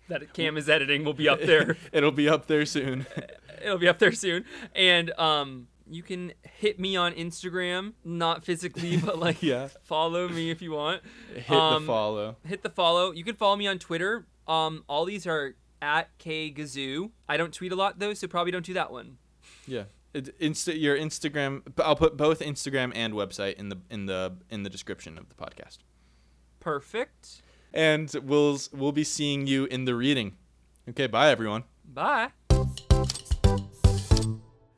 that 0.09 0.33
Cam 0.35 0.57
is 0.57 0.69
editing 0.69 1.05
will 1.05 1.15
be 1.15 1.29
up 1.29 1.41
there. 1.43 1.77
It'll 1.93 2.11
be 2.13 2.29
up 2.29 2.47
there 2.47 2.67
soon. 2.67 3.07
It'll 3.65 3.79
be 3.79 3.89
up 3.89 3.99
there 3.99 4.13
soon. 4.13 4.45
And 4.75 5.11
um, 5.19 5.69
you 5.89 6.03
can 6.03 6.33
hit 6.43 6.79
me 6.79 6.97
on 6.97 7.13
Instagram, 7.15 7.95
not 8.05 8.45
physically, 8.45 8.97
but 9.05 9.19
like 9.19 9.43
Yeah. 9.43 9.69
follow 9.83 10.29
me 10.29 10.51
if 10.51 10.61
you 10.63 10.73
want. 10.73 11.03
Hit 11.35 11.51
Um, 11.51 11.83
the 11.83 11.87
follow. 11.87 12.37
hit 12.47 12.63
the 12.63 12.71
follow. 12.71 13.13
You 13.13 13.25
can 13.25 13.37
follow 13.37 13.57
me 13.57 13.67
on 13.67 13.79
Twitter. 13.79 14.27
Um, 14.47 14.85
all 14.89 15.05
these 15.07 15.27
are 15.27 15.55
at 15.81 16.17
kgazoo. 16.19 17.11
I 17.29 17.37
don't 17.37 17.53
tweet 17.53 17.73
a 17.73 17.77
lot 17.77 17.99
though, 17.99 18.13
so 18.15 18.27
probably 18.27 18.53
don't 18.53 18.65
do 18.65 18.75
that 18.75 18.91
one. 18.93 19.17
Yeah. 19.67 19.85
Insta, 20.15 20.79
your 20.81 20.97
Instagram. 20.97 21.63
I'll 21.83 21.97
put 21.97 22.17
both 22.17 22.39
Instagram 22.41 22.93
and 22.95 23.15
website 23.15 23.55
in 23.55 23.69
the 23.69 23.79
in 23.91 24.07
the 24.07 24.37
in 24.49 24.63
the 24.63 24.71
description 24.71 25.19
of 25.19 25.29
the 25.29 25.35
podcast. 25.35 25.79
Perfect. 26.61 27.43
And 27.75 28.11
we'll 28.23 28.59
we'll 28.73 28.93
be 28.93 29.03
seeing 29.03 29.49
you 29.49 29.65
in 29.65 29.85
the 29.85 29.97
reading. 29.97 30.37
Okay, 30.89 31.09
bye 31.09 31.31
everyone. 31.31 31.65
Bye. 31.85 32.29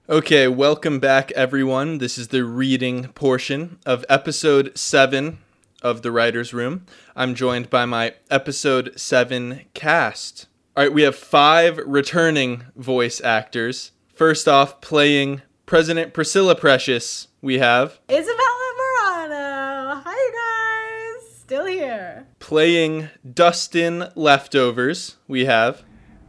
Okay, 0.09 0.49
welcome 0.49 0.99
back 0.99 1.31
everyone. 1.33 1.99
This 1.99 2.17
is 2.17 2.29
the 2.29 2.45
reading 2.45 3.09
portion 3.09 3.79
of 3.85 4.05
episode 4.09 4.79
7 4.79 5.39
of 5.83 6.01
The 6.03 6.11
Writer's 6.11 6.55
Room. 6.55 6.87
I'm 7.15 7.35
joined 7.35 7.69
by 7.69 7.85
my 7.85 8.15
episode 8.31 8.99
7 8.99 9.67
cast. 9.75 10.47
All 10.75 10.85
right, 10.85 10.93
we 10.93 11.03
have 11.03 11.17
5 11.17 11.79
returning 11.87 12.65
voice 12.77 13.21
actors. 13.21 13.93
First 14.15 14.49
off, 14.49 14.81
playing 14.81 15.43
President 15.67 16.15
Priscilla 16.15 16.55
Precious, 16.55 17.29
we 17.43 17.59
have 17.59 17.99
Isabella 18.11 18.73
Marano. 18.81 20.03
Hi, 20.05 21.19
guys. 21.21 21.37
Still 21.41 21.67
here. 21.67 21.86
Playing 22.47 23.09
Dustin 23.29 24.05
Leftovers, 24.15 25.17
we 25.27 25.47
have 25.47 25.83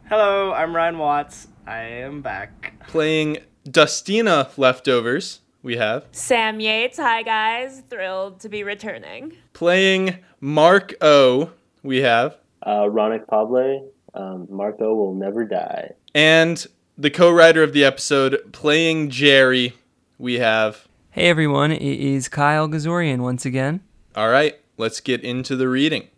Hello, 0.08 0.52
I'm 0.52 0.74
Ryan 0.74 0.98
Watts. 0.98 1.46
I 1.64 1.78
am 1.82 2.22
back. 2.22 2.74
playing 2.88 3.38
Dustina 3.70 4.48
Leftovers, 4.56 5.42
we 5.62 5.76
have 5.76 6.06
Sam 6.10 6.58
Yates. 6.58 6.98
Hi, 6.98 7.22
guys. 7.22 7.84
Thrilled 7.88 8.40
to 8.40 8.48
be 8.48 8.64
returning. 8.64 9.34
playing 9.52 10.18
Mark 10.40 10.92
O, 11.00 11.52
we 11.84 11.98
have 11.98 12.36
Uh, 12.64 12.86
Ronak 12.86 13.26
Pabley, 13.26 13.86
um, 14.14 14.48
Marco 14.50 14.96
will 14.96 15.14
never 15.14 15.44
die. 15.44 15.92
And 16.16 16.66
the 16.96 17.10
co-writer 17.10 17.62
of 17.62 17.72
the 17.72 17.84
episode, 17.84 18.52
playing 18.52 19.10
Jerry, 19.10 19.74
we 20.18 20.40
have. 20.40 20.88
Hey 21.10 21.28
everyone, 21.28 21.70
it 21.70 21.80
is 21.80 22.28
Kyle 22.28 22.68
Gazoorian 22.68 23.20
once 23.20 23.46
again. 23.46 23.82
All 24.16 24.30
right, 24.30 24.58
let's 24.78 25.00
get 25.00 25.22
into 25.22 25.56
the 25.56 25.68
reading. 25.68 26.08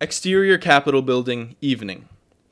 Exterior 0.00 0.58
Capitol 0.58 1.02
Building, 1.02 1.56
evening. 1.60 2.08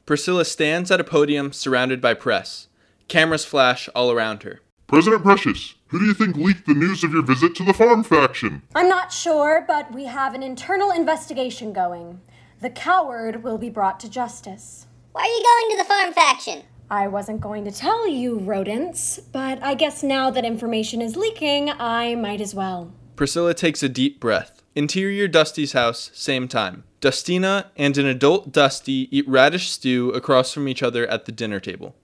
Priscilla 0.06 0.44
stands 0.44 0.90
at 0.90 1.00
a 1.00 1.04
podium 1.04 1.52
surrounded 1.52 2.00
by 2.00 2.14
press. 2.14 2.68
Cameras 3.08 3.44
flash 3.44 3.88
all 3.94 4.10
around 4.10 4.42
her. 4.42 4.60
President 4.86 5.22
Precious, 5.22 5.74
who 5.88 5.98
do 5.98 6.04
you 6.04 6.14
think 6.14 6.36
leaked 6.36 6.66
the 6.66 6.74
news 6.74 7.02
of 7.02 7.12
your 7.12 7.22
visit 7.22 7.54
to 7.56 7.64
the 7.64 7.72
farm 7.72 8.04
faction? 8.04 8.62
I'm 8.74 8.88
not 8.88 9.12
sure, 9.12 9.64
but 9.66 9.92
we 9.92 10.04
have 10.04 10.34
an 10.34 10.42
internal 10.42 10.90
investigation 10.90 11.72
going. 11.72 12.20
The 12.60 12.70
coward 12.70 13.42
will 13.42 13.58
be 13.58 13.70
brought 13.70 13.98
to 14.00 14.10
justice. 14.10 14.86
Why 15.12 15.22
are 15.22 15.26
you 15.26 15.42
going 15.42 15.70
to 15.70 15.82
the 15.82 15.88
farm 15.88 16.12
faction? 16.12 16.62
I 16.90 17.08
wasn't 17.08 17.40
going 17.40 17.64
to 17.64 17.70
tell 17.70 18.06
you, 18.06 18.38
rodents, 18.38 19.18
but 19.18 19.62
I 19.62 19.74
guess 19.74 20.02
now 20.02 20.30
that 20.30 20.44
information 20.44 21.00
is 21.00 21.16
leaking, 21.16 21.70
I 21.70 22.14
might 22.14 22.40
as 22.40 22.54
well. 22.54 22.92
Priscilla 23.16 23.54
takes 23.54 23.82
a 23.82 23.88
deep 23.88 24.18
breath. 24.18 24.62
Interior 24.74 25.28
Dusty's 25.28 25.72
house, 25.72 26.10
same 26.14 26.48
time. 26.48 26.82
Dustina 27.00 27.70
and 27.76 27.96
an 27.96 28.06
adult 28.06 28.50
Dusty 28.50 29.08
eat 29.16 29.28
radish 29.28 29.70
stew 29.70 30.10
across 30.10 30.52
from 30.52 30.66
each 30.66 30.82
other 30.82 31.06
at 31.06 31.24
the 31.24 31.32
dinner 31.32 31.60
table. 31.60 31.94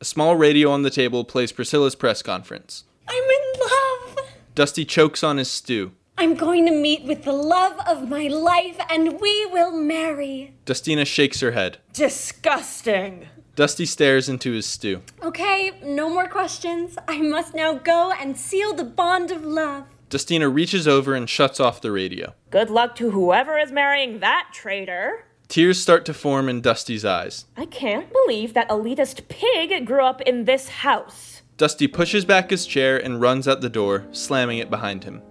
A 0.00 0.04
small 0.04 0.34
radio 0.34 0.70
on 0.70 0.82
the 0.82 0.90
table 0.90 1.24
plays 1.24 1.52
Priscilla's 1.52 1.94
press 1.94 2.20
conference. 2.22 2.84
I'm 3.06 3.22
in 3.22 3.60
love! 3.60 4.26
Dusty 4.56 4.84
chokes 4.84 5.22
on 5.22 5.36
his 5.36 5.50
stew. 5.50 5.92
I'm 6.18 6.34
going 6.34 6.66
to 6.66 6.72
meet 6.72 7.04
with 7.04 7.22
the 7.22 7.32
love 7.32 7.78
of 7.86 8.08
my 8.08 8.26
life 8.26 8.78
and 8.90 9.20
we 9.20 9.46
will 9.46 9.70
marry. 9.70 10.54
Dustina 10.64 11.04
shakes 11.04 11.40
her 11.40 11.52
head. 11.52 11.78
Disgusting. 11.92 13.28
Dusty 13.54 13.86
stares 13.86 14.28
into 14.28 14.52
his 14.52 14.66
stew. 14.66 15.02
Okay, 15.22 15.78
no 15.84 16.08
more 16.08 16.26
questions. 16.26 16.96
I 17.06 17.20
must 17.20 17.54
now 17.54 17.74
go 17.74 18.12
and 18.18 18.36
seal 18.36 18.74
the 18.74 18.84
bond 18.84 19.30
of 19.30 19.44
love. 19.44 19.84
Dustina 20.10 20.48
reaches 20.48 20.88
over 20.88 21.14
and 21.14 21.30
shuts 21.30 21.60
off 21.60 21.80
the 21.80 21.92
radio. 21.92 22.34
Good 22.50 22.68
luck 22.68 22.96
to 22.96 23.12
whoever 23.12 23.56
is 23.56 23.70
marrying 23.70 24.18
that 24.18 24.48
traitor. 24.52 25.24
Tears 25.46 25.80
start 25.80 26.04
to 26.06 26.12
form 26.12 26.48
in 26.48 26.60
Dusty's 26.60 27.04
eyes. 27.04 27.46
I 27.56 27.64
can't 27.66 28.12
believe 28.12 28.52
that 28.54 28.68
elitist 28.68 29.28
pig 29.28 29.86
grew 29.86 30.04
up 30.04 30.20
in 30.22 30.46
this 30.46 30.68
house. 30.68 31.42
Dusty 31.56 31.86
pushes 31.86 32.24
back 32.24 32.50
his 32.50 32.66
chair 32.66 32.96
and 32.96 33.20
runs 33.20 33.46
out 33.46 33.60
the 33.60 33.68
door, 33.68 34.06
slamming 34.10 34.58
it 34.58 34.68
behind 34.68 35.04
him. 35.04 35.22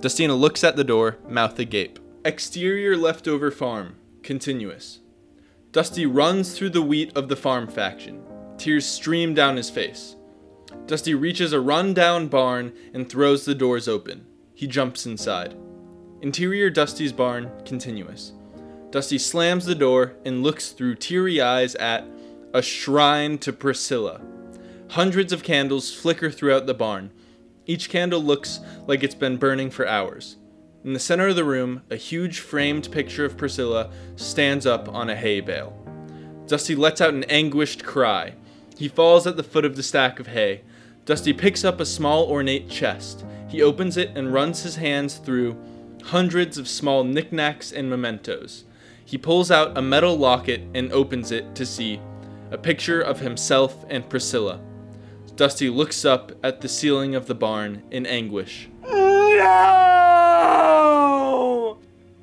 Dustina 0.00 0.34
looks 0.34 0.64
at 0.64 0.74
the 0.74 0.84
door, 0.84 1.18
mouth 1.28 1.56
agape. 1.60 2.00
Exterior 2.24 2.96
leftover 2.96 3.52
farm, 3.52 3.94
continuous. 4.24 4.98
Dusty 5.70 6.04
runs 6.04 6.58
through 6.58 6.70
the 6.70 6.82
wheat 6.82 7.16
of 7.16 7.28
the 7.28 7.36
farm 7.36 7.68
faction. 7.68 8.24
Tears 8.58 8.86
stream 8.86 9.34
down 9.34 9.56
his 9.56 9.70
face. 9.70 10.15
Dusty 10.84 11.14
reaches 11.14 11.52
a 11.52 11.60
run-down 11.60 12.28
barn 12.28 12.72
and 12.92 13.08
throws 13.08 13.44
the 13.44 13.54
doors 13.54 13.88
open. 13.88 14.26
He 14.54 14.66
jumps 14.66 15.06
inside. 15.06 15.56
Interior 16.20 16.70
Dusty's 16.70 17.12
barn, 17.12 17.50
continuous. 17.64 18.32
Dusty 18.90 19.18
slams 19.18 19.66
the 19.66 19.74
door 19.74 20.14
and 20.24 20.42
looks 20.42 20.70
through 20.70 20.96
teary 20.96 21.40
eyes 21.40 21.74
at 21.76 22.04
a 22.54 22.62
shrine 22.62 23.38
to 23.38 23.52
Priscilla. 23.52 24.20
Hundreds 24.90 25.32
of 25.32 25.42
candles 25.42 25.92
flicker 25.92 26.30
throughout 26.30 26.66
the 26.66 26.74
barn. 26.74 27.10
Each 27.66 27.88
candle 27.90 28.22
looks 28.22 28.60
like 28.86 29.02
it's 29.02 29.14
been 29.14 29.36
burning 29.36 29.70
for 29.70 29.86
hours. 29.86 30.36
In 30.84 30.92
the 30.92 31.00
center 31.00 31.26
of 31.26 31.36
the 31.36 31.44
room, 31.44 31.82
a 31.90 31.96
huge 31.96 32.38
framed 32.38 32.92
picture 32.92 33.24
of 33.24 33.36
Priscilla 33.36 33.90
stands 34.14 34.64
up 34.66 34.88
on 34.88 35.10
a 35.10 35.16
hay 35.16 35.40
bale. 35.40 35.76
Dusty 36.46 36.76
lets 36.76 37.00
out 37.00 37.12
an 37.12 37.24
anguished 37.24 37.84
cry. 37.84 38.34
He 38.76 38.88
falls 38.88 39.26
at 39.26 39.36
the 39.36 39.42
foot 39.42 39.64
of 39.64 39.76
the 39.76 39.82
stack 39.82 40.20
of 40.20 40.28
hay. 40.28 40.62
Dusty 41.04 41.32
picks 41.32 41.64
up 41.64 41.80
a 41.80 41.86
small 41.86 42.24
ornate 42.24 42.68
chest. 42.68 43.24
He 43.48 43.62
opens 43.62 43.96
it 43.96 44.10
and 44.14 44.32
runs 44.32 44.62
his 44.62 44.76
hands 44.76 45.16
through 45.16 45.56
hundreds 46.04 46.58
of 46.58 46.68
small 46.68 47.02
knickknacks 47.04 47.72
and 47.72 47.88
mementos. 47.88 48.64
He 49.04 49.16
pulls 49.18 49.50
out 49.50 49.78
a 49.78 49.82
metal 49.82 50.16
locket 50.16 50.62
and 50.74 50.92
opens 50.92 51.32
it 51.32 51.54
to 51.54 51.64
see 51.64 52.00
a 52.50 52.58
picture 52.58 53.00
of 53.00 53.20
himself 53.20 53.84
and 53.88 54.08
Priscilla. 54.08 54.60
Dusty 55.36 55.70
looks 55.70 56.04
up 56.04 56.32
at 56.42 56.60
the 56.60 56.68
ceiling 56.68 57.14
of 57.14 57.26
the 57.26 57.34
barn 57.34 57.82
in 57.90 58.04
anguish. 58.06 58.68
No! 58.82 58.96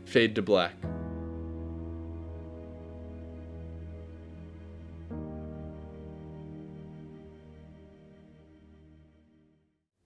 Fade 0.05 0.35
to 0.35 0.41
black. 0.41 0.73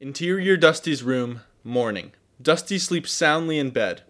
Interior 0.07 0.55
Dusty's 0.55 1.03
room, 1.03 1.41
morning. 1.65 2.13
Dusty 2.41 2.79
sleeps 2.79 3.11
soundly 3.11 3.59
in 3.59 3.71
bed. 3.71 4.03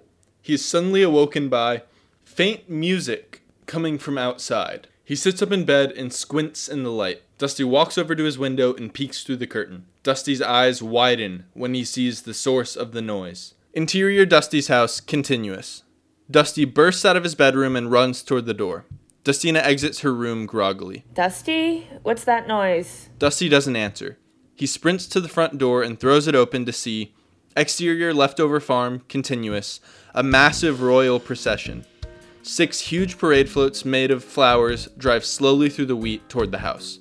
He 0.44 0.54
is 0.54 0.64
suddenly 0.64 1.02
awoken 1.02 1.50
by 1.50 1.82
faint 2.24 2.70
music 2.70 3.42
coming 3.66 3.98
from 3.98 4.16
outside. 4.16 4.90
He 5.04 5.16
sits 5.16 5.42
up 5.42 5.52
in 5.52 5.66
bed 5.66 5.92
and 5.94 6.14
squints 6.14 6.70
in 6.70 6.84
the 6.84 6.92
light. 6.92 7.24
Dusty 7.40 7.64
walks 7.64 7.98
over 7.98 8.14
to 8.14 8.26
his 8.26 8.38
window 8.38 8.76
and 8.76 8.94
peeks 8.94 9.24
through 9.24 9.38
the 9.38 9.48
curtain. 9.48 9.88
Dusty's 10.04 10.40
eyes 10.40 10.84
widen 10.84 11.46
when 11.56 11.74
he 11.74 11.84
sees 11.84 12.22
the 12.22 12.34
source 12.36 12.76
of 12.76 12.92
the 12.92 13.02
noise. 13.02 13.56
Interior 13.74 14.28
Dusty's 14.28 14.68
house, 14.68 15.00
continuous. 15.00 15.82
Dusty 16.30 16.64
bursts 16.64 17.06
out 17.06 17.18
of 17.18 17.24
his 17.24 17.34
bedroom 17.34 17.76
and 17.76 17.92
runs 17.92 18.22
toward 18.22 18.46
the 18.46 18.54
door. 18.54 18.86
Dustina 19.24 19.62
exits 19.62 20.02
her 20.02 20.14
room 20.14 20.46
groggily. 20.46 21.06
Dusty, 21.16 21.88
what's 22.04 22.24
that 22.26 22.48
noise? 22.48 23.10
Dusty 23.18 23.50
doesn't 23.50 23.76
answer. 23.76 24.20
He 24.58 24.66
sprints 24.66 25.06
to 25.10 25.22
the 25.22 25.30
front 25.30 25.60
door 25.60 25.84
and 25.84 26.00
throws 26.00 26.28
it 26.28 26.34
open 26.34 26.66
to 26.66 26.74
see 26.74 27.14
exterior 27.56 28.12
leftover 28.12 28.60
farm 28.60 29.04
continuous, 29.08 29.80
a 30.16 30.24
massive 30.24 30.82
royal 30.82 31.20
procession. 31.20 31.86
Six 32.42 32.80
huge 32.80 33.20
parade 33.20 33.52
floats 33.52 33.86
made 33.86 34.10
of 34.10 34.24
flowers 34.24 34.88
drive 34.98 35.26
slowly 35.26 35.70
through 35.70 35.86
the 35.86 35.96
wheat 35.96 36.28
toward 36.28 36.52
the 36.52 36.58
house. 36.58 36.98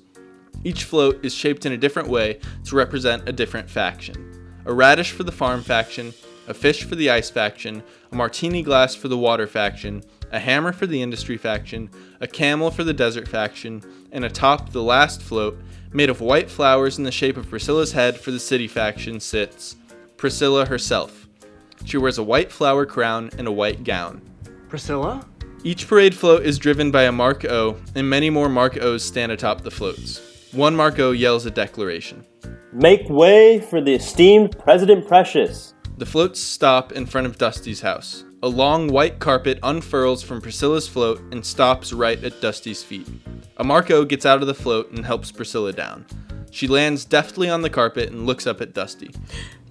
Each 0.63 0.83
float 0.83 1.25
is 1.25 1.33
shaped 1.33 1.65
in 1.65 1.71
a 1.71 1.77
different 1.77 2.09
way 2.09 2.39
to 2.65 2.75
represent 2.75 3.27
a 3.27 3.33
different 3.33 3.71
faction 3.71 4.33
a 4.67 4.73
radish 4.73 5.11
for 5.11 5.23
the 5.23 5.31
farm 5.31 5.63
faction, 5.63 6.13
a 6.47 6.53
fish 6.53 6.83
for 6.83 6.93
the 6.95 7.09
ice 7.09 7.29
faction, 7.31 7.81
a 8.11 8.15
martini 8.15 8.61
glass 8.61 8.93
for 8.93 9.07
the 9.07 9.17
water 9.17 9.47
faction, 9.47 10.03
a 10.31 10.39
hammer 10.39 10.73
for 10.73 10.85
the 10.85 11.01
industry 11.01 11.37
faction, 11.37 11.89
a 12.19 12.27
camel 12.27 12.69
for 12.69 12.83
the 12.83 12.93
desert 12.93 13.27
faction, 13.27 13.81
and 14.11 14.25
atop 14.25 14.71
the 14.71 14.83
last 14.83 15.23
float, 15.23 15.57
made 15.97 16.09
of 16.11 16.21
white 16.21 16.47
flowers 16.47 16.99
in 16.99 17.03
the 17.03 17.11
shape 17.11 17.37
of 17.37 17.49
Priscilla's 17.49 17.91
head 17.91 18.19
for 18.19 18.29
the 18.29 18.39
city 18.39 18.67
faction, 18.67 19.19
sits 19.19 19.75
Priscilla 20.15 20.63
herself. 20.63 21.27
She 21.85 21.97
wears 21.97 22.19
a 22.19 22.23
white 22.23 22.51
flower 22.51 22.85
crown 22.85 23.31
and 23.39 23.47
a 23.47 23.51
white 23.51 23.83
gown. 23.83 24.21
Priscilla? 24.69 25.27
Each 25.63 25.87
parade 25.87 26.13
float 26.13 26.43
is 26.43 26.59
driven 26.59 26.91
by 26.91 27.03
a 27.05 27.11
Mark 27.11 27.45
O, 27.45 27.77
and 27.95 28.07
many 28.07 28.29
more 28.29 28.47
Mark 28.47 28.77
O's 28.77 29.03
stand 29.03 29.31
atop 29.31 29.61
the 29.61 29.71
floats. 29.71 30.21
One 30.51 30.75
Mark 30.75 30.99
O 30.99 31.11
yells 31.11 31.47
a 31.47 31.51
declaration. 31.51 32.23
Make 32.71 33.09
way 33.09 33.59
for 33.59 33.81
the 33.81 33.95
esteemed 33.95 34.57
President 34.59 35.07
Precious. 35.07 35.73
The 35.97 36.05
floats 36.05 36.39
stop 36.39 36.91
in 36.91 37.07
front 37.07 37.25
of 37.25 37.39
Dusty's 37.39 37.81
house. 37.81 38.23
A 38.43 38.47
long 38.47 38.87
white 38.89 39.17
carpet 39.17 39.57
unfurls 39.63 40.21
from 40.21 40.41
Priscilla's 40.41 40.87
float 40.87 41.19
and 41.31 41.43
stops 41.43 41.91
right 41.91 42.23
at 42.23 42.39
Dusty's 42.39 42.83
feet. 42.83 43.07
A 43.57 43.63
Mark 43.63 43.87
gets 44.07 44.27
out 44.27 44.41
of 44.41 44.47
the 44.47 44.53
float 44.53 44.91
and 44.91 45.03
helps 45.03 45.31
Priscilla 45.31 45.73
down. 45.73 46.05
She 46.51 46.67
lands 46.67 47.03
deftly 47.03 47.49
on 47.49 47.63
the 47.63 47.69
carpet 47.71 48.09
and 48.09 48.27
looks 48.27 48.45
up 48.45 48.61
at 48.61 48.75
Dusty. 48.75 49.09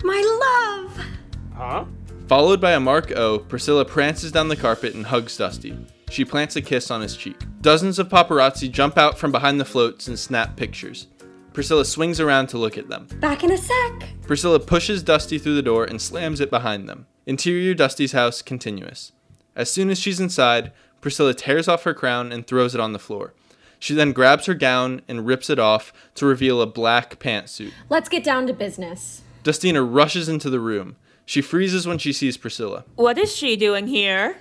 My 0.03 0.21
love! 0.41 1.07
Huh? 1.55 1.85
Followed 2.27 2.61
by 2.61 2.73
a 2.73 2.81
Mark 2.81 3.13
O, 3.13 3.39
Priscilla 3.39 3.85
prances 3.85 4.33
down 4.33 4.49
the 4.49 4.57
carpet 4.57 4.95
and 4.95 5.07
hugs 5.07 5.37
Dusty. 5.37 5.79
She 6.11 6.25
plants 6.25 6.57
a 6.57 6.61
kiss 6.63 6.91
on 6.91 7.03
his 7.03 7.17
cheek. 7.17 7.41
Dozens 7.61 8.01
of 8.01 8.09
paparazzi 8.09 8.69
jump 8.69 8.99
out 8.99 9.17
from 9.17 9.31
behind 9.31 9.61
the 9.61 9.65
floats 9.65 10.09
and 10.09 10.19
snap 10.19 10.57
pictures. 10.57 11.07
Priscilla 11.53 11.85
swings 11.85 12.19
around 12.19 12.49
to 12.49 12.59
look 12.59 12.77
at 12.77 12.89
them. 12.89 13.07
Back 13.21 13.45
in 13.45 13.53
a 13.53 13.57
sec. 13.57 14.09
Priscilla 14.23 14.59
pushes 14.59 15.05
Dusty 15.05 15.39
through 15.39 15.55
the 15.55 15.63
door 15.63 15.85
and 15.85 16.03
slams 16.03 16.41
it 16.41 16.51
behind 16.51 16.89
them. 16.89 17.07
Interior 17.29 17.75
Dusty's 17.75 18.13
house 18.13 18.41
continuous. 18.41 19.11
As 19.57 19.69
soon 19.69 19.91
as 19.91 19.99
she's 19.99 20.21
inside, 20.21 20.71
Priscilla 21.01 21.35
tears 21.35 21.67
off 21.67 21.83
her 21.83 21.93
crown 21.93 22.31
and 22.31 22.47
throws 22.47 22.73
it 22.73 22.81
on 22.81 22.93
the 22.93 23.01
floor. 23.01 23.35
She 23.81 23.95
then 23.95 24.13
grabs 24.13 24.47
her 24.47 24.55
gown 24.55 25.03
and 25.09 25.27
rips 25.27 25.51
it 25.51 25.59
off 25.59 25.93
to 26.15 26.25
reveal 26.25 26.63
a 26.63 26.67
black 26.67 27.19
pantsuit. 27.19 27.73
Let's 27.91 28.09
get 28.09 28.23
down 28.23 28.47
to 28.47 28.53
business. 28.53 29.23
Dustina 29.43 29.83
rushes 29.83 30.29
into 30.29 30.49
the 30.49 30.61
room. 30.61 30.95
She 31.25 31.43
freezes 31.43 31.85
when 31.85 31.99
she 31.99 32.13
sees 32.13 32.37
Priscilla. 32.37 32.85
What 32.95 33.19
is 33.19 33.35
she 33.35 33.57
doing 33.57 33.89
here? 33.89 34.37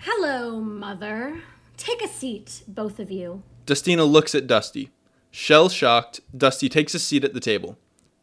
Hello, 0.00 0.60
Mother. 0.60 1.40
Take 1.76 2.02
a 2.02 2.08
seat, 2.08 2.64
both 2.66 2.98
of 2.98 3.12
you. 3.12 3.44
Dustina 3.64 4.04
looks 4.04 4.34
at 4.34 4.48
Dusty. 4.48 4.90
Shell 5.30 5.68
shocked, 5.68 6.20
Dusty 6.36 6.68
takes 6.68 6.94
a 6.94 6.98
seat 6.98 7.22
at 7.22 7.32
the 7.32 7.40
table. 7.40 7.78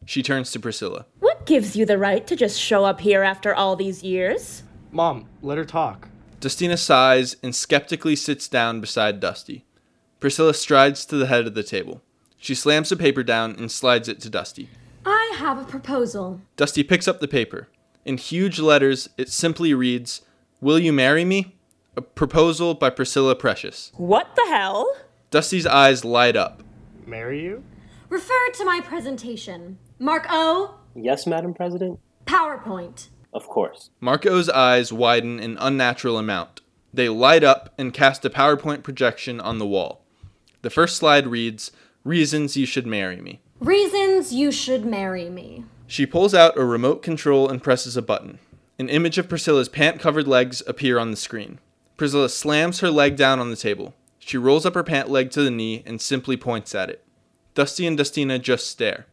She 0.06 0.22
turns 0.22 0.52
to 0.52 0.60
Priscilla. 0.60 1.06
What 1.42 1.48
gives 1.48 1.76
you 1.76 1.88
the 1.88 1.98
right 1.98 2.28
to 2.28 2.36
just 2.36 2.62
show 2.62 2.86
up 2.86 3.02
here 3.02 3.24
after 3.24 3.56
all 3.56 3.76
these 3.76 4.04
years? 4.04 4.62
Mom, 4.92 5.26
let 5.42 5.58
her 5.58 5.66
talk. 5.66 6.08
Dustina 6.40 6.78
sighs 6.78 7.36
and 7.42 7.56
skeptically 7.56 8.16
sits 8.16 8.48
down 8.48 8.80
beside 8.80 9.20
Dusty. 9.20 9.66
Priscilla 10.20 10.54
strides 10.54 11.04
to 11.08 11.18
the 11.18 11.26
head 11.26 11.48
of 11.48 11.56
the 11.56 11.64
table. 11.64 12.04
She 12.38 12.54
slams 12.54 12.90
the 12.90 12.96
paper 12.96 13.24
down 13.24 13.56
and 13.56 13.72
slides 13.72 14.08
it 14.08 14.20
to 14.22 14.30
Dusty. 14.30 14.70
I 15.04 15.34
have 15.38 15.58
a 15.58 15.64
proposal. 15.64 16.42
Dusty 16.58 16.84
picks 16.84 17.08
up 17.08 17.20
the 17.20 17.28
paper. 17.28 17.70
In 18.06 18.18
huge 18.18 18.60
letters, 18.60 19.10
it 19.18 19.30
simply 19.30 19.74
reads, 19.74 20.22
Will 20.62 20.78
you 20.78 20.94
marry 20.94 21.26
me? 21.26 21.56
A 21.98 22.04
proposal 22.04 22.76
by 22.76 22.92
Priscilla 22.92 23.34
Precious. 23.36 23.92
What 23.96 24.36
the 24.36 24.46
hell? 24.48 24.96
Dusty's 25.32 25.66
eyes 25.66 26.06
light 26.06 26.36
up. 26.36 26.62
Marry 27.08 27.42
you? 27.42 27.64
Refer 28.10 28.52
to 28.54 28.64
my 28.64 28.80
presentation. 28.80 29.80
Mark 29.98 30.28
O, 30.30 30.76
Yes, 30.96 31.26
Madam 31.26 31.54
President? 31.54 32.00
PowerPoint. 32.26 33.10
Of 33.34 33.48
course. 33.48 33.90
Marco's 34.00 34.50
eyes 34.50 34.92
widen 34.92 35.40
an 35.40 35.58
unnatural 35.60 36.18
amount. 36.18 36.62
They 36.94 37.08
light 37.08 37.44
up 37.44 37.74
and 37.78 37.94
cast 37.94 38.26
a 38.26 38.30
PowerPoint 38.30 38.84
projection 38.84 39.40
on 39.40 39.58
the 39.58 39.68
wall. 39.68 40.04
The 40.62 40.70
first 40.70 40.98
slide 40.98 41.28
reads, 41.28 41.72
Reasons 42.04 42.58
you 42.58 42.66
should 42.66 42.86
marry 42.86 43.22
me. 43.22 43.42
Reasons 43.60 44.34
you 44.34 44.52
should 44.52 44.86
marry 44.86 45.30
me. 45.30 45.64
She 45.88 46.06
pulls 46.06 46.34
out 46.34 46.58
a 46.58 46.66
remote 46.66 47.04
control 47.04 47.50
and 47.50 47.64
presses 47.64 47.96
a 47.96 48.02
button. 48.02 48.40
An 48.80 48.90
image 48.90 49.18
of 49.18 49.30
Priscilla's 49.30 49.70
pant 49.70 50.00
covered 50.00 50.28
legs 50.28 50.64
appear 50.66 50.98
on 50.98 51.12
the 51.12 51.18
screen. 51.18 51.60
Priscilla 51.96 52.30
slams 52.30 52.80
her 52.80 52.90
leg 52.90 53.16
down 53.16 53.40
on 53.40 53.50
the 53.50 53.56
table. 53.56 53.94
She 54.18 54.38
rolls 54.38 54.66
up 54.66 54.74
her 54.74 54.84
pant 54.84 55.10
leg 55.10 55.32
to 55.32 55.44
the 55.44 55.52
knee 55.52 55.84
and 55.86 56.02
simply 56.02 56.38
points 56.38 56.74
at 56.74 56.90
it. 56.90 57.04
Dusty 57.54 57.86
and 57.86 57.98
Dustina 57.98 58.40
just 58.40 58.68
stare. 58.68 59.06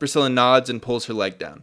Priscilla 0.00 0.28
nods 0.28 0.68
and 0.68 0.82
pulls 0.82 1.04
her 1.06 1.14
leg 1.14 1.38
down. 1.38 1.62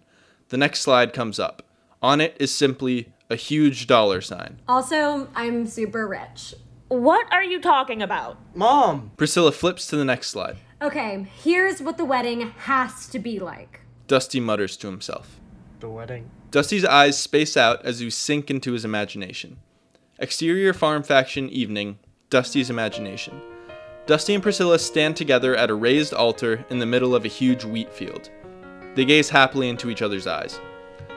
The 0.49 0.57
next 0.57 0.79
slide 0.79 1.11
comes 1.11 1.39
up. 1.39 1.63
On 2.01 2.21
it 2.21 2.37
is 2.39 2.53
simply 2.53 3.11
a 3.29 3.35
huge 3.35 3.87
dollar 3.87 4.21
sign. 4.21 4.61
Also, 4.69 5.27
I'm 5.35 5.65
super 5.67 6.07
rich. 6.07 6.53
What 6.87 7.27
are 7.33 7.43
you 7.43 7.59
talking 7.59 8.01
about? 8.01 8.37
Mom! 8.55 9.11
Priscilla 9.17 9.51
flips 9.51 9.87
to 9.87 9.97
the 9.97 10.05
next 10.05 10.29
slide. 10.29 10.55
Okay, 10.81 11.27
here's 11.43 11.81
what 11.81 11.97
the 11.97 12.05
wedding 12.05 12.41
has 12.59 13.07
to 13.07 13.19
be 13.19 13.39
like. 13.39 13.81
Dusty 14.05 14.39
mutters 14.39 14.77
to 14.77 14.87
himself. 14.87 15.39
The 15.79 15.89
wedding. 15.89 16.29
Dusty's 16.51 16.85
eyes 16.85 17.19
space 17.19 17.57
out 17.57 17.83
as 17.83 17.99
we 17.99 18.09
sink 18.11 18.49
into 18.49 18.71
his 18.71 18.85
imagination. 18.85 19.57
Exterior 20.19 20.73
farm 20.73 21.03
faction 21.03 21.49
evening, 21.49 21.97
Dusty's 22.29 22.69
imagination. 22.69 23.41
Dusty 24.07 24.33
and 24.33 24.41
Priscilla 24.41 24.79
stand 24.79 25.17
together 25.17 25.53
at 25.57 25.69
a 25.69 25.75
raised 25.75 26.13
altar 26.13 26.65
in 26.69 26.79
the 26.79 26.85
middle 26.85 27.13
of 27.13 27.25
a 27.25 27.27
huge 27.27 27.65
wheat 27.65 27.91
field. 27.91 28.29
They 28.95 29.03
gaze 29.03 29.29
happily 29.29 29.67
into 29.67 29.89
each 29.89 30.01
other's 30.01 30.27
eyes. 30.27 30.61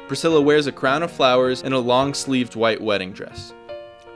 Priscilla 0.09 0.41
wears 0.41 0.66
a 0.66 0.72
crown 0.72 1.05
of 1.05 1.12
flowers 1.12 1.62
and 1.62 1.72
a 1.72 1.78
long 1.78 2.14
sleeved 2.14 2.57
white 2.57 2.80
wedding 2.80 3.12
dress. 3.12 3.55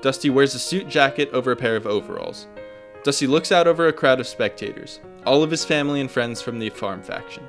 Dusty 0.03 0.29
wears 0.29 0.57
a 0.57 0.59
suit 0.59 0.89
jacket 0.89 1.31
over 1.33 1.53
a 1.53 1.57
pair 1.57 1.77
of 1.77 1.87
overalls. 1.87 2.49
Dusty 3.05 3.29
looks 3.29 3.53
out 3.53 3.68
over 3.68 3.87
a 3.87 3.93
crowd 3.93 4.18
of 4.18 4.27
spectators, 4.27 4.99
all 5.25 5.45
of 5.45 5.53
his 5.53 5.64
family 5.64 6.01
and 6.01 6.11
friends 6.11 6.43
from 6.43 6.59
the 6.59 6.70
farm 6.70 7.01
faction. 7.01 7.49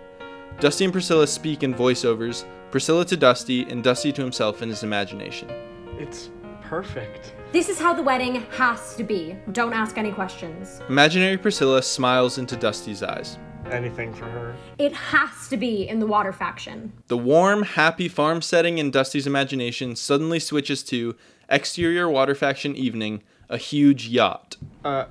Dusty 0.60 0.84
and 0.84 0.94
Priscilla 0.94 1.26
speak 1.26 1.64
in 1.64 1.74
voiceovers, 1.74 2.46
Priscilla 2.70 3.04
to 3.04 3.18
Dusty 3.18 3.64
and 3.64 3.84
Dusty 3.84 4.12
to 4.12 4.22
himself 4.22 4.62
in 4.62 4.70
his 4.70 4.84
imagination. 4.84 5.50
It's 5.98 6.30
perfect. 6.62 7.34
This 7.56 7.70
is 7.70 7.80
how 7.80 7.94
the 7.94 8.04
wedding 8.04 8.42
has 8.58 8.98
to 8.98 9.04
be. 9.06 9.34
Don't 9.54 9.72
ask 9.72 9.98
any 9.98 10.12
questions. 10.12 10.82
Imaginary 10.90 11.38
Priscilla 11.38 11.82
smiles 11.82 12.38
into 12.38 12.58
Dusty's 12.58 13.02
eyes. 13.02 13.38
Anything 13.72 14.14
for 14.14 14.26
her. 14.26 14.58
It 14.78 14.92
has 14.92 15.48
to 15.48 15.56
be 15.56 15.88
in 15.88 16.00
the 16.00 16.06
water 16.06 16.34
faction. 16.34 16.92
The 17.08 17.18
warm, 17.18 17.64
happy 17.64 18.10
farm 18.10 18.42
setting 18.42 18.78
in 18.78 18.92
Dusty's 18.92 19.26
imagination 19.26 19.96
suddenly 19.96 20.38
switches 20.38 20.84
to 20.84 21.16
exterior 21.48 22.10
water 22.10 22.36
faction 22.36 22.76
evening, 22.76 23.24
a 23.48 23.56
huge 23.56 24.10
yacht. 24.10 24.58
Uh, 24.84 25.06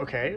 okay. 0.00 0.36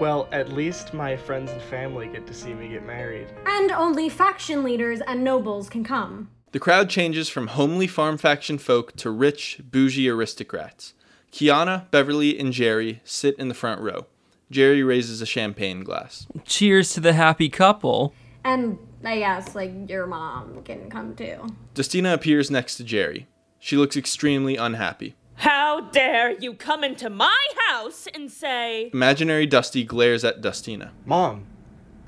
Well, 0.00 0.28
at 0.32 0.52
least 0.52 0.92
my 0.92 1.16
friends 1.16 1.52
and 1.52 1.62
family 1.62 2.08
get 2.08 2.26
to 2.26 2.34
see 2.34 2.52
me 2.52 2.66
get 2.66 2.84
married. 2.84 3.28
And 3.46 3.70
only 3.70 4.08
faction 4.08 4.64
leaders 4.64 5.00
and 5.06 5.22
nobles 5.22 5.68
can 5.68 5.84
come. 5.84 6.30
The 6.52 6.58
crowd 6.58 6.90
changes 6.90 7.28
from 7.28 7.48
homely 7.48 7.86
farm 7.86 8.18
faction 8.18 8.58
folk 8.58 8.96
to 8.96 9.10
rich, 9.10 9.60
bougie 9.70 10.08
aristocrats. 10.08 10.94
Kiana, 11.32 11.88
Beverly, 11.92 12.36
and 12.38 12.52
Jerry 12.52 13.00
sit 13.04 13.36
in 13.38 13.48
the 13.48 13.54
front 13.54 13.80
row. 13.80 14.06
Jerry 14.50 14.82
raises 14.82 15.22
a 15.22 15.26
champagne 15.26 15.84
glass. 15.84 16.26
Cheers 16.44 16.92
to 16.94 17.00
the 17.00 17.12
happy 17.12 17.48
couple. 17.48 18.14
And 18.42 18.78
I 19.04 19.18
guess, 19.18 19.54
like, 19.54 19.88
your 19.88 20.08
mom 20.08 20.64
can 20.64 20.90
come 20.90 21.14
too. 21.14 21.46
Dustina 21.74 22.14
appears 22.14 22.50
next 22.50 22.76
to 22.78 22.84
Jerry. 22.84 23.28
She 23.60 23.76
looks 23.76 23.96
extremely 23.96 24.56
unhappy. 24.56 25.14
How 25.36 25.82
dare 25.82 26.32
you 26.32 26.54
come 26.54 26.82
into 26.82 27.08
my 27.08 27.46
house 27.68 28.08
and 28.12 28.28
say. 28.28 28.90
Imaginary 28.92 29.46
Dusty 29.46 29.84
glares 29.84 30.24
at 30.24 30.40
Dustina. 30.40 30.90
Mom, 31.06 31.46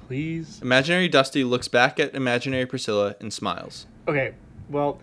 please. 0.08 0.60
Imaginary 0.60 1.08
Dusty 1.08 1.44
looks 1.44 1.68
back 1.68 2.00
at 2.00 2.14
Imaginary 2.14 2.66
Priscilla 2.66 3.14
and 3.20 3.32
smiles. 3.32 3.86
Okay, 4.08 4.34
well, 4.68 5.00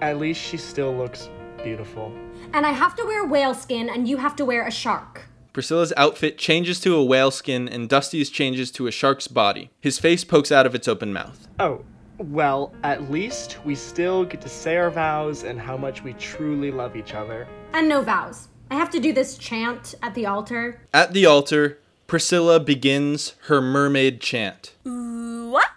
at 0.00 0.18
least 0.18 0.40
she 0.40 0.56
still 0.56 0.94
looks 0.94 1.28
beautiful. 1.62 2.12
And 2.52 2.64
I 2.64 2.70
have 2.70 2.94
to 2.96 3.04
wear 3.04 3.24
whale 3.24 3.54
skin, 3.54 3.88
and 3.88 4.08
you 4.08 4.18
have 4.18 4.36
to 4.36 4.44
wear 4.44 4.66
a 4.66 4.70
shark. 4.70 5.24
Priscilla's 5.52 5.92
outfit 5.96 6.36
changes 6.36 6.78
to 6.80 6.94
a 6.94 7.02
whale 7.02 7.30
skin 7.30 7.66
and 7.66 7.88
Dusty's 7.88 8.28
changes 8.28 8.70
to 8.72 8.86
a 8.86 8.90
shark's 8.92 9.26
body. 9.26 9.70
His 9.80 9.98
face 9.98 10.22
pokes 10.22 10.52
out 10.52 10.66
of 10.66 10.74
its 10.74 10.86
open 10.86 11.14
mouth. 11.14 11.48
Oh, 11.58 11.82
well, 12.18 12.74
at 12.82 13.10
least 13.10 13.56
we 13.64 13.74
still 13.74 14.24
get 14.24 14.42
to 14.42 14.50
say 14.50 14.76
our 14.76 14.90
vows 14.90 15.44
and 15.44 15.58
how 15.58 15.78
much 15.78 16.04
we 16.04 16.12
truly 16.14 16.70
love 16.70 16.94
each 16.94 17.14
other. 17.14 17.48
And 17.72 17.88
no 17.88 18.02
vows. 18.02 18.48
I 18.70 18.74
have 18.74 18.90
to 18.90 19.00
do 19.00 19.14
this 19.14 19.38
chant 19.38 19.94
at 20.02 20.14
the 20.14 20.26
altar. 20.26 20.82
At 20.92 21.14
the 21.14 21.24
altar, 21.24 21.78
Priscilla 22.06 22.60
begins 22.60 23.34
her 23.44 23.62
mermaid 23.62 24.20
chant. 24.20 24.74
Ooh, 24.86 25.48
what? 25.50 25.70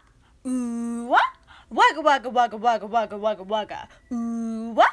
Ooh, 0.45 1.05
what? 1.05 1.23
Wagga 1.71 2.01
wagga 2.01 2.29
wagga 2.29 2.57
wagga 2.57 2.87
wagga 2.87 3.17
wagga 3.17 3.43
wagga. 3.43 3.87
Ooh, 4.11 4.71
what? 4.71 4.89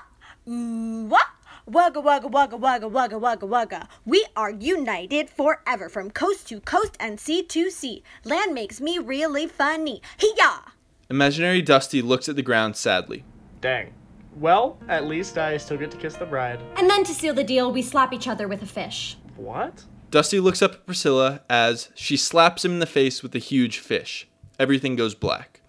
Ooh, 0.47 1.07
what? 1.07 1.27
Wugga 1.67 2.03
wugga 2.05 2.31
wugga 2.31 2.61
wugga 2.61 2.91
wugga 2.91 3.19
wugga 3.19 3.49
wugga. 3.49 3.89
We 4.05 4.27
are 4.37 4.51
united 4.51 5.31
forever 5.31 5.89
from 5.89 6.11
coast 6.11 6.47
to 6.49 6.61
coast 6.61 6.97
and 7.01 7.19
sea 7.19 7.43
to 7.45 7.71
sea. 7.71 8.03
Land 8.25 8.53
makes 8.53 8.79
me 8.81 8.99
really 8.99 9.47
funny. 9.47 10.03
Hee-yah! 10.19 10.73
Imaginary 11.09 11.63
Dusty 11.63 12.03
looks 12.03 12.29
at 12.29 12.37
the 12.37 12.43
ground 12.43 12.77
sadly. 12.77 13.25
Dang. 13.63 13.95
Well, 14.39 14.77
at 14.87 15.07
least 15.07 15.39
I 15.39 15.57
still 15.57 15.79
get 15.79 15.91
to 15.93 15.97
kiss 15.97 16.17
the 16.17 16.27
bride. 16.27 16.61
And 16.77 16.91
then 16.91 17.05
to 17.05 17.15
seal 17.15 17.33
the 17.33 17.43
deal, 17.43 17.73
we 17.73 17.81
slap 17.81 18.13
each 18.13 18.29
other 18.29 18.47
with 18.47 18.63
a 18.63 18.67
fish. 18.67 19.17
What? 19.37 19.85
Dusty 20.11 20.41
looks 20.41 20.61
up 20.61 20.73
at 20.73 20.87
Priscilla 20.87 21.41
as 21.49 21.89
she 21.95 22.19
slaps 22.19 22.67
him 22.67 22.73
in 22.73 22.79
the 22.81 22.87
face 22.87 23.23
with 23.23 23.35
a 23.35 23.39
huge 23.39 23.79
fish. 23.79 24.29
Everything 24.59 24.95
goes 24.95 25.15
black. 25.15 25.63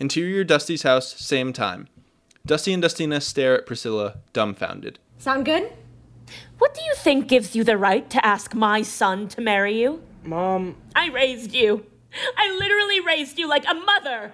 Interior 0.00 0.44
Dusty's 0.44 0.82
house, 0.82 1.14
same 1.20 1.52
time. 1.52 1.86
Dusty 2.46 2.72
and 2.72 2.82
Dustina 2.82 3.20
stare 3.20 3.58
at 3.58 3.66
Priscilla, 3.66 4.16
dumbfounded. 4.32 4.98
Sound 5.18 5.44
good? 5.44 5.70
What 6.58 6.72
do 6.72 6.80
you 6.82 6.94
think 6.94 7.28
gives 7.28 7.54
you 7.54 7.64
the 7.64 7.76
right 7.76 8.08
to 8.08 8.24
ask 8.24 8.54
my 8.54 8.80
son 8.80 9.28
to 9.28 9.42
marry 9.42 9.78
you? 9.78 10.02
Mom. 10.24 10.76
I 10.96 11.10
raised 11.10 11.52
you. 11.52 11.84
I 12.38 12.50
literally 12.58 12.98
raised 12.98 13.38
you 13.38 13.46
like 13.46 13.66
a 13.68 13.74
mother. 13.74 14.32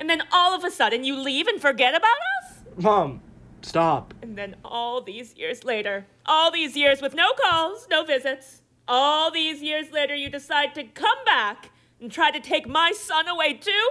And 0.00 0.10
then 0.10 0.24
all 0.32 0.52
of 0.52 0.64
a 0.64 0.70
sudden 0.70 1.04
you 1.04 1.16
leave 1.16 1.46
and 1.46 1.60
forget 1.60 1.94
about 1.94 2.10
us? 2.42 2.82
Mom, 2.82 3.22
stop. 3.62 4.14
And 4.20 4.36
then 4.36 4.56
all 4.64 5.00
these 5.00 5.36
years 5.36 5.62
later, 5.62 6.06
all 6.26 6.50
these 6.50 6.76
years 6.76 7.00
with 7.00 7.14
no 7.14 7.30
calls, 7.40 7.86
no 7.88 8.02
visits, 8.02 8.62
all 8.88 9.30
these 9.30 9.62
years 9.62 9.92
later 9.92 10.16
you 10.16 10.28
decide 10.28 10.74
to 10.74 10.82
come 10.82 11.24
back 11.24 11.70
and 12.00 12.10
try 12.10 12.32
to 12.32 12.40
take 12.40 12.66
my 12.66 12.90
son 12.90 13.28
away 13.28 13.54
too? 13.54 13.88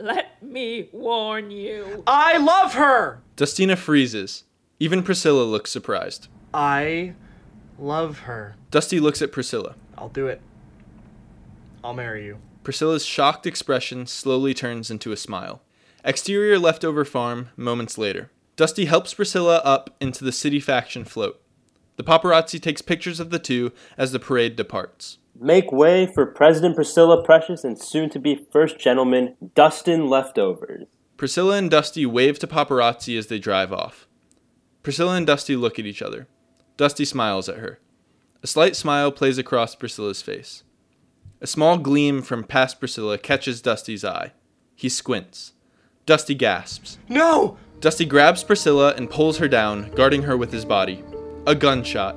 Let 0.00 0.42
me 0.42 0.88
warn 0.92 1.50
you. 1.50 2.02
I 2.06 2.38
love 2.38 2.74
her! 2.74 3.20
Dustina 3.36 3.76
freezes. 3.76 4.44
Even 4.78 5.02
Priscilla 5.02 5.42
looks 5.42 5.70
surprised. 5.70 6.28
I 6.54 7.14
love 7.78 8.20
her. 8.20 8.56
Dusty 8.70 8.98
looks 8.98 9.20
at 9.20 9.30
Priscilla. 9.30 9.74
I'll 9.98 10.08
do 10.08 10.26
it. 10.26 10.40
I'll 11.84 11.92
marry 11.92 12.24
you. 12.24 12.38
Priscilla's 12.64 13.04
shocked 13.04 13.46
expression 13.46 14.06
slowly 14.06 14.54
turns 14.54 14.90
into 14.90 15.12
a 15.12 15.16
smile. 15.16 15.60
Exterior 16.02 16.58
leftover 16.58 17.04
farm, 17.04 17.50
moments 17.56 17.98
later. 17.98 18.30
Dusty 18.56 18.86
helps 18.86 19.14
Priscilla 19.14 19.58
up 19.64 19.94
into 20.00 20.24
the 20.24 20.32
city 20.32 20.60
faction 20.60 21.04
float. 21.04 21.40
The 21.96 22.04
paparazzi 22.04 22.60
takes 22.60 22.80
pictures 22.80 23.20
of 23.20 23.28
the 23.28 23.38
two 23.38 23.72
as 23.98 24.12
the 24.12 24.18
parade 24.18 24.56
departs. 24.56 25.18
Make 25.38 25.72
way 25.72 26.06
for 26.06 26.26
President 26.26 26.74
Priscilla 26.74 27.22
Precious 27.22 27.64
and 27.64 27.78
soon 27.78 28.10
to 28.10 28.18
be 28.18 28.46
First 28.52 28.78
Gentleman 28.78 29.36
Dustin 29.54 30.08
Leftovers. 30.08 30.86
Priscilla 31.16 31.56
and 31.56 31.70
Dusty 31.70 32.06
wave 32.06 32.38
to 32.38 32.46
paparazzi 32.46 33.18
as 33.18 33.26
they 33.26 33.38
drive 33.38 33.72
off. 33.72 34.06
Priscilla 34.82 35.16
and 35.16 35.26
Dusty 35.26 35.56
look 35.56 35.78
at 35.78 35.86
each 35.86 36.02
other. 36.02 36.26
Dusty 36.76 37.04
smiles 37.04 37.48
at 37.48 37.58
her. 37.58 37.78
A 38.42 38.46
slight 38.46 38.74
smile 38.74 39.12
plays 39.12 39.36
across 39.36 39.74
Priscilla's 39.74 40.22
face. 40.22 40.64
A 41.42 41.46
small 41.46 41.78
gleam 41.78 42.22
from 42.22 42.44
past 42.44 42.80
Priscilla 42.80 43.18
catches 43.18 43.60
Dusty's 43.60 44.04
eye. 44.04 44.32
He 44.74 44.88
squints. 44.88 45.52
Dusty 46.06 46.34
gasps. 46.34 46.98
No! 47.08 47.58
Dusty 47.80 48.04
grabs 48.04 48.44
Priscilla 48.44 48.94
and 48.94 49.08
pulls 49.08 49.38
her 49.38 49.48
down, 49.48 49.90
guarding 49.92 50.22
her 50.22 50.36
with 50.36 50.52
his 50.52 50.64
body. 50.64 51.02
A 51.46 51.54
gunshot. 51.54 52.16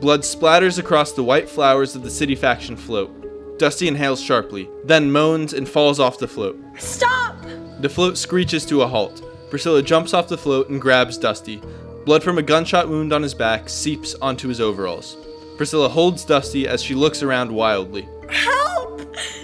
Blood 0.00 0.22
splatters 0.22 0.78
across 0.78 1.12
the 1.12 1.22
white 1.22 1.46
flowers 1.46 1.94
of 1.94 2.02
the 2.02 2.10
city 2.10 2.34
faction 2.34 2.74
float. 2.74 3.58
Dusty 3.58 3.86
inhales 3.86 4.22
sharply, 4.22 4.70
then 4.84 5.12
moans 5.12 5.52
and 5.52 5.68
falls 5.68 6.00
off 6.00 6.18
the 6.18 6.26
float. 6.26 6.58
Stop! 6.78 7.36
The 7.80 7.88
float 7.90 8.16
screeches 8.16 8.64
to 8.66 8.80
a 8.80 8.86
halt. 8.86 9.22
Priscilla 9.50 9.82
jumps 9.82 10.14
off 10.14 10.28
the 10.28 10.38
float 10.38 10.70
and 10.70 10.80
grabs 10.80 11.18
Dusty. 11.18 11.60
Blood 12.06 12.22
from 12.22 12.38
a 12.38 12.42
gunshot 12.42 12.88
wound 12.88 13.12
on 13.12 13.22
his 13.22 13.34
back 13.34 13.68
seeps 13.68 14.14
onto 14.22 14.48
his 14.48 14.58
overalls. 14.58 15.18
Priscilla 15.58 15.90
holds 15.90 16.24
Dusty 16.24 16.66
as 16.66 16.82
she 16.82 16.94
looks 16.94 17.22
around 17.22 17.52
wildly. 17.52 18.08
Help! 18.30 19.02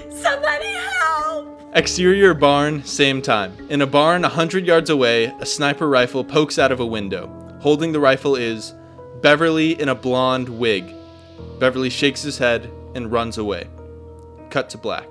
Somebody 0.08 0.72
help! 0.72 1.60
Exterior 1.74 2.32
barn, 2.32 2.82
same 2.82 3.20
time. 3.20 3.54
In 3.68 3.82
a 3.82 3.86
barn 3.86 4.24
a 4.24 4.30
hundred 4.30 4.64
yards 4.64 4.88
away, 4.88 5.26
a 5.38 5.44
sniper 5.44 5.86
rifle 5.86 6.24
pokes 6.24 6.58
out 6.58 6.72
of 6.72 6.80
a 6.80 6.86
window. 6.86 7.28
Holding 7.60 7.92
the 7.92 8.00
rifle 8.00 8.36
is 8.36 8.72
Beverly 9.22 9.80
in 9.80 9.88
a 9.88 9.94
blonde 9.94 10.48
wig. 10.48 10.94
Beverly 11.58 11.90
shakes 11.90 12.22
his 12.22 12.38
head 12.38 12.70
and 12.94 13.10
runs 13.10 13.38
away. 13.38 13.66
Cut 14.50 14.70
to 14.70 14.78
black. 14.78 15.08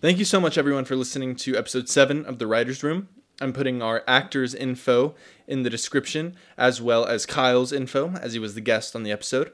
Thank 0.00 0.18
you 0.18 0.26
so 0.26 0.38
much, 0.38 0.58
everyone, 0.58 0.84
for 0.84 0.96
listening 0.96 1.34
to 1.36 1.56
episode 1.56 1.88
7 1.88 2.26
of 2.26 2.38
The 2.38 2.46
Writer's 2.46 2.82
Room. 2.82 3.08
I'm 3.40 3.52
putting 3.52 3.82
our 3.82 4.04
actor's 4.06 4.54
info 4.54 5.14
in 5.48 5.62
the 5.62 5.70
description, 5.70 6.36
as 6.56 6.80
well 6.80 7.06
as 7.06 7.26
Kyle's 7.26 7.72
info, 7.72 8.10
as 8.20 8.34
he 8.34 8.38
was 8.38 8.54
the 8.54 8.60
guest 8.60 8.94
on 8.94 9.02
the 9.02 9.10
episode. 9.10 9.52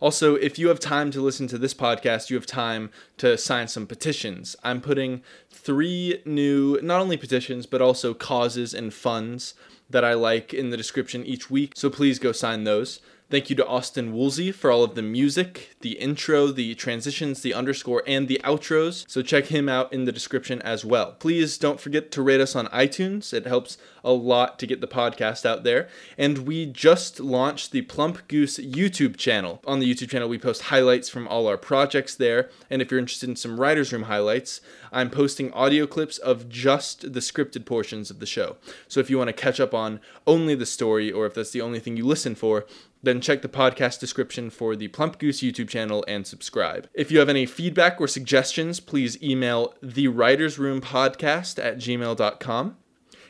Also, 0.00 0.34
if 0.34 0.58
you 0.58 0.68
have 0.68 0.80
time 0.80 1.10
to 1.10 1.20
listen 1.20 1.46
to 1.48 1.58
this 1.58 1.74
podcast, 1.74 2.30
you 2.30 2.36
have 2.36 2.46
time 2.46 2.90
to 3.18 3.38
sign 3.38 3.68
some 3.68 3.86
petitions. 3.86 4.54
I'm 4.62 4.80
putting 4.80 5.22
three 5.50 6.20
new, 6.24 6.78
not 6.82 7.00
only 7.00 7.16
petitions, 7.16 7.66
but 7.66 7.80
also 7.80 8.12
causes 8.12 8.74
and 8.74 8.92
funds 8.92 9.54
that 9.88 10.04
I 10.04 10.14
like 10.14 10.52
in 10.52 10.70
the 10.70 10.76
description 10.76 11.24
each 11.24 11.50
week. 11.50 11.72
So 11.74 11.88
please 11.88 12.18
go 12.18 12.32
sign 12.32 12.64
those. 12.64 13.00
Thank 13.28 13.50
you 13.50 13.56
to 13.56 13.66
Austin 13.66 14.12
Woolsey 14.12 14.52
for 14.52 14.70
all 14.70 14.84
of 14.84 14.94
the 14.94 15.02
music, 15.02 15.74
the 15.80 15.98
intro, 15.98 16.46
the 16.46 16.76
transitions, 16.76 17.42
the 17.42 17.54
underscore, 17.54 18.04
and 18.06 18.28
the 18.28 18.40
outros. 18.44 19.04
So 19.08 19.20
check 19.20 19.46
him 19.46 19.68
out 19.68 19.92
in 19.92 20.04
the 20.04 20.12
description 20.12 20.62
as 20.62 20.84
well. 20.84 21.14
Please 21.14 21.58
don't 21.58 21.80
forget 21.80 22.12
to 22.12 22.22
rate 22.22 22.40
us 22.40 22.54
on 22.54 22.68
iTunes. 22.68 23.34
It 23.34 23.44
helps 23.44 23.78
a 24.04 24.12
lot 24.12 24.60
to 24.60 24.66
get 24.68 24.80
the 24.80 24.86
podcast 24.86 25.44
out 25.44 25.64
there. 25.64 25.88
And 26.16 26.46
we 26.46 26.66
just 26.66 27.18
launched 27.18 27.72
the 27.72 27.82
Plump 27.82 28.28
Goose 28.28 28.58
YouTube 28.58 29.16
channel. 29.16 29.60
On 29.66 29.80
the 29.80 29.92
YouTube 29.92 30.10
channel, 30.10 30.28
we 30.28 30.38
post 30.38 30.62
highlights 30.62 31.08
from 31.08 31.26
all 31.26 31.48
our 31.48 31.56
projects 31.56 32.14
there. 32.14 32.48
And 32.70 32.80
if 32.80 32.92
you're 32.92 33.00
interested 33.00 33.28
in 33.28 33.34
some 33.34 33.58
writer's 33.58 33.92
room 33.92 34.04
highlights, 34.04 34.60
I'm 34.92 35.10
posting 35.10 35.52
audio 35.52 35.88
clips 35.88 36.18
of 36.18 36.48
just 36.48 37.12
the 37.12 37.18
scripted 37.18 37.66
portions 37.66 38.08
of 38.08 38.20
the 38.20 38.26
show. 38.26 38.56
So 38.86 39.00
if 39.00 39.10
you 39.10 39.18
want 39.18 39.28
to 39.28 39.32
catch 39.32 39.58
up 39.58 39.74
on 39.74 39.98
only 40.28 40.54
the 40.54 40.64
story, 40.64 41.10
or 41.10 41.26
if 41.26 41.34
that's 41.34 41.50
the 41.50 41.60
only 41.60 41.80
thing 41.80 41.96
you 41.96 42.06
listen 42.06 42.36
for, 42.36 42.66
then 43.06 43.20
check 43.20 43.42
the 43.42 43.48
podcast 43.48 44.00
description 44.00 44.50
for 44.50 44.74
the 44.74 44.88
Plump 44.88 45.18
Goose 45.18 45.40
YouTube 45.40 45.68
channel 45.68 46.04
and 46.08 46.26
subscribe. 46.26 46.88
If 46.92 47.10
you 47.10 47.18
have 47.20 47.28
any 47.28 47.46
feedback 47.46 48.00
or 48.00 48.08
suggestions, 48.08 48.80
please 48.80 49.22
email 49.22 49.74
the 49.82 50.08
writers 50.08 50.58
room 50.58 50.80
podcast 50.80 51.64
at 51.64 51.78
gmail.com. 51.78 52.76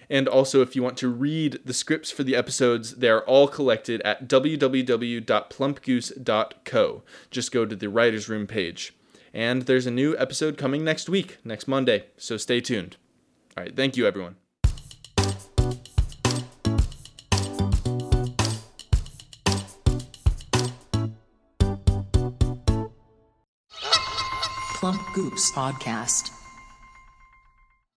And 0.09 0.29
also, 0.29 0.63
if 0.63 0.77
you 0.77 0.83
want 0.83 0.97
to 0.99 1.09
read 1.09 1.59
the 1.65 1.75
scripts 1.75 2.13
for 2.13 2.23
the 2.23 2.37
episodes, 2.37 2.97
they're 2.97 3.25
all 3.25 3.49
collected 3.49 4.01
at 4.03 4.29
www.plumpgoose.co. 4.29 7.03
Just 7.31 7.53
go 7.53 7.67
to 7.67 7.77
the 7.77 7.89
writers 7.89 8.29
room 8.29 8.47
page. 8.47 8.95
And 9.35 9.63
there's 9.63 9.87
a 9.87 9.91
new 9.91 10.17
episode 10.17 10.57
coming 10.57 10.85
next 10.85 11.09
week, 11.09 11.39
next 11.45 11.67
Monday, 11.69 12.05
so 12.17 12.37
stay 12.37 12.61
tuned. 12.61 12.97
All 13.57 13.65
right, 13.65 13.75
thank 13.75 13.97
you, 13.97 14.07
everyone. 14.07 14.37
Podcast. 25.37 26.31